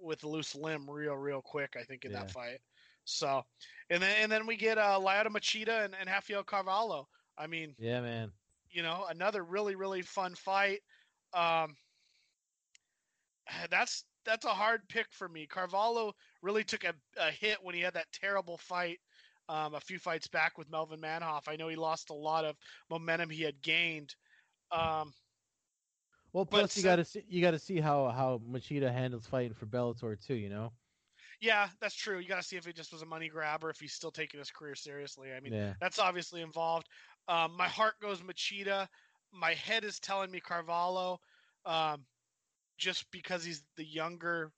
with 0.00 0.24
a 0.24 0.28
loose 0.28 0.54
limb 0.54 0.88
real 0.88 1.14
real 1.14 1.42
quick. 1.42 1.74
I 1.78 1.84
think 1.84 2.04
in 2.04 2.12
yeah. 2.12 2.20
that 2.20 2.30
fight. 2.30 2.58
So, 3.04 3.42
and 3.90 4.02
then 4.02 4.16
and 4.20 4.32
then 4.32 4.46
we 4.46 4.56
get 4.56 4.78
uh, 4.78 4.98
Lyoto 5.00 5.28
Machida 5.28 5.84
and, 5.84 5.94
and 5.98 6.08
Rafael 6.08 6.42
Carvalho. 6.42 7.06
I 7.36 7.46
mean, 7.46 7.74
yeah, 7.78 8.00
man 8.00 8.32
you 8.74 8.82
know, 8.82 9.06
another 9.08 9.42
really 9.42 9.76
really 9.76 10.02
fun 10.02 10.34
fight. 10.34 10.80
Um, 11.32 11.76
that's 13.70 14.04
that's 14.26 14.44
a 14.44 14.50
hard 14.50 14.82
pick 14.88 15.06
for 15.10 15.28
me. 15.28 15.46
Carvalho 15.46 16.12
really 16.42 16.64
took 16.64 16.84
a, 16.84 16.92
a 17.18 17.30
hit 17.30 17.58
when 17.62 17.74
he 17.74 17.80
had 17.80 17.94
that 17.94 18.12
terrible 18.12 18.58
fight 18.58 18.98
um, 19.48 19.74
a 19.74 19.80
few 19.80 19.98
fights 19.98 20.26
back 20.26 20.58
with 20.58 20.70
Melvin 20.70 21.00
Manhoef. 21.00 21.46
I 21.46 21.56
know 21.56 21.68
he 21.68 21.76
lost 21.76 22.10
a 22.10 22.14
lot 22.14 22.44
of 22.44 22.56
momentum 22.90 23.30
he 23.30 23.42
had 23.42 23.62
gained. 23.62 24.14
Um, 24.72 25.12
well, 26.32 26.44
plus 26.44 26.76
you 26.76 26.82
got 26.82 26.96
to 26.96 27.04
see 27.04 27.24
you 27.28 27.40
got 27.40 27.52
to 27.52 27.58
see 27.58 27.80
how 27.80 28.08
how 28.08 28.40
Machida 28.50 28.92
handles 28.92 29.26
fighting 29.26 29.54
for 29.54 29.66
Bellator 29.66 30.18
too. 30.20 30.34
You 30.34 30.48
know. 30.48 30.72
Yeah, 31.40 31.68
that's 31.80 31.94
true. 31.94 32.18
You 32.18 32.28
got 32.28 32.40
to 32.40 32.46
see 32.46 32.56
if 32.56 32.66
it 32.66 32.74
just 32.74 32.92
was 32.92 33.02
a 33.02 33.06
money 33.06 33.28
grab 33.28 33.64
or 33.64 33.70
if 33.70 33.78
he's 33.78 33.92
still 33.92 34.10
taking 34.10 34.38
his 34.38 34.50
career 34.50 34.74
seriously. 34.74 35.28
I 35.36 35.40
mean, 35.40 35.52
yeah. 35.52 35.74
that's 35.80 35.98
obviously 35.98 36.40
involved. 36.40 36.88
Um, 37.28 37.56
my 37.56 37.68
heart 37.68 37.94
goes 38.00 38.20
Machida. 38.20 38.88
My 39.32 39.52
head 39.54 39.84
is 39.84 40.00
telling 40.00 40.30
me 40.30 40.40
Carvalho, 40.40 41.20
um, 41.66 42.04
just 42.78 43.10
because 43.10 43.44
he's 43.44 43.62
the 43.76 43.84
younger, 43.84 44.52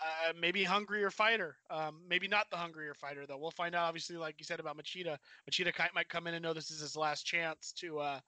uh, 0.00 0.32
maybe 0.40 0.64
hungrier 0.64 1.10
fighter. 1.10 1.56
Um, 1.68 2.00
maybe 2.08 2.26
not 2.26 2.46
the 2.50 2.56
hungrier 2.56 2.94
fighter 2.94 3.26
though. 3.26 3.38
We'll 3.38 3.50
find 3.50 3.74
out. 3.74 3.84
Obviously, 3.84 4.16
like 4.16 4.36
you 4.38 4.44
said 4.44 4.60
about 4.60 4.76
Machida, 4.76 5.18
Machida 5.50 5.72
might 5.94 6.08
come 6.08 6.26
in 6.26 6.34
and 6.34 6.42
know 6.42 6.54
this 6.54 6.70
is 6.70 6.80
his 6.80 6.96
last 6.96 7.24
chance 7.24 7.72
to 7.78 7.98
uh, 7.98 8.20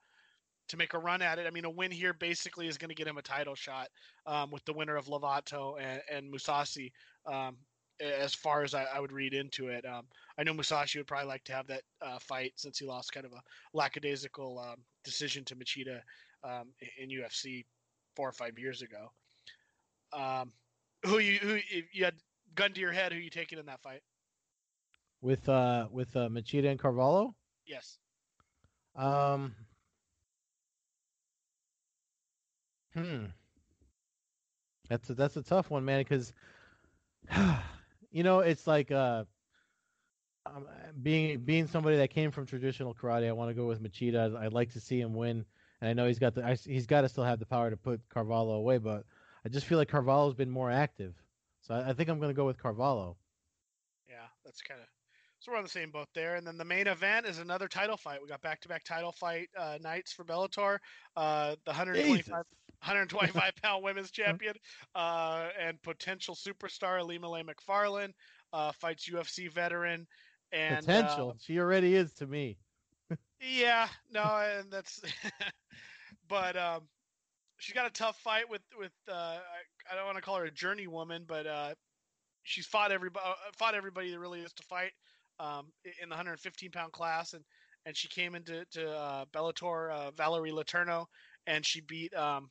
to 0.68 0.76
make 0.76 0.94
a 0.94 0.98
run 0.98 1.22
at 1.22 1.38
it. 1.38 1.46
I 1.46 1.50
mean, 1.50 1.64
a 1.64 1.70
win 1.70 1.90
here 1.90 2.12
basically 2.12 2.68
is 2.68 2.78
going 2.78 2.88
to 2.88 2.94
get 2.94 3.06
him 3.06 3.18
a 3.18 3.22
title 3.22 3.54
shot 3.54 3.88
um, 4.26 4.50
with 4.50 4.64
the 4.64 4.72
winner 4.72 4.96
of 4.96 5.06
Lovato 5.06 5.76
and, 5.80 6.00
and. 6.10 6.34
Um, 7.26 7.56
as 8.00 8.34
far 8.34 8.62
as 8.62 8.74
I, 8.74 8.84
I, 8.84 9.00
would 9.00 9.12
read 9.12 9.34
into 9.34 9.68
it. 9.68 9.84
Um, 9.86 10.02
I 10.36 10.42
know 10.42 10.52
Mousasi 10.52 10.96
would 10.96 11.06
probably 11.06 11.28
like 11.28 11.44
to 11.44 11.52
have 11.52 11.66
that 11.68 11.82
uh, 12.02 12.18
fight 12.18 12.52
since 12.56 12.78
he 12.78 12.84
lost 12.84 13.12
kind 13.12 13.24
of 13.24 13.32
a 13.32 13.40
lackadaisical 13.72 14.58
um, 14.58 14.76
decision 15.04 15.44
to 15.44 15.56
Machida 15.56 16.00
um, 16.42 16.72
in 16.98 17.08
UFC 17.08 17.64
four 18.16 18.28
or 18.28 18.32
five 18.32 18.58
years 18.58 18.82
ago. 18.82 19.10
Um, 20.12 20.52
who 21.04 21.18
you 21.18 21.38
who 21.38 21.58
you 21.92 22.04
had 22.04 22.14
gun 22.54 22.72
to 22.72 22.80
your 22.80 22.92
head? 22.92 23.12
Who 23.12 23.18
you 23.18 23.30
taking 23.30 23.58
in 23.58 23.66
that 23.66 23.82
fight? 23.82 24.00
With 25.20 25.48
uh 25.48 25.88
with 25.90 26.14
uh, 26.16 26.28
Machida 26.28 26.70
and 26.70 26.78
Carvalho? 26.78 27.34
Yes. 27.66 27.98
Um. 28.96 29.54
Hmm. 32.94 33.26
That's 34.88 35.10
a, 35.10 35.14
that's 35.14 35.36
a 35.36 35.42
tough 35.42 35.70
one, 35.70 35.84
man. 35.84 36.00
Because 36.00 36.32
you 38.12 38.22
know, 38.22 38.40
it's 38.40 38.66
like 38.66 38.90
uh, 38.90 39.24
um, 40.46 40.66
being 41.02 41.40
being 41.40 41.66
somebody 41.66 41.96
that 41.96 42.10
came 42.10 42.30
from 42.30 42.46
traditional 42.46 42.94
karate. 42.94 43.28
I 43.28 43.32
want 43.32 43.50
to 43.50 43.54
go 43.54 43.66
with 43.66 43.82
Machida. 43.82 44.36
I'd 44.36 44.52
like 44.52 44.72
to 44.72 44.80
see 44.80 45.00
him 45.00 45.14
win, 45.14 45.44
and 45.80 45.90
I 45.90 45.92
know 45.94 46.06
he's 46.06 46.18
got 46.18 46.34
the 46.34 46.58
he's 46.64 46.86
got 46.86 47.02
to 47.02 47.08
still 47.08 47.24
have 47.24 47.38
the 47.38 47.46
power 47.46 47.70
to 47.70 47.76
put 47.76 48.00
Carvalho 48.08 48.52
away. 48.52 48.78
But 48.78 49.04
I 49.44 49.48
just 49.48 49.66
feel 49.66 49.78
like 49.78 49.88
Carvalho's 49.88 50.34
been 50.34 50.50
more 50.50 50.70
active. 50.70 51.14
So 51.62 51.74
I, 51.74 51.90
I 51.90 51.92
think 51.94 52.08
I'm 52.08 52.18
going 52.18 52.30
to 52.30 52.36
go 52.36 52.46
with 52.46 52.58
Carvalho. 52.58 53.16
Yeah, 54.08 54.26
that's 54.44 54.60
kind 54.60 54.80
of 54.80 54.86
so 55.44 55.52
we're 55.52 55.58
on 55.58 55.64
the 55.64 55.68
same 55.68 55.90
boat 55.90 56.08
there. 56.14 56.36
And 56.36 56.46
then 56.46 56.56
the 56.56 56.64
main 56.64 56.86
event 56.86 57.26
is 57.26 57.38
another 57.38 57.68
title 57.68 57.98
fight. 57.98 58.22
We 58.22 58.28
got 58.28 58.40
back-to-back 58.40 58.82
title 58.82 59.12
fight 59.12 59.50
uh, 59.58 59.76
nights 59.82 60.10
for 60.10 60.24
Bellator. 60.24 60.78
Uh, 61.16 61.56
the 61.66 61.72
125, 61.72 62.28
125 62.30 62.44
pound 62.84 63.82
women's 63.82 64.10
champion 64.10 64.54
uh, 64.94 65.48
and 65.60 65.80
potential 65.82 66.34
superstar 66.34 67.00
Ilima-Lei 67.00 67.42
Macfarlane 67.42 68.12
uh, 68.52 68.72
fights 68.72 69.08
UFC 69.08 69.50
veteran 69.50 70.06
and 70.52 70.86
potential. 70.86 71.30
uh, 71.30 71.38
she 71.40 71.58
already 71.58 71.94
is 71.94 72.12
to 72.14 72.26
me. 72.26 72.56
yeah, 73.40 73.88
no, 74.12 74.22
and 74.22 74.70
that's. 74.70 75.00
but 76.28 76.56
um, 76.56 76.82
she's 77.58 77.74
got 77.74 77.86
a 77.86 77.90
tough 77.90 78.18
fight 78.18 78.48
with 78.48 78.62
with. 78.78 78.92
Uh, 79.08 79.12
I, 79.12 79.92
I 79.92 79.96
don't 79.96 80.06
want 80.06 80.16
to 80.16 80.22
call 80.22 80.36
her 80.36 80.44
a 80.44 80.50
journey 80.50 80.86
woman, 80.86 81.24
but 81.26 81.46
uh, 81.46 81.74
she's 82.44 82.66
fought 82.66 82.92
everybody 82.92 83.26
fought 83.56 83.74
everybody 83.74 84.10
that 84.10 84.18
really 84.18 84.40
is 84.40 84.52
to 84.54 84.62
fight 84.62 84.92
um, 85.40 85.66
in 86.02 86.08
the 86.08 86.14
115 86.14 86.70
pound 86.70 86.92
class, 86.92 87.32
and 87.32 87.44
and 87.86 87.96
she 87.96 88.08
came 88.08 88.34
into 88.34 88.64
to 88.72 88.90
uh, 88.90 89.24
Bellator 89.32 89.90
uh, 89.90 90.10
Valerie 90.12 90.52
Letourneau, 90.52 91.06
and 91.46 91.66
she 91.66 91.80
beat 91.82 92.14
um, 92.14 92.50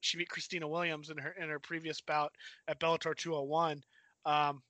she 0.00 0.18
beat 0.18 0.28
Kristina 0.28 0.68
Williams 0.68 1.10
in 1.10 1.18
her 1.18 1.30
in 1.30 1.48
her 1.48 1.58
previous 1.58 2.00
bout 2.00 2.32
at 2.66 2.80
Bellator 2.80 3.16
201. 3.16 3.82
Um, 4.24 4.62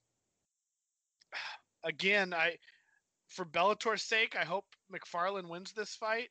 again, 1.83 2.33
I 2.33 2.57
for 3.27 3.45
Bellator's 3.45 4.03
sake, 4.03 4.35
I 4.39 4.43
hope 4.43 4.65
Macfarlane 4.89 5.49
wins 5.49 5.71
this 5.73 5.95
fight. 5.95 6.29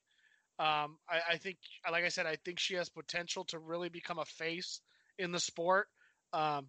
Um, 0.58 0.98
I, 1.08 1.20
I, 1.34 1.36
think, 1.36 1.58
like 1.90 2.04
I 2.04 2.08
said, 2.08 2.26
I 2.26 2.36
think 2.44 2.58
she 2.58 2.74
has 2.74 2.88
potential 2.88 3.44
to 3.44 3.60
really 3.60 3.88
become 3.88 4.18
a 4.18 4.24
face 4.24 4.80
in 5.16 5.30
the 5.30 5.38
sport. 5.38 5.86
Um, 6.32 6.68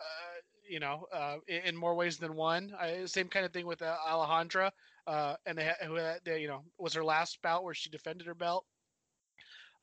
uh, 0.00 0.40
you 0.68 0.78
know, 0.78 1.06
uh, 1.12 1.36
in, 1.48 1.62
in, 1.62 1.76
more 1.76 1.96
ways 1.96 2.18
than 2.18 2.36
one. 2.36 2.72
I, 2.78 3.04
same 3.06 3.26
kind 3.26 3.44
of 3.44 3.52
thing 3.52 3.66
with 3.66 3.82
uh, 3.82 3.96
Alejandra, 4.08 4.70
uh, 5.08 5.34
and 5.44 5.58
they, 5.58 5.72
who 5.84 5.98
they, 6.24 6.40
you 6.40 6.46
know, 6.46 6.62
was 6.78 6.94
her 6.94 7.04
last 7.04 7.42
bout 7.42 7.64
where 7.64 7.74
she 7.74 7.90
defended 7.90 8.28
her 8.28 8.34
belt. 8.34 8.64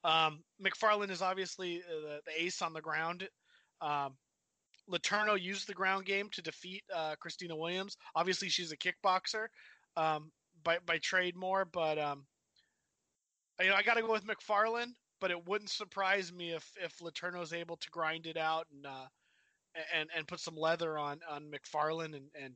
Um, 0.03 0.43
Macfarlane 0.59 1.09
is 1.09 1.21
obviously 1.21 1.81
uh, 1.81 2.01
the, 2.01 2.19
the, 2.25 2.43
ace 2.43 2.61
on 2.61 2.73
the 2.73 2.81
ground. 2.81 3.27
Um, 3.81 4.15
Letourneau 4.89 5.39
used 5.39 5.67
the 5.67 5.73
ground 5.73 6.05
game 6.05 6.29
to 6.31 6.41
defeat 6.41 6.83
uh, 6.95 7.15
Kristina 7.23 7.57
Williams. 7.57 7.97
Obviously, 8.15 8.49
she's 8.49 8.71
a 8.71 8.77
kickboxer 8.77 9.47
um, 9.97 10.31
by 10.63 10.77
by 10.85 10.97
trade 10.99 11.35
more, 11.35 11.65
but 11.65 11.97
um, 11.97 12.25
you 13.59 13.67
know 13.67 13.75
I 13.75 13.83
got 13.83 13.95
to 13.95 14.01
go 14.01 14.11
with 14.11 14.25
Macfarlane. 14.25 14.93
But 15.19 15.31
it 15.31 15.47
wouldn't 15.47 15.71
surprise 15.71 16.31
me 16.31 16.51
if 16.51 16.71
if 16.81 16.99
Letourneau's 16.99 17.51
able 17.51 17.77
to 17.77 17.89
grind 17.89 18.27
it 18.27 18.37
out 18.37 18.67
and 18.71 18.85
uh, 18.85 19.07
and 19.93 20.09
and 20.15 20.27
put 20.27 20.39
some 20.39 20.55
leather 20.55 20.97
on 20.97 21.19
on 21.29 21.49
Macfarlane 21.49 22.13
and 22.13 22.29
and 22.41 22.53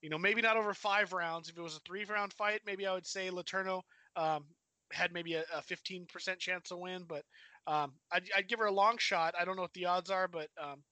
you 0.00 0.08
know 0.08 0.18
maybe 0.18 0.40
not 0.40 0.56
over 0.56 0.72
five 0.74 1.12
rounds. 1.12 1.48
If 1.48 1.58
it 1.58 1.62
was 1.62 1.76
a 1.76 1.80
three 1.80 2.04
round 2.04 2.32
fight, 2.32 2.60
maybe 2.64 2.86
I 2.86 2.94
would 2.94 3.06
say 3.06 3.30
Letourneau 3.30 3.82
um, 4.16 4.44
had 4.92 5.12
maybe 5.12 5.34
a, 5.34 5.44
a 5.54 5.62
15% 5.62 6.38
chance 6.38 6.68
to 6.68 6.76
win, 6.76 7.04
but 7.08 7.24
um, 7.66 7.92
I'd, 8.10 8.24
I'd, 8.36 8.48
give 8.48 8.58
her 8.60 8.66
a 8.66 8.72
long 8.72 8.96
shot. 8.98 9.34
I 9.38 9.44
don't 9.44 9.56
know 9.56 9.62
what 9.62 9.74
the 9.74 9.86
odds 9.86 10.10
are, 10.10 10.28
but 10.28 10.48
um, 10.62 10.82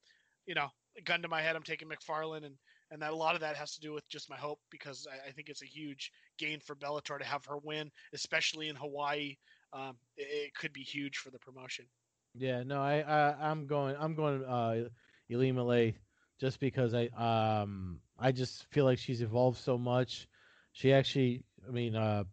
you 0.46 0.54
know, 0.54 0.68
gun 1.04 1.22
to 1.22 1.28
my 1.28 1.42
head, 1.42 1.56
I'm 1.56 1.62
taking 1.62 1.88
Macfarlane, 1.88 2.44
and 2.44 2.54
and 2.90 3.02
that 3.02 3.12
a 3.12 3.16
lot 3.16 3.34
of 3.34 3.40
that 3.40 3.56
has 3.56 3.74
to 3.74 3.80
do 3.80 3.92
with 3.92 4.08
just 4.08 4.30
my 4.30 4.36
hope 4.36 4.60
because 4.70 5.06
I, 5.10 5.28
I 5.28 5.32
think 5.32 5.48
it's 5.48 5.62
a 5.62 5.66
huge 5.66 6.12
gain 6.38 6.60
for 6.60 6.76
Bellator 6.76 7.18
to 7.18 7.24
have 7.24 7.44
her 7.46 7.58
win, 7.58 7.90
especially 8.14 8.68
in 8.68 8.76
Hawaii. 8.76 9.36
Um, 9.72 9.96
it, 10.16 10.28
it, 10.30 10.54
could 10.54 10.72
be 10.72 10.82
huge 10.82 11.16
for 11.16 11.30
the 11.30 11.38
promotion. 11.40 11.86
Yeah, 12.34 12.62
no, 12.62 12.80
I, 12.80 13.00
I 13.00 13.50
am 13.50 13.66
going 13.66 13.96
I'm 13.98 14.14
going 14.14 14.44
uh, 14.44 14.88
Ilima-Lei 15.30 15.96
just 16.38 16.60
because 16.60 16.94
I 16.94 17.06
um 17.16 18.00
I 18.18 18.32
just 18.32 18.66
feel 18.70 18.84
like 18.84 18.98
she's 18.98 19.22
evolved 19.22 19.58
so 19.58 19.76
much. 19.76 20.28
She 20.72 20.92
actually, 20.92 21.42
I 21.66 21.70
mean, 21.70 21.96
uh, 21.96 22.24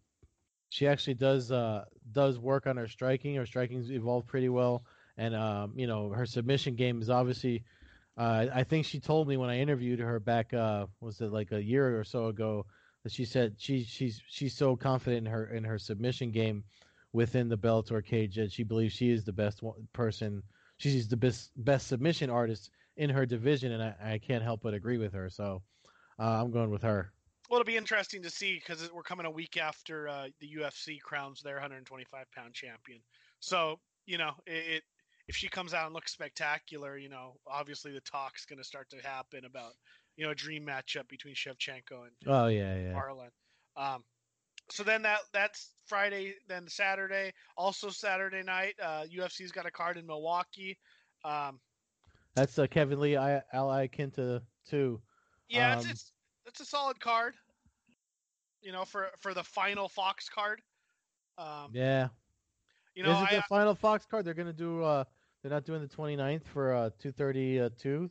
she 0.74 0.88
actually 0.88 1.14
does 1.14 1.52
uh 1.52 1.84
does 2.10 2.40
work 2.40 2.66
on 2.66 2.76
her 2.76 2.88
striking. 2.88 3.36
Her 3.36 3.46
striking's 3.46 3.92
evolved 3.92 4.26
pretty 4.26 4.48
well, 4.48 4.84
and 5.16 5.34
um 5.34 5.72
you 5.76 5.86
know 5.86 6.08
her 6.10 6.26
submission 6.26 6.74
game 6.74 7.00
is 7.00 7.10
obviously 7.10 7.62
uh, 8.16 8.46
I 8.52 8.64
think 8.64 8.86
she 8.86 9.00
told 9.00 9.28
me 9.28 9.36
when 9.36 9.50
I 9.50 9.58
interviewed 9.58 9.98
her 10.00 10.20
back, 10.20 10.52
uh, 10.54 10.86
was 11.00 11.20
it 11.20 11.32
like 11.32 11.52
a 11.52 11.62
year 11.62 11.98
or 11.98 12.04
so 12.04 12.26
ago, 12.26 12.66
that 13.04 13.12
she 13.12 13.24
said 13.24 13.54
she 13.58 13.84
she's 13.84 14.20
she's 14.28 14.54
so 14.56 14.76
confident 14.76 15.26
in 15.26 15.32
her 15.32 15.46
in 15.46 15.64
her 15.64 15.78
submission 15.78 16.32
game 16.32 16.64
within 17.12 17.48
the 17.48 17.58
Bellator 17.58 18.04
cage 18.04 18.34
that 18.36 18.50
she 18.52 18.64
believes 18.64 18.94
she 18.94 19.10
is 19.10 19.24
the 19.24 19.32
best 19.32 19.62
person. 19.92 20.42
She's 20.78 21.08
the 21.08 21.16
best 21.16 21.52
best 21.56 21.86
submission 21.86 22.30
artist 22.30 22.70
in 22.96 23.10
her 23.10 23.26
division, 23.26 23.72
and 23.72 23.82
I, 23.82 24.14
I 24.14 24.18
can't 24.18 24.42
help 24.42 24.62
but 24.62 24.74
agree 24.74 24.98
with 24.98 25.12
her. 25.12 25.30
So 25.30 25.62
uh, 26.18 26.42
I'm 26.42 26.50
going 26.50 26.70
with 26.70 26.82
her. 26.82 27.13
Well, 27.48 27.60
it'll 27.60 27.70
be 27.70 27.76
interesting 27.76 28.22
to 28.22 28.30
see 28.30 28.58
because 28.58 28.90
we're 28.92 29.02
coming 29.02 29.26
a 29.26 29.30
week 29.30 29.56
after 29.56 30.08
uh, 30.08 30.28
the 30.40 30.48
UFC 30.58 31.00
crowns 31.00 31.42
their 31.42 31.54
125 31.54 32.26
pound 32.34 32.54
champion. 32.54 33.00
So 33.40 33.78
you 34.06 34.18
know 34.18 34.32
it, 34.46 34.76
it 34.76 34.82
if 35.28 35.36
she 35.36 35.48
comes 35.48 35.72
out 35.72 35.86
and 35.86 35.94
looks 35.94 36.12
spectacular, 36.12 36.98
you 36.98 37.08
know, 37.08 37.36
obviously 37.46 37.92
the 37.92 38.00
talk's 38.00 38.44
going 38.44 38.58
to 38.58 38.64
start 38.64 38.90
to 38.90 38.96
happen 39.06 39.44
about, 39.44 39.72
you 40.16 40.24
know, 40.24 40.32
a 40.32 40.34
dream 40.34 40.66
matchup 40.66 41.08
between 41.08 41.34
Shevchenko 41.34 42.02
and 42.02 42.12
oh 42.26 42.46
yeah 42.46 42.76
yeah 42.76 42.92
Marlon. 42.92 43.30
Um, 43.76 44.04
so 44.70 44.82
then 44.82 45.02
that 45.02 45.20
that's 45.32 45.70
Friday, 45.86 46.34
then 46.48 46.68
Saturday, 46.68 47.32
also 47.56 47.90
Saturday 47.90 48.42
night. 48.42 48.74
Uh, 48.82 49.04
UFC's 49.14 49.52
got 49.52 49.66
a 49.66 49.70
card 49.70 49.96
in 49.96 50.06
Milwaukee. 50.06 50.78
Um, 51.24 51.60
that's 52.34 52.58
uh, 52.58 52.66
Kevin 52.66 53.00
Lee, 53.00 53.16
I, 53.16 53.42
Al 53.52 53.68
Iaquinta 53.68 54.42
too. 54.68 55.00
Yeah, 55.48 55.72
um, 55.72 55.78
it's, 55.78 55.90
it's 55.90 56.12
it's 56.46 56.60
a 56.60 56.64
solid 56.64 57.00
card. 57.00 57.34
You 58.62 58.72
know, 58.72 58.84
for 58.84 59.08
for 59.20 59.34
the 59.34 59.44
final 59.44 59.88
Fox 59.88 60.28
card. 60.28 60.60
Um, 61.36 61.70
yeah, 61.72 62.08
you 62.94 63.02
know, 63.02 63.12
is 63.12 63.22
it 63.22 63.32
I, 63.32 63.36
the 63.36 63.42
final 63.42 63.74
Fox 63.74 64.06
card? 64.06 64.24
They're 64.24 64.34
gonna 64.34 64.52
do. 64.52 64.82
uh 64.82 65.04
They're 65.42 65.50
not 65.50 65.64
doing 65.64 65.82
the 65.82 65.88
29th 65.88 66.44
for 66.46 66.72
uh 66.72 66.90
232 66.98 68.08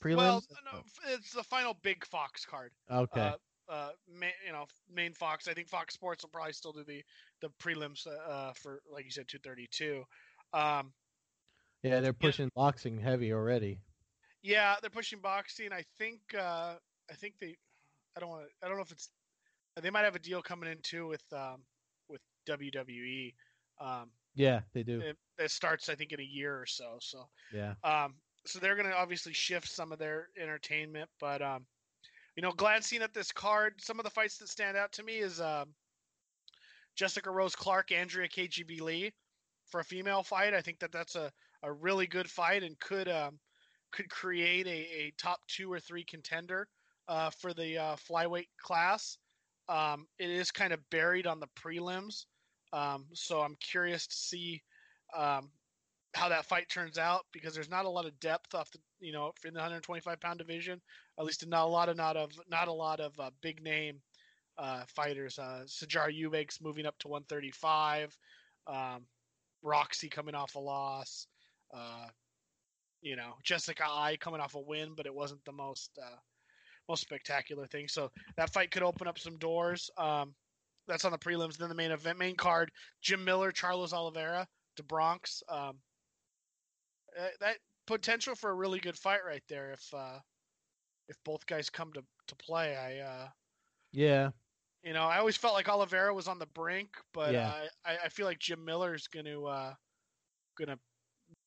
prelims. 0.00 0.16
Well, 0.16 0.42
no, 0.72 0.80
it's 1.12 1.32
the 1.32 1.42
final 1.42 1.76
big 1.82 2.04
Fox 2.06 2.44
card. 2.44 2.72
Okay. 2.90 3.20
Uh, 3.20 3.32
uh, 3.68 3.90
you 4.10 4.52
know, 4.52 4.64
main 4.92 5.12
Fox. 5.12 5.46
I 5.46 5.52
think 5.52 5.68
Fox 5.68 5.92
Sports 5.92 6.24
will 6.24 6.30
probably 6.30 6.52
still 6.52 6.72
do 6.72 6.84
the 6.84 7.02
the 7.42 7.50
prelims 7.60 8.06
uh, 8.06 8.30
uh 8.30 8.52
for 8.54 8.80
like 8.92 9.04
you 9.04 9.10
said 9.10 9.28
232. 9.28 10.04
Um, 10.52 10.92
yeah, 11.82 12.00
they're 12.00 12.12
pushing 12.12 12.46
yeah. 12.46 12.62
boxing 12.62 12.98
heavy 12.98 13.32
already. 13.32 13.80
Yeah, 14.42 14.76
they're 14.80 14.90
pushing 14.90 15.20
boxing. 15.20 15.72
I 15.72 15.84
think 15.98 16.20
uh 16.38 16.74
I 17.10 17.14
think 17.14 17.34
they 17.40 17.56
I 18.18 18.20
don't 18.20 18.30
want 18.30 18.46
I 18.64 18.66
don't 18.66 18.76
know 18.76 18.82
if 18.82 18.90
it's 18.90 19.10
they 19.80 19.90
might 19.90 20.04
have 20.04 20.16
a 20.16 20.18
deal 20.18 20.42
coming 20.42 20.68
in 20.68 20.78
too 20.82 21.06
with 21.06 21.22
um 21.32 21.62
with 22.08 22.20
WWE. 22.48 23.32
Um, 23.80 24.10
yeah, 24.34 24.60
they 24.74 24.82
do. 24.82 25.00
It, 25.00 25.16
it, 25.38 25.50
starts, 25.52 25.88
I 25.88 25.94
think, 25.94 26.10
in 26.10 26.18
a 26.18 26.24
year 26.24 26.60
or 26.60 26.66
so. 26.66 26.96
So 27.00 27.28
yeah. 27.54 27.74
Um, 27.84 28.14
so 28.44 28.58
they're 28.58 28.74
going 28.74 28.88
to 28.88 28.96
obviously 28.96 29.32
shift 29.32 29.68
some 29.68 29.92
of 29.92 30.00
their 30.00 30.28
entertainment, 30.40 31.08
but 31.20 31.42
um, 31.42 31.64
you 32.34 32.42
know, 32.42 32.52
glancing 32.52 33.02
at 33.02 33.14
this 33.14 33.30
card, 33.30 33.74
some 33.78 34.00
of 34.00 34.04
the 34.04 34.10
fights 34.10 34.38
that 34.38 34.48
stand 34.48 34.76
out 34.76 34.90
to 34.92 35.04
me 35.04 35.18
is 35.18 35.40
um, 35.40 35.74
Jessica 36.96 37.30
Rose 37.30 37.54
Clark, 37.54 37.92
Andrea 37.92 38.28
KGB 38.28 38.80
Lee 38.80 39.12
for 39.66 39.80
a 39.80 39.84
female 39.84 40.24
fight. 40.24 40.54
I 40.54 40.60
think 40.60 40.80
that 40.80 40.92
that's 40.92 41.14
a, 41.14 41.30
a 41.62 41.72
really 41.72 42.06
good 42.06 42.28
fight 42.28 42.64
and 42.64 42.78
could 42.80 43.08
um, 43.08 43.38
could 43.92 44.08
create 44.08 44.66
a, 44.66 44.70
a 44.70 45.12
top 45.18 45.40
two 45.46 45.72
or 45.72 45.78
three 45.78 46.04
contender 46.04 46.68
uh, 47.08 47.30
for 47.30 47.54
the 47.54 47.78
uh, 47.78 47.96
flyweight 47.96 48.48
class. 48.60 49.18
Um, 49.68 50.06
it 50.18 50.30
is 50.30 50.50
kind 50.50 50.72
of 50.72 50.80
buried 50.90 51.26
on 51.26 51.40
the 51.40 51.48
prelims. 51.58 52.26
Um, 52.72 53.06
so 53.14 53.40
I'm 53.40 53.56
curious 53.60 54.06
to 54.06 54.14
see 54.14 54.62
um, 55.16 55.50
how 56.14 56.28
that 56.28 56.46
fight 56.46 56.68
turns 56.68 56.98
out 56.98 57.24
because 57.32 57.54
there's 57.54 57.70
not 57.70 57.84
a 57.84 57.90
lot 57.90 58.06
of 58.06 58.18
depth 58.20 58.54
off 58.54 58.70
the 58.70 58.78
you 59.00 59.12
know 59.12 59.32
in 59.44 59.54
the 59.54 59.58
125 59.58 60.20
pound 60.20 60.38
division. 60.38 60.80
At 61.18 61.24
least 61.24 61.46
not 61.46 61.64
a 61.64 61.70
lot 61.70 61.88
of 61.88 61.96
not 61.96 62.16
of 62.16 62.32
not 62.50 62.68
a 62.68 62.72
lot 62.72 63.00
of 63.00 63.18
uh, 63.18 63.30
big 63.42 63.62
name 63.62 64.00
uh, 64.58 64.84
fighters. 64.88 65.38
Uh, 65.38 65.62
Sijara 65.66 66.12
Eubanks 66.12 66.60
moving 66.60 66.86
up 66.86 66.98
to 67.00 67.08
135. 67.08 68.16
Um, 68.66 69.06
Roxy 69.62 70.08
coming 70.08 70.34
off 70.34 70.54
a 70.54 70.60
loss. 70.60 71.26
Uh, 71.72 72.06
you 73.00 73.16
know 73.16 73.34
Jessica 73.44 73.84
Eye 73.86 74.16
coming 74.20 74.40
off 74.40 74.54
a 74.54 74.60
win, 74.60 74.94
but 74.96 75.06
it 75.06 75.14
wasn't 75.14 75.44
the 75.44 75.52
most 75.52 75.90
uh, 76.02 76.16
most 76.88 77.02
spectacular 77.02 77.66
thing. 77.66 77.88
So 77.88 78.10
that 78.36 78.52
fight 78.52 78.70
could 78.70 78.82
open 78.82 79.06
up 79.06 79.18
some 79.18 79.36
doors. 79.38 79.90
Um, 79.96 80.34
that's 80.86 81.04
on 81.04 81.12
the 81.12 81.18
prelims. 81.18 81.56
Then 81.56 81.68
the 81.68 81.74
main 81.74 81.90
event, 81.90 82.18
main 82.18 82.36
card: 82.36 82.70
Jim 83.02 83.24
Miller, 83.24 83.52
Charles 83.52 83.92
Oliveira, 83.92 84.46
the 84.76 84.82
Bronx. 84.84 85.42
Um, 85.48 85.78
uh, 87.18 87.28
that 87.40 87.56
potential 87.86 88.34
for 88.34 88.50
a 88.50 88.54
really 88.54 88.80
good 88.80 88.96
fight 88.96 89.20
right 89.26 89.42
there. 89.48 89.72
If 89.72 89.82
uh, 89.94 90.18
if 91.08 91.16
both 91.24 91.44
guys 91.46 91.70
come 91.70 91.92
to 91.92 92.02
to 92.28 92.36
play, 92.36 92.76
I 92.76 93.04
uh, 93.04 93.28
yeah. 93.92 94.30
You 94.84 94.92
know, 94.92 95.02
I 95.02 95.18
always 95.18 95.36
felt 95.36 95.54
like 95.54 95.68
Oliveira 95.68 96.14
was 96.14 96.28
on 96.28 96.38
the 96.38 96.46
brink, 96.54 96.90
but 97.12 97.32
yeah. 97.32 97.52
I, 97.84 97.96
I 98.04 98.08
feel 98.08 98.26
like 98.26 98.38
Jim 98.38 98.64
Miller's 98.64 99.08
going 99.08 99.26
to 99.26 99.46
uh, 99.46 99.74
going 100.56 100.68
to 100.68 100.78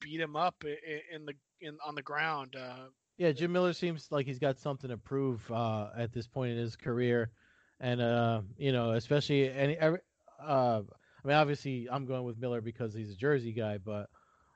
beat 0.02 0.20
him 0.20 0.36
up 0.36 0.56
in, 0.64 0.76
in 1.14 1.26
the 1.26 1.34
in 1.62 1.78
on 1.86 1.96
the 1.96 2.02
ground. 2.02 2.56
Uh, 2.56 2.88
yeah, 3.22 3.32
Jim 3.32 3.52
Miller 3.52 3.72
seems 3.72 4.08
like 4.10 4.26
he's 4.26 4.40
got 4.40 4.58
something 4.58 4.90
to 4.90 4.98
prove 4.98 5.40
uh, 5.52 5.90
at 5.96 6.12
this 6.12 6.26
point 6.26 6.54
in 6.54 6.58
his 6.58 6.76
career, 6.76 7.30
and 7.80 8.02
uh, 8.02 8.42
you 8.58 8.72
know, 8.72 8.94
especially 8.94 9.48
any. 9.48 9.78
Every, 9.78 10.00
uh, 10.44 10.82
I 11.24 11.28
mean, 11.28 11.38
obviously, 11.38 11.88
I'm 11.92 12.08
going 12.08 12.24
with 12.24 12.40
Miller 12.40 12.62
because 12.62 12.96
he's 12.96 13.12
a 13.12 13.16
Jersey 13.16 13.52
guy, 13.52 13.78
but 13.78 14.10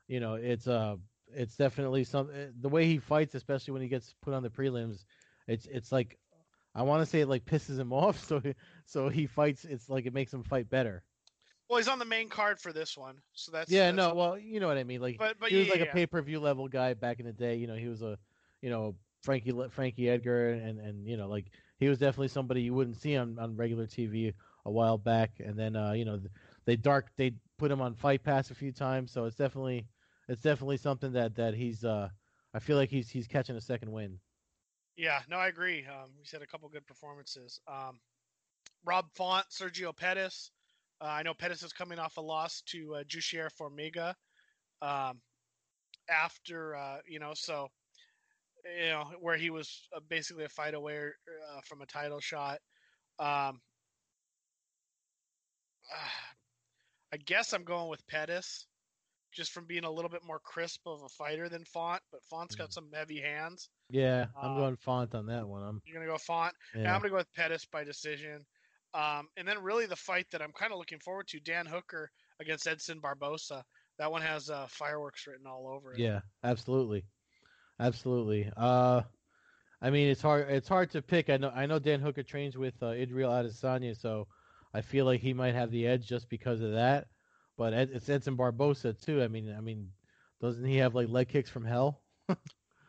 you 0.08 0.20
know, 0.20 0.34
it's 0.34 0.68
uh, 0.68 0.96
it's 1.32 1.56
definitely 1.56 2.06
some 2.06 2.32
eh, 2.34 2.48
the 2.60 2.68
way 2.68 2.88
he 2.88 2.98
fights, 2.98 3.36
especially 3.36 3.74
when 3.74 3.84
he 3.84 3.88
gets 3.88 4.16
put 4.24 4.34
on 4.34 4.42
the 4.42 4.50
prelims. 4.50 5.06
It's 5.48 5.68
it's 5.68 5.92
like 5.92 6.18
I 6.74 6.82
want 6.82 7.04
to 7.04 7.06
say 7.06 7.22
it 7.22 7.30
like 7.30 7.46
pisses 7.46 7.78
him 7.78 7.94
off, 7.94 8.20
so 8.26 8.40
he, 8.40 8.56
so 8.86 9.10
he 9.10 9.28
fights. 9.28 9.64
It's 9.64 9.88
like 9.90 10.08
it 10.08 10.14
makes 10.16 10.34
him 10.34 10.42
fight 10.42 10.72
better. 10.72 11.04
Well, 11.70 11.78
he's 11.78 11.88
on 11.88 12.00
the 12.00 12.06
main 12.06 12.30
card 12.30 12.60
for 12.60 12.74
this 12.74 12.98
one, 12.98 13.18
so 13.34 13.52
that's 13.52 13.70
yeah. 13.70 13.92
that's, 13.92 13.96
no, 13.96 14.16
well, 14.16 14.40
you 14.40 14.60
know 14.60 14.68
what 14.68 14.80
I 14.80 14.84
mean. 14.84 15.02
Like, 15.02 15.20
but 15.20 15.40
but 15.40 15.52
he 15.52 15.58
was 15.58 15.68
yeah, 15.68 15.74
like 15.74 15.82
yeah. 15.82 15.92
a 15.92 15.94
pay 15.94 16.08
per 16.08 16.20
view 16.24 16.40
level 16.40 16.68
guy 16.68 16.96
back 16.96 17.20
in 17.20 17.28
the 17.28 17.32
day. 17.32 17.58
You 17.58 17.68
know, 17.68 17.76
he 17.76 17.88
was 17.88 18.02
a, 18.02 18.18
you 18.62 18.70
know, 18.70 18.96
Frankie 19.24 19.54
Frankie 19.70 20.10
Edgar, 20.10 20.50
and 20.52 20.80
and 20.80 21.08
you 21.08 21.18
know, 21.18 21.28
like 21.28 21.48
he 21.80 21.90
was 21.90 22.00
definitely 22.00 22.30
somebody 22.30 22.62
you 22.62 22.74
wouldn't 22.74 22.98
see 23.02 23.18
on 23.18 23.38
on 23.40 23.56
regular 23.56 23.88
TV 23.88 24.34
a 24.66 24.72
while 24.72 24.98
back. 24.98 25.32
And 25.40 25.58
then 25.58 25.76
uh, 25.76 25.94
you 25.94 26.06
know, 26.06 26.20
they 26.66 26.76
dark 26.76 27.12
they 27.18 27.34
put 27.58 27.72
him 27.72 27.82
on 27.82 27.96
Fight 27.96 28.24
Pass 28.24 28.52
a 28.52 28.56
few 28.56 28.72
times, 28.72 29.12
so 29.12 29.26
it's 29.26 29.36
definitely 29.36 29.88
it's 30.28 30.42
definitely 30.42 30.78
something 30.78 31.14
that 31.14 31.36
that 31.36 31.54
he's 31.54 31.84
uh, 31.84 32.10
I 32.54 32.60
feel 32.60 32.78
like 32.78 32.90
he's 32.90 33.10
he's 33.10 33.28
catching 33.28 33.56
a 33.56 33.62
second 33.62 33.92
win. 33.92 34.20
Yeah, 34.96 35.20
no, 35.30 35.38
I 35.38 35.48
agree. 35.48 35.86
Um, 35.86 36.12
he's 36.20 36.32
had 36.32 36.42
a 36.42 36.48
couple 36.48 36.70
good 36.70 36.88
performances. 36.88 37.60
Um, 37.68 38.00
Rob 38.86 39.06
Font, 39.14 39.46
Sergio 39.50 39.96
Pettis. 39.96 40.52
Uh, 41.02 41.06
I 41.06 41.24
know 41.24 41.34
Pettis 41.34 41.64
is 41.64 41.74
coming 41.74 42.00
off 42.00 42.16
a 42.16 42.22
loss 42.22 42.62
to 42.68 42.96
uh, 42.96 43.04
Jussier 43.04 43.50
Formiga. 43.60 44.14
Um, 44.82 45.20
after 46.10 46.76
uh, 46.76 46.98
you 47.08 47.20
know, 47.20 47.34
so 47.34 47.68
you 48.80 48.90
know 48.90 49.06
where 49.20 49.38
he 49.38 49.50
was 49.50 49.88
uh, 49.96 50.00
basically 50.10 50.44
a 50.46 50.50
fight 50.50 50.74
away 50.74 50.98
uh, 50.98 51.62
from 51.66 51.82
a 51.82 51.86
title 51.86 52.20
shot. 52.20 52.60
Um, 53.20 53.60
I 57.14 57.18
guess 57.26 57.54
I'm 57.54 57.64
going 57.64 57.90
with 57.90 58.06
Pettis, 58.08 58.66
just 59.34 59.52
from 59.52 59.66
being 59.66 59.84
a 59.86 59.92
little 59.92 60.10
bit 60.10 60.22
more 60.26 60.40
crisp 60.44 60.82
of 60.86 61.02
a 61.04 61.10
fighter 61.10 61.48
than 61.48 61.64
Font. 61.66 62.02
But 62.12 62.22
Font's 62.30 62.56
got 62.56 62.74
some 62.74 62.90
heavy 62.94 63.22
hands. 63.22 63.70
Yeah, 63.90 64.26
I'm 64.42 64.52
Uh, 64.52 64.56
going 64.58 64.76
Font 64.78 65.16
on 65.16 65.26
that 65.28 65.48
one. 65.48 65.64
I'm 65.64 65.82
You're 65.86 65.96
gonna 66.00 66.12
go 66.12 66.18
Font. 66.18 66.54
Yeah. 66.76 66.94
I'm 66.94 67.00
gonna 67.02 67.12
go 67.12 67.18
with 67.18 67.34
Pettis 67.34 67.66
by 67.66 67.84
decision. 67.84 68.46
Um, 68.94 69.28
and 69.38 69.48
then 69.48 69.62
really 69.62 69.86
the 69.86 69.96
fight 69.96 70.26
that 70.32 70.42
I'm 70.42 70.54
kind 70.54 70.72
of 70.72 70.78
looking 70.78 71.00
forward 71.00 71.28
to, 71.28 71.40
Dan 71.42 71.66
Hooker 71.66 72.10
against 72.40 72.66
Edson 72.66 73.02
Barbosa. 73.02 73.62
That 73.98 74.10
one 74.12 74.22
has 74.22 74.50
uh, 74.50 74.68
fireworks 74.70 75.28
written 75.28 75.46
all 75.48 75.68
over 75.68 75.94
it. 75.94 76.00
Yeah, 76.00 76.20
absolutely, 76.44 77.06
absolutely. 77.80 78.52
Uh, 78.56 79.04
I 79.82 79.90
mean, 79.90 80.10
it's 80.10 80.22
hard. 80.22 80.50
It's 80.50 80.68
hard 80.68 80.92
to 80.92 81.02
pick. 81.02 81.30
I 81.30 81.38
know. 81.38 81.50
I 81.50 81.66
know 81.66 81.80
Dan 81.80 82.02
Hooker 82.02 82.24
trains 82.24 82.58
with 82.58 82.82
uh, 82.82 82.88
Israel 82.92 83.32
Adesanya, 83.32 83.96
so 83.96 84.28
I 84.74 84.82
feel 84.82 85.06
like 85.06 85.22
he 85.22 85.34
might 85.34 85.56
have 85.56 85.72
the 85.72 85.88
edge 85.88 86.08
just 86.08 86.30
because 86.30 86.62
of 86.62 86.72
that. 86.74 87.08
But 87.58 87.74
it's 87.74 88.10
Edson 88.10 88.38
Barbosa 88.38 89.00
too. 89.00 89.22
I 89.22 89.28
mean, 89.28 89.54
I 89.56 89.62
mean, 89.62 89.92
doesn't 90.42 90.66
he 90.66 90.78
have 90.78 90.96
like 90.96 91.10
leg 91.10 91.30
kicks 91.30 91.50
from 91.50 91.66
hell? 91.66 92.04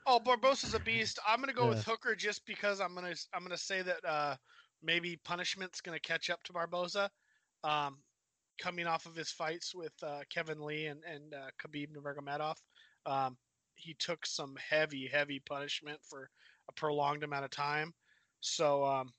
Oh, 0.06 0.20
Barbosa's 0.20 0.74
a 0.74 0.80
beast. 0.80 1.18
I'm 1.26 1.40
gonna 1.40 1.52
go 1.52 1.68
Yeah. 1.68 1.68
with 1.68 1.84
Hooker 1.84 2.14
just 2.14 2.46
because 2.46 2.80
I'm 2.80 2.94
gonna 2.94 3.14
I'm 3.32 3.42
gonna 3.42 3.56
say 3.58 3.82
that 3.82 4.04
uh, 4.04 4.36
maybe 4.82 5.16
punishment's 5.16 5.80
gonna 5.80 6.00
catch 6.00 6.30
up 6.30 6.42
to 6.44 6.52
Barbosa, 6.52 7.10
um, 7.64 8.02
coming 8.58 8.86
off 8.86 9.06
of 9.06 9.16
his 9.16 9.30
fights 9.30 9.74
with 9.74 9.92
uh, 10.02 10.22
Kevin 10.30 10.60
Lee 10.60 10.86
and 10.86 11.04
and 11.04 11.34
uh, 11.34 11.50
Khabib 11.58 11.88
Nurmagomedov. 11.92 12.56
Um, 13.06 13.36
he 13.76 13.94
took 13.98 14.26
some 14.26 14.54
heavy 14.56 15.08
heavy 15.10 15.40
punishment 15.40 15.98
for 16.02 16.28
a 16.68 16.72
prolonged 16.72 17.22
amount 17.22 17.44
of 17.44 17.50
time. 17.50 17.92
So 18.40 18.84
um, 18.84 19.12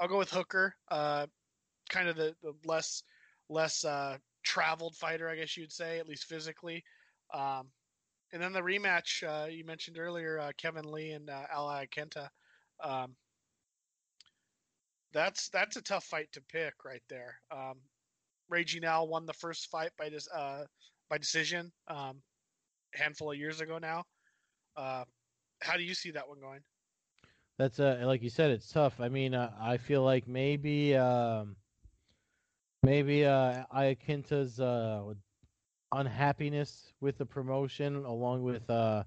I'll 0.00 0.08
go 0.08 0.18
with 0.18 0.30
Hooker, 0.30 0.74
uh, 0.90 1.26
kind 1.88 2.08
of 2.08 2.16
the, 2.16 2.34
the 2.42 2.54
less 2.64 3.02
less 3.48 3.84
uh, 3.84 4.16
traveled 4.42 4.96
fighter, 4.96 5.28
I 5.28 5.36
guess 5.36 5.56
you'd 5.56 5.72
say, 5.72 5.98
at 5.98 6.08
least 6.08 6.24
physically. 6.24 6.84
Um, 7.32 7.68
and 8.32 8.42
then 8.42 8.52
the 8.52 8.60
rematch 8.60 9.22
uh, 9.22 9.46
you 9.46 9.64
mentioned 9.64 9.98
earlier, 9.98 10.40
uh, 10.40 10.52
Kevin 10.56 10.90
Lee 10.90 11.12
and 11.12 11.30
uh, 11.30 11.42
Al 11.52 11.66
Iaquinta. 11.66 12.28
Um, 12.82 13.14
that's 15.12 15.48
that's 15.50 15.76
a 15.76 15.82
tough 15.82 16.04
fight 16.04 16.28
to 16.32 16.42
pick 16.52 16.74
right 16.84 17.02
there. 17.08 17.36
Um, 17.50 17.78
Raging 18.48 18.84
Al 18.84 19.08
won 19.08 19.26
the 19.26 19.32
first 19.32 19.70
fight 19.70 19.90
by 19.96 20.08
this 20.08 20.28
uh, 20.34 20.64
by 21.08 21.18
decision 21.18 21.70
um, 21.88 22.20
handful 22.94 23.32
of 23.32 23.38
years 23.38 23.60
ago 23.60 23.78
now. 23.78 24.04
Uh, 24.76 25.04
how 25.60 25.76
do 25.76 25.82
you 25.82 25.94
see 25.94 26.10
that 26.12 26.28
one 26.28 26.40
going? 26.40 26.60
That's 27.58 27.78
uh, 27.78 28.02
like 28.04 28.22
you 28.22 28.30
said, 28.30 28.50
it's 28.50 28.70
tough. 28.70 29.00
I 29.00 29.08
mean, 29.08 29.34
uh, 29.34 29.52
I 29.60 29.76
feel 29.76 30.02
like 30.02 30.26
maybe, 30.26 30.96
um, 30.96 31.56
maybe 32.82 33.24
uh, 33.24 33.62
uh, 33.72 35.02
unhappiness 35.92 36.92
with 37.00 37.16
the 37.16 37.26
promotion, 37.26 38.04
along 38.04 38.42
with, 38.42 38.68
uh, 38.68 39.04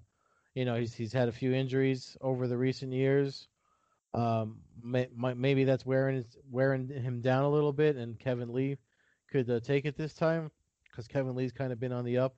you 0.56 0.64
know, 0.64 0.76
he's 0.76 0.94
he's 0.94 1.12
had 1.12 1.28
a 1.28 1.34
few 1.34 1.54
injuries 1.54 2.16
over 2.22 2.48
the 2.48 2.58
recent 2.58 2.94
years. 2.94 3.50
Um, 4.14 4.62
may, 4.82 5.10
may, 5.16 5.34
maybe 5.34 5.66
that's 5.66 5.86
wearing 5.86 6.24
wearing 6.50 6.88
him 6.88 7.20
down 7.22 7.44
a 7.44 7.50
little 7.50 7.74
bit, 7.74 7.98
and 7.98 8.18
Kevin 8.18 8.54
Lee 8.54 8.78
could 9.30 9.50
uh, 9.50 9.60
take 9.60 9.86
it 9.86 9.98
this 9.98 10.14
time 10.14 10.50
because 10.90 11.08
Kevin 11.08 11.36
Lee's 11.36 11.52
kind 11.52 11.74
of 11.74 11.80
been 11.80 11.92
on 11.92 12.06
the 12.06 12.18
up, 12.18 12.36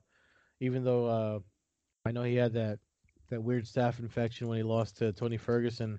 even 0.60 0.84
though 0.84 1.06
uh, 1.06 1.38
I 2.06 2.12
know 2.12 2.22
he 2.22 2.36
had 2.36 2.54
that 2.54 2.78
that 3.30 3.42
weird 3.42 3.64
staph 3.64 3.98
infection 4.00 4.48
when 4.48 4.58
he 4.58 4.62
lost 4.62 4.98
to 4.98 5.12
Tony 5.12 5.36
Ferguson, 5.36 5.98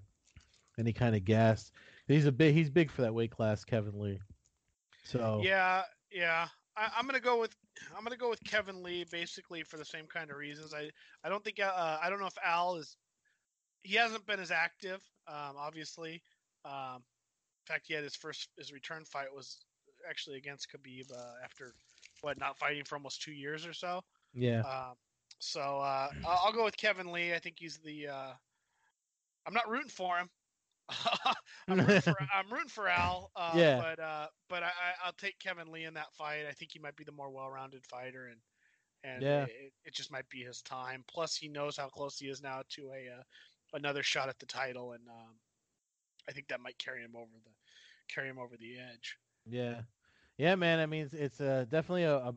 and 0.78 0.88
he 0.88 0.94
kind 0.94 1.16
of 1.16 1.26
gassed. 1.26 1.72
He's 2.08 2.26
a 2.26 2.32
big 2.32 2.54
he's 2.54 2.70
big 2.70 2.92
for 2.92 3.02
that 3.04 3.14
weight 3.14 3.32
class, 3.32 3.64
Kevin 3.64 4.00
Lee. 4.00 4.20
So 5.04 5.42
Yeah, 5.44 5.84
yeah. 6.12 6.48
I, 6.78 6.90
I'm 6.98 7.06
gonna 7.06 7.20
go 7.20 7.40
with 7.40 7.56
I'm 7.96 8.04
gonna 8.04 8.18
go 8.18 8.30
with 8.30 8.44
Kevin 8.44 8.84
Lee 8.84 9.06
basically 9.12 9.64
for 9.64 9.78
the 9.78 9.86
same 9.86 10.06
kind 10.08 10.30
of 10.30 10.38
reasons. 10.38 10.74
I 10.74 10.90
I 11.24 11.30
don't 11.30 11.44
think 11.44 11.60
uh, 11.60 11.98
I 12.02 12.10
don't 12.10 12.20
know 12.20 12.28
if 12.28 12.38
Al 12.44 12.76
is 12.76 12.96
he 13.84 13.96
hasn't 13.96 14.26
been 14.28 14.40
as 14.40 14.52
active, 14.52 15.02
um, 15.28 15.56
obviously. 15.58 16.22
Um, 16.66 16.98
in 16.98 17.74
fact, 17.74 17.86
he 17.88 17.94
had 17.94 18.04
his 18.04 18.16
first 18.16 18.50
his 18.58 18.72
return 18.72 19.06
fight 19.06 19.34
was 19.34 19.60
actually 20.10 20.38
against 20.38 20.68
Khabib 20.72 21.12
uh, 21.12 21.34
after 21.44 21.74
what 22.22 22.40
not 22.40 22.58
fighting 22.58 22.84
for 22.84 22.96
almost 22.96 23.22
two 23.22 23.34
years 23.34 23.66
or 23.66 23.74
so. 23.74 24.02
Yeah, 24.34 24.62
Um, 24.62 24.96
so 25.40 25.60
uh, 25.80 26.10
I'll 26.26 26.54
go 26.54 26.64
with 26.64 26.78
Kevin 26.78 27.12
Lee. 27.12 27.34
I 27.34 27.40
think 27.40 27.58
he's 27.60 27.78
the. 27.80 28.08
Uh, 28.08 28.34
I'm 29.46 29.54
not 29.54 29.70
rooting 29.70 29.90
for 29.90 30.18
him. 30.18 30.30
I'm, 31.68 31.80
rooting 31.80 32.02
for, 32.02 32.16
I'm 32.34 32.52
rooting 32.52 32.68
for 32.70 32.88
Al. 32.88 33.32
Uh, 33.36 33.54
Yeah. 33.56 33.78
But 33.82 34.00
uh, 34.00 34.28
but 34.50 34.64
I, 34.64 34.68
I- 34.68 35.06
I'll 35.06 35.14
take 35.14 35.40
Kevin 35.40 35.72
Lee 35.72 35.86
in 35.86 35.94
that 35.96 36.14
fight. 36.14 36.46
I 36.48 36.52
think 36.52 36.72
he 36.72 36.80
might 36.80 36.96
be 36.96 37.04
the 37.04 37.12
more 37.12 37.30
well-rounded 37.32 37.86
fighter, 37.88 38.28
and 38.28 38.40
and 39.04 39.22
Yeah. 39.24 39.44
it, 39.46 39.74
it 39.84 39.94
just 39.96 40.12
might 40.12 40.30
be 40.30 40.44
his 40.44 40.62
time. 40.62 41.04
Plus, 41.08 41.36
he 41.36 41.48
knows 41.48 41.78
how 41.78 41.88
close 41.90 42.18
he 42.20 42.28
is 42.28 42.42
now 42.42 42.62
to 42.70 42.92
a 42.92 43.20
uh, 43.20 43.24
another 43.74 44.04
shot 44.04 44.30
at 44.30 44.38
the 44.40 44.46
title, 44.46 44.92
and 44.94 45.08
um, 45.10 45.40
I 46.30 46.32
think 46.34 46.48
that 46.50 46.60
might 46.62 46.78
carry 46.78 47.02
him 47.02 47.16
over 47.16 47.32
the 47.44 47.52
carry 48.14 48.30
him 48.30 48.38
over 48.40 48.58
the 48.58 48.78
edge. 48.80 49.18
yeah, 49.46 49.82
yeah, 50.38 50.56
man. 50.56 50.80
I 50.80 50.86
mean, 50.86 51.06
it's, 51.06 51.14
it's 51.14 51.42
uh, 51.42 51.66
definitely 51.70 52.04
a, 52.04 52.18
a 52.18 52.34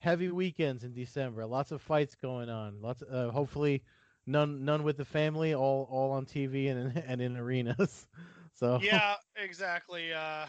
heavy 0.00 0.30
weekends 0.30 0.84
in 0.84 0.92
December. 0.92 1.46
Lots 1.46 1.72
of 1.72 1.82
fights 1.82 2.16
going 2.16 2.50
on. 2.50 2.80
Lots. 2.82 3.02
Of, 3.02 3.12
uh, 3.12 3.30
hopefully, 3.30 3.84
none 4.26 4.64
none 4.64 4.82
with 4.82 4.96
the 4.96 5.04
family. 5.04 5.54
All 5.54 5.86
all 5.90 6.10
on 6.12 6.26
TV 6.26 6.68
and 6.68 6.96
in, 6.96 6.98
and 7.06 7.20
in 7.22 7.36
arenas. 7.36 8.06
So 8.54 8.82
yeah, 8.82 9.16
exactly. 9.36 10.12
Uh, 10.12 10.46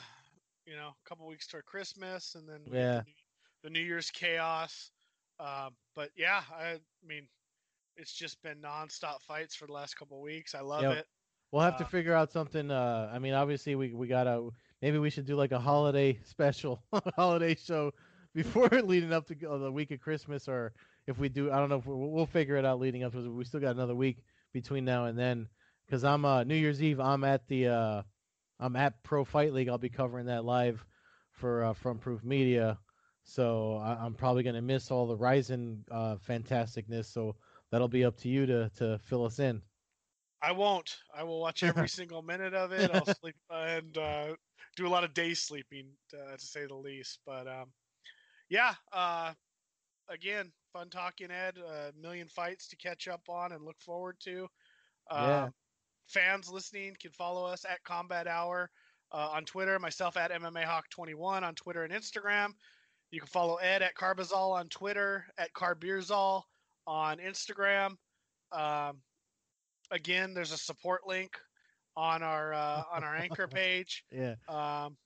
you 0.66 0.76
know, 0.76 0.90
a 0.90 1.10
couple 1.10 1.28
weeks 1.28 1.48
toward 1.48 1.66
Christmas, 1.66 2.36
and 2.36 2.48
then 2.48 2.62
Yeah. 2.66 3.04
the, 3.04 3.04
New, 3.06 3.14
the 3.64 3.70
New 3.70 3.86
Year's 3.86 4.12
chaos. 4.12 4.92
Uh, 5.40 5.70
but 5.96 6.12
yeah, 6.16 6.44
I 6.54 6.80
mean, 7.04 7.28
it's 7.98 8.14
just 8.14 8.42
been 8.42 8.62
nonstop 8.62 9.22
fights 9.22 9.56
for 9.56 9.68
the 9.68 9.74
last 9.74 9.96
couple 9.96 10.22
weeks. 10.22 10.56
I 10.56 10.62
love 10.62 10.84
Yep. 10.84 10.92
it. 10.92 11.08
We'll 11.52 11.62
have 11.64 11.76
to 11.78 11.84
Uh, 11.84 11.86
figure 11.86 12.14
out 12.14 12.32
something. 12.32 12.72
Uh, 12.72 13.10
I 13.14 13.20
mean, 13.20 13.34
obviously, 13.34 13.76
we 13.76 13.94
we 13.94 14.08
gotta 14.08 14.50
maybe 14.82 14.98
we 15.00 15.10
should 15.10 15.26
do 15.26 15.36
like 15.36 15.52
a 15.52 15.60
holiday 15.60 16.20
special, 16.24 16.84
holiday 17.16 17.56
show 17.56 17.92
before 18.36 18.70
leading 18.84 19.14
up 19.14 19.28
to 19.28 19.36
the 19.36 19.72
week 19.72 19.92
of 19.92 20.00
Christmas, 20.00 20.48
or 20.48 20.74
if 21.08 21.18
we 21.18 21.30
do, 21.30 21.52
I 21.52 21.58
don't 21.58 21.70
know. 21.70 21.78
If 21.78 21.86
we, 21.86 21.96
we'll 21.96 22.26
figure 22.26 22.56
it 22.56 22.66
out 22.66 22.80
leading 22.80 23.04
up 23.04 23.14
to. 23.14 23.32
We 23.32 23.44
still 23.44 23.60
got 23.60 23.76
another 23.76 23.96
week 23.96 24.24
between 24.54 24.86
now 24.86 25.06
and 25.06 25.18
then, 25.18 25.48
because 25.86 26.04
I'm 26.04 26.26
uh, 26.26 26.44
New 26.44 26.56
Year's 26.56 26.82
Eve. 26.82 27.00
I'm 27.00 27.24
at 27.24 27.48
the 27.48 27.68
uh, 27.68 28.02
I'm 28.60 28.76
at 28.76 29.02
Pro 29.04 29.26
Fight 29.26 29.54
League. 29.54 29.70
I'll 29.70 29.78
be 29.78 29.90
covering 29.90 30.28
that 30.28 30.46
live 30.46 30.84
for 31.32 31.66
uh, 31.66 31.74
from 31.74 31.98
Proof 31.98 32.24
Media. 32.24 32.78
So 33.24 33.76
I, 33.76 33.94
I'm 34.04 34.14
probably 34.14 34.44
gonna 34.44 34.62
miss 34.62 34.92
all 34.92 35.08
the 35.08 35.18
Rizin 35.18 35.84
uh, 35.92 36.16
fantasticness. 36.28 37.06
So 37.06 37.36
that'll 37.72 37.88
be 37.88 38.06
up 38.06 38.18
to 38.18 38.30
you 38.30 38.46
to 38.46 38.72
to 38.78 39.00
fill 39.00 39.26
us 39.26 39.40
in. 39.40 39.62
I 40.44 40.54
won't. 40.54 40.98
I 41.16 41.24
will 41.24 41.40
watch 41.40 41.64
every 41.64 41.90
single 41.90 42.22
minute 42.22 42.54
of 42.54 42.72
it. 42.72 42.90
I'll 42.94 43.06
sleep 43.06 43.36
and 43.50 43.98
uh, 43.98 44.28
do 44.76 44.88
a 44.88 44.90
lot 44.90 45.04
of 45.04 45.14
day 45.14 45.34
sleeping, 45.34 45.88
uh, 46.14 46.36
to 46.36 46.46
say 46.46 46.66
the 46.66 46.76
least. 46.76 47.20
But 47.26 47.48
um, 47.48 47.68
yeah, 48.52 48.74
uh, 48.92 49.32
again, 50.10 50.52
fun 50.74 50.90
talking, 50.90 51.32
Ed. 51.32 51.56
A 51.58 51.92
million 52.00 52.28
fights 52.28 52.68
to 52.68 52.76
catch 52.76 53.08
up 53.08 53.22
on 53.30 53.54
and 53.54 53.64
look 53.64 53.80
forward 53.80 54.18
to. 54.26 54.46
Yeah. 55.10 55.44
Um, 55.46 55.54
fans 56.08 56.52
listening 56.52 56.96
can 57.02 57.12
follow 57.12 57.46
us 57.46 57.66
at 57.66 57.82
Combat 57.86 58.28
Hour 58.28 58.70
uh, 59.14 59.30
on 59.32 59.46
Twitter. 59.46 59.80
Myself 59.80 60.18
at 60.18 60.32
MMA 60.32 60.66
Hawk 60.66 60.90
21 60.90 61.46
on 61.46 61.56
Twitter 61.56 61.86
and 61.86 61.94
Instagram. 61.94 62.50
You 63.12 63.22
can 63.22 63.28
follow 63.28 63.56
Ed 63.56 63.82
at 63.82 63.96
Carbazol 63.96 64.52
on 64.52 64.68
Twitter, 64.68 65.26
at 65.38 65.54
Carbeerzol 65.54 66.44
on 66.88 67.18
Instagram. 67.20 67.96
Um, 68.52 68.98
again, 69.92 70.34
there's 70.34 70.52
a 70.52 70.58
support 70.58 71.08
link 71.08 71.32
on 71.96 72.22
our 72.22 72.54
uh, 72.54 72.84
on 72.92 73.06
our 73.06 73.16
anchor 73.24 73.48
page. 73.48 74.04
Yeah. 74.12 74.36
Um, 74.50 74.98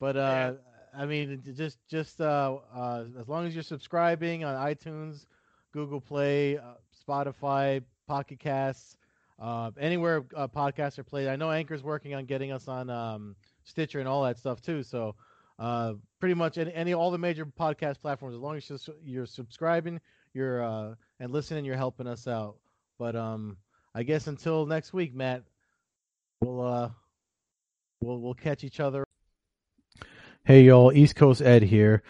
But 0.00 0.16
Yeah. 0.16 0.52
I 0.96 1.06
mean, 1.06 1.42
just 1.56 1.78
just 1.88 2.20
uh, 2.20 2.58
uh, 2.74 3.04
as 3.20 3.28
long 3.28 3.46
as 3.46 3.54
you're 3.54 3.62
subscribing 3.62 4.44
on 4.44 4.54
iTunes, 4.54 5.26
Google 5.72 6.00
Play, 6.00 6.58
uh, 6.58 6.74
Spotify, 7.06 7.82
Pocket 8.06 8.38
Casts, 8.38 8.96
uh, 9.40 9.70
anywhere 9.78 10.24
uh, 10.36 10.48
podcasts 10.48 10.98
are 10.98 11.04
played. 11.04 11.28
I 11.28 11.36
know 11.36 11.50
Anchor's 11.50 11.82
working 11.82 12.14
on 12.14 12.24
getting 12.24 12.52
us 12.52 12.68
on 12.68 12.90
um, 12.90 13.36
Stitcher 13.64 14.00
and 14.00 14.08
all 14.08 14.22
that 14.24 14.38
stuff 14.38 14.60
too. 14.60 14.82
So 14.82 15.14
uh, 15.58 15.94
pretty 16.20 16.34
much 16.34 16.58
any, 16.58 16.72
any 16.74 16.94
all 16.94 17.10
the 17.10 17.18
major 17.18 17.46
podcast 17.46 18.00
platforms. 18.00 18.34
As 18.34 18.40
long 18.40 18.56
as 18.56 18.68
you're, 18.68 18.78
you're 19.02 19.26
subscribing, 19.26 20.00
you're 20.32 20.96
and 21.20 21.32
listening, 21.32 21.64
you're 21.64 21.76
helping 21.76 22.06
us 22.06 22.26
out. 22.26 22.56
But 22.98 23.16
um, 23.16 23.56
I 23.94 24.02
guess 24.02 24.26
until 24.26 24.66
next 24.66 24.92
week, 24.92 25.14
Matt, 25.14 25.42
we'll 26.40 26.94
we'll 28.00 28.20
we'll 28.20 28.34
catch 28.34 28.64
each 28.64 28.80
other. 28.80 29.04
Hey 30.46 30.64
y'all, 30.64 30.92
East 30.92 31.16
Coast 31.16 31.40
Ed 31.40 31.62
here. 31.62 32.02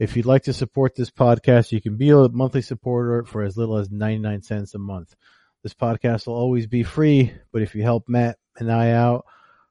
If 0.00 0.16
you'd 0.16 0.26
like 0.26 0.42
to 0.44 0.52
support 0.52 0.96
this 0.96 1.12
podcast, 1.12 1.70
you 1.70 1.80
can 1.80 1.96
be 1.96 2.10
a 2.10 2.28
monthly 2.28 2.60
supporter 2.60 3.22
for 3.22 3.44
as 3.44 3.56
little 3.56 3.76
as 3.76 3.88
99 3.88 4.42
cents 4.42 4.74
a 4.74 4.80
month. 4.80 5.14
This 5.62 5.74
podcast 5.74 6.26
will 6.26 6.34
always 6.34 6.66
be 6.66 6.82
free, 6.82 7.32
but 7.52 7.62
if 7.62 7.76
you 7.76 7.84
help 7.84 8.08
Matt 8.08 8.36
and 8.58 8.68
I 8.68 8.90
out 8.90 9.26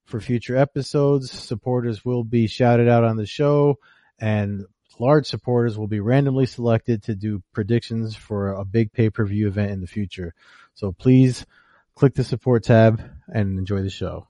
for 0.05 0.21
future 0.21 0.55
episodes, 0.55 1.29
supporters 1.29 2.05
will 2.05 2.23
be 2.23 2.47
shouted 2.47 2.87
out 2.87 3.03
on 3.03 3.17
the 3.17 3.25
show 3.25 3.75
and 4.17 4.63
large 4.99 5.25
supporters 5.25 5.77
will 5.77 5.87
be 5.87 5.99
randomly 5.99 6.45
selected 6.45 7.03
to 7.03 7.13
do 7.13 7.43
predictions 7.51 8.15
for 8.15 8.53
a 8.53 8.63
big 8.63 8.93
pay-per-view 8.93 9.49
event 9.49 9.71
in 9.71 9.81
the 9.81 9.85
future. 9.85 10.33
So 10.75 10.93
please 10.93 11.45
click 11.93 12.15
the 12.15 12.23
support 12.23 12.63
tab 12.63 13.01
and 13.27 13.59
enjoy 13.59 13.81
the 13.81 13.89
show. 13.89 14.29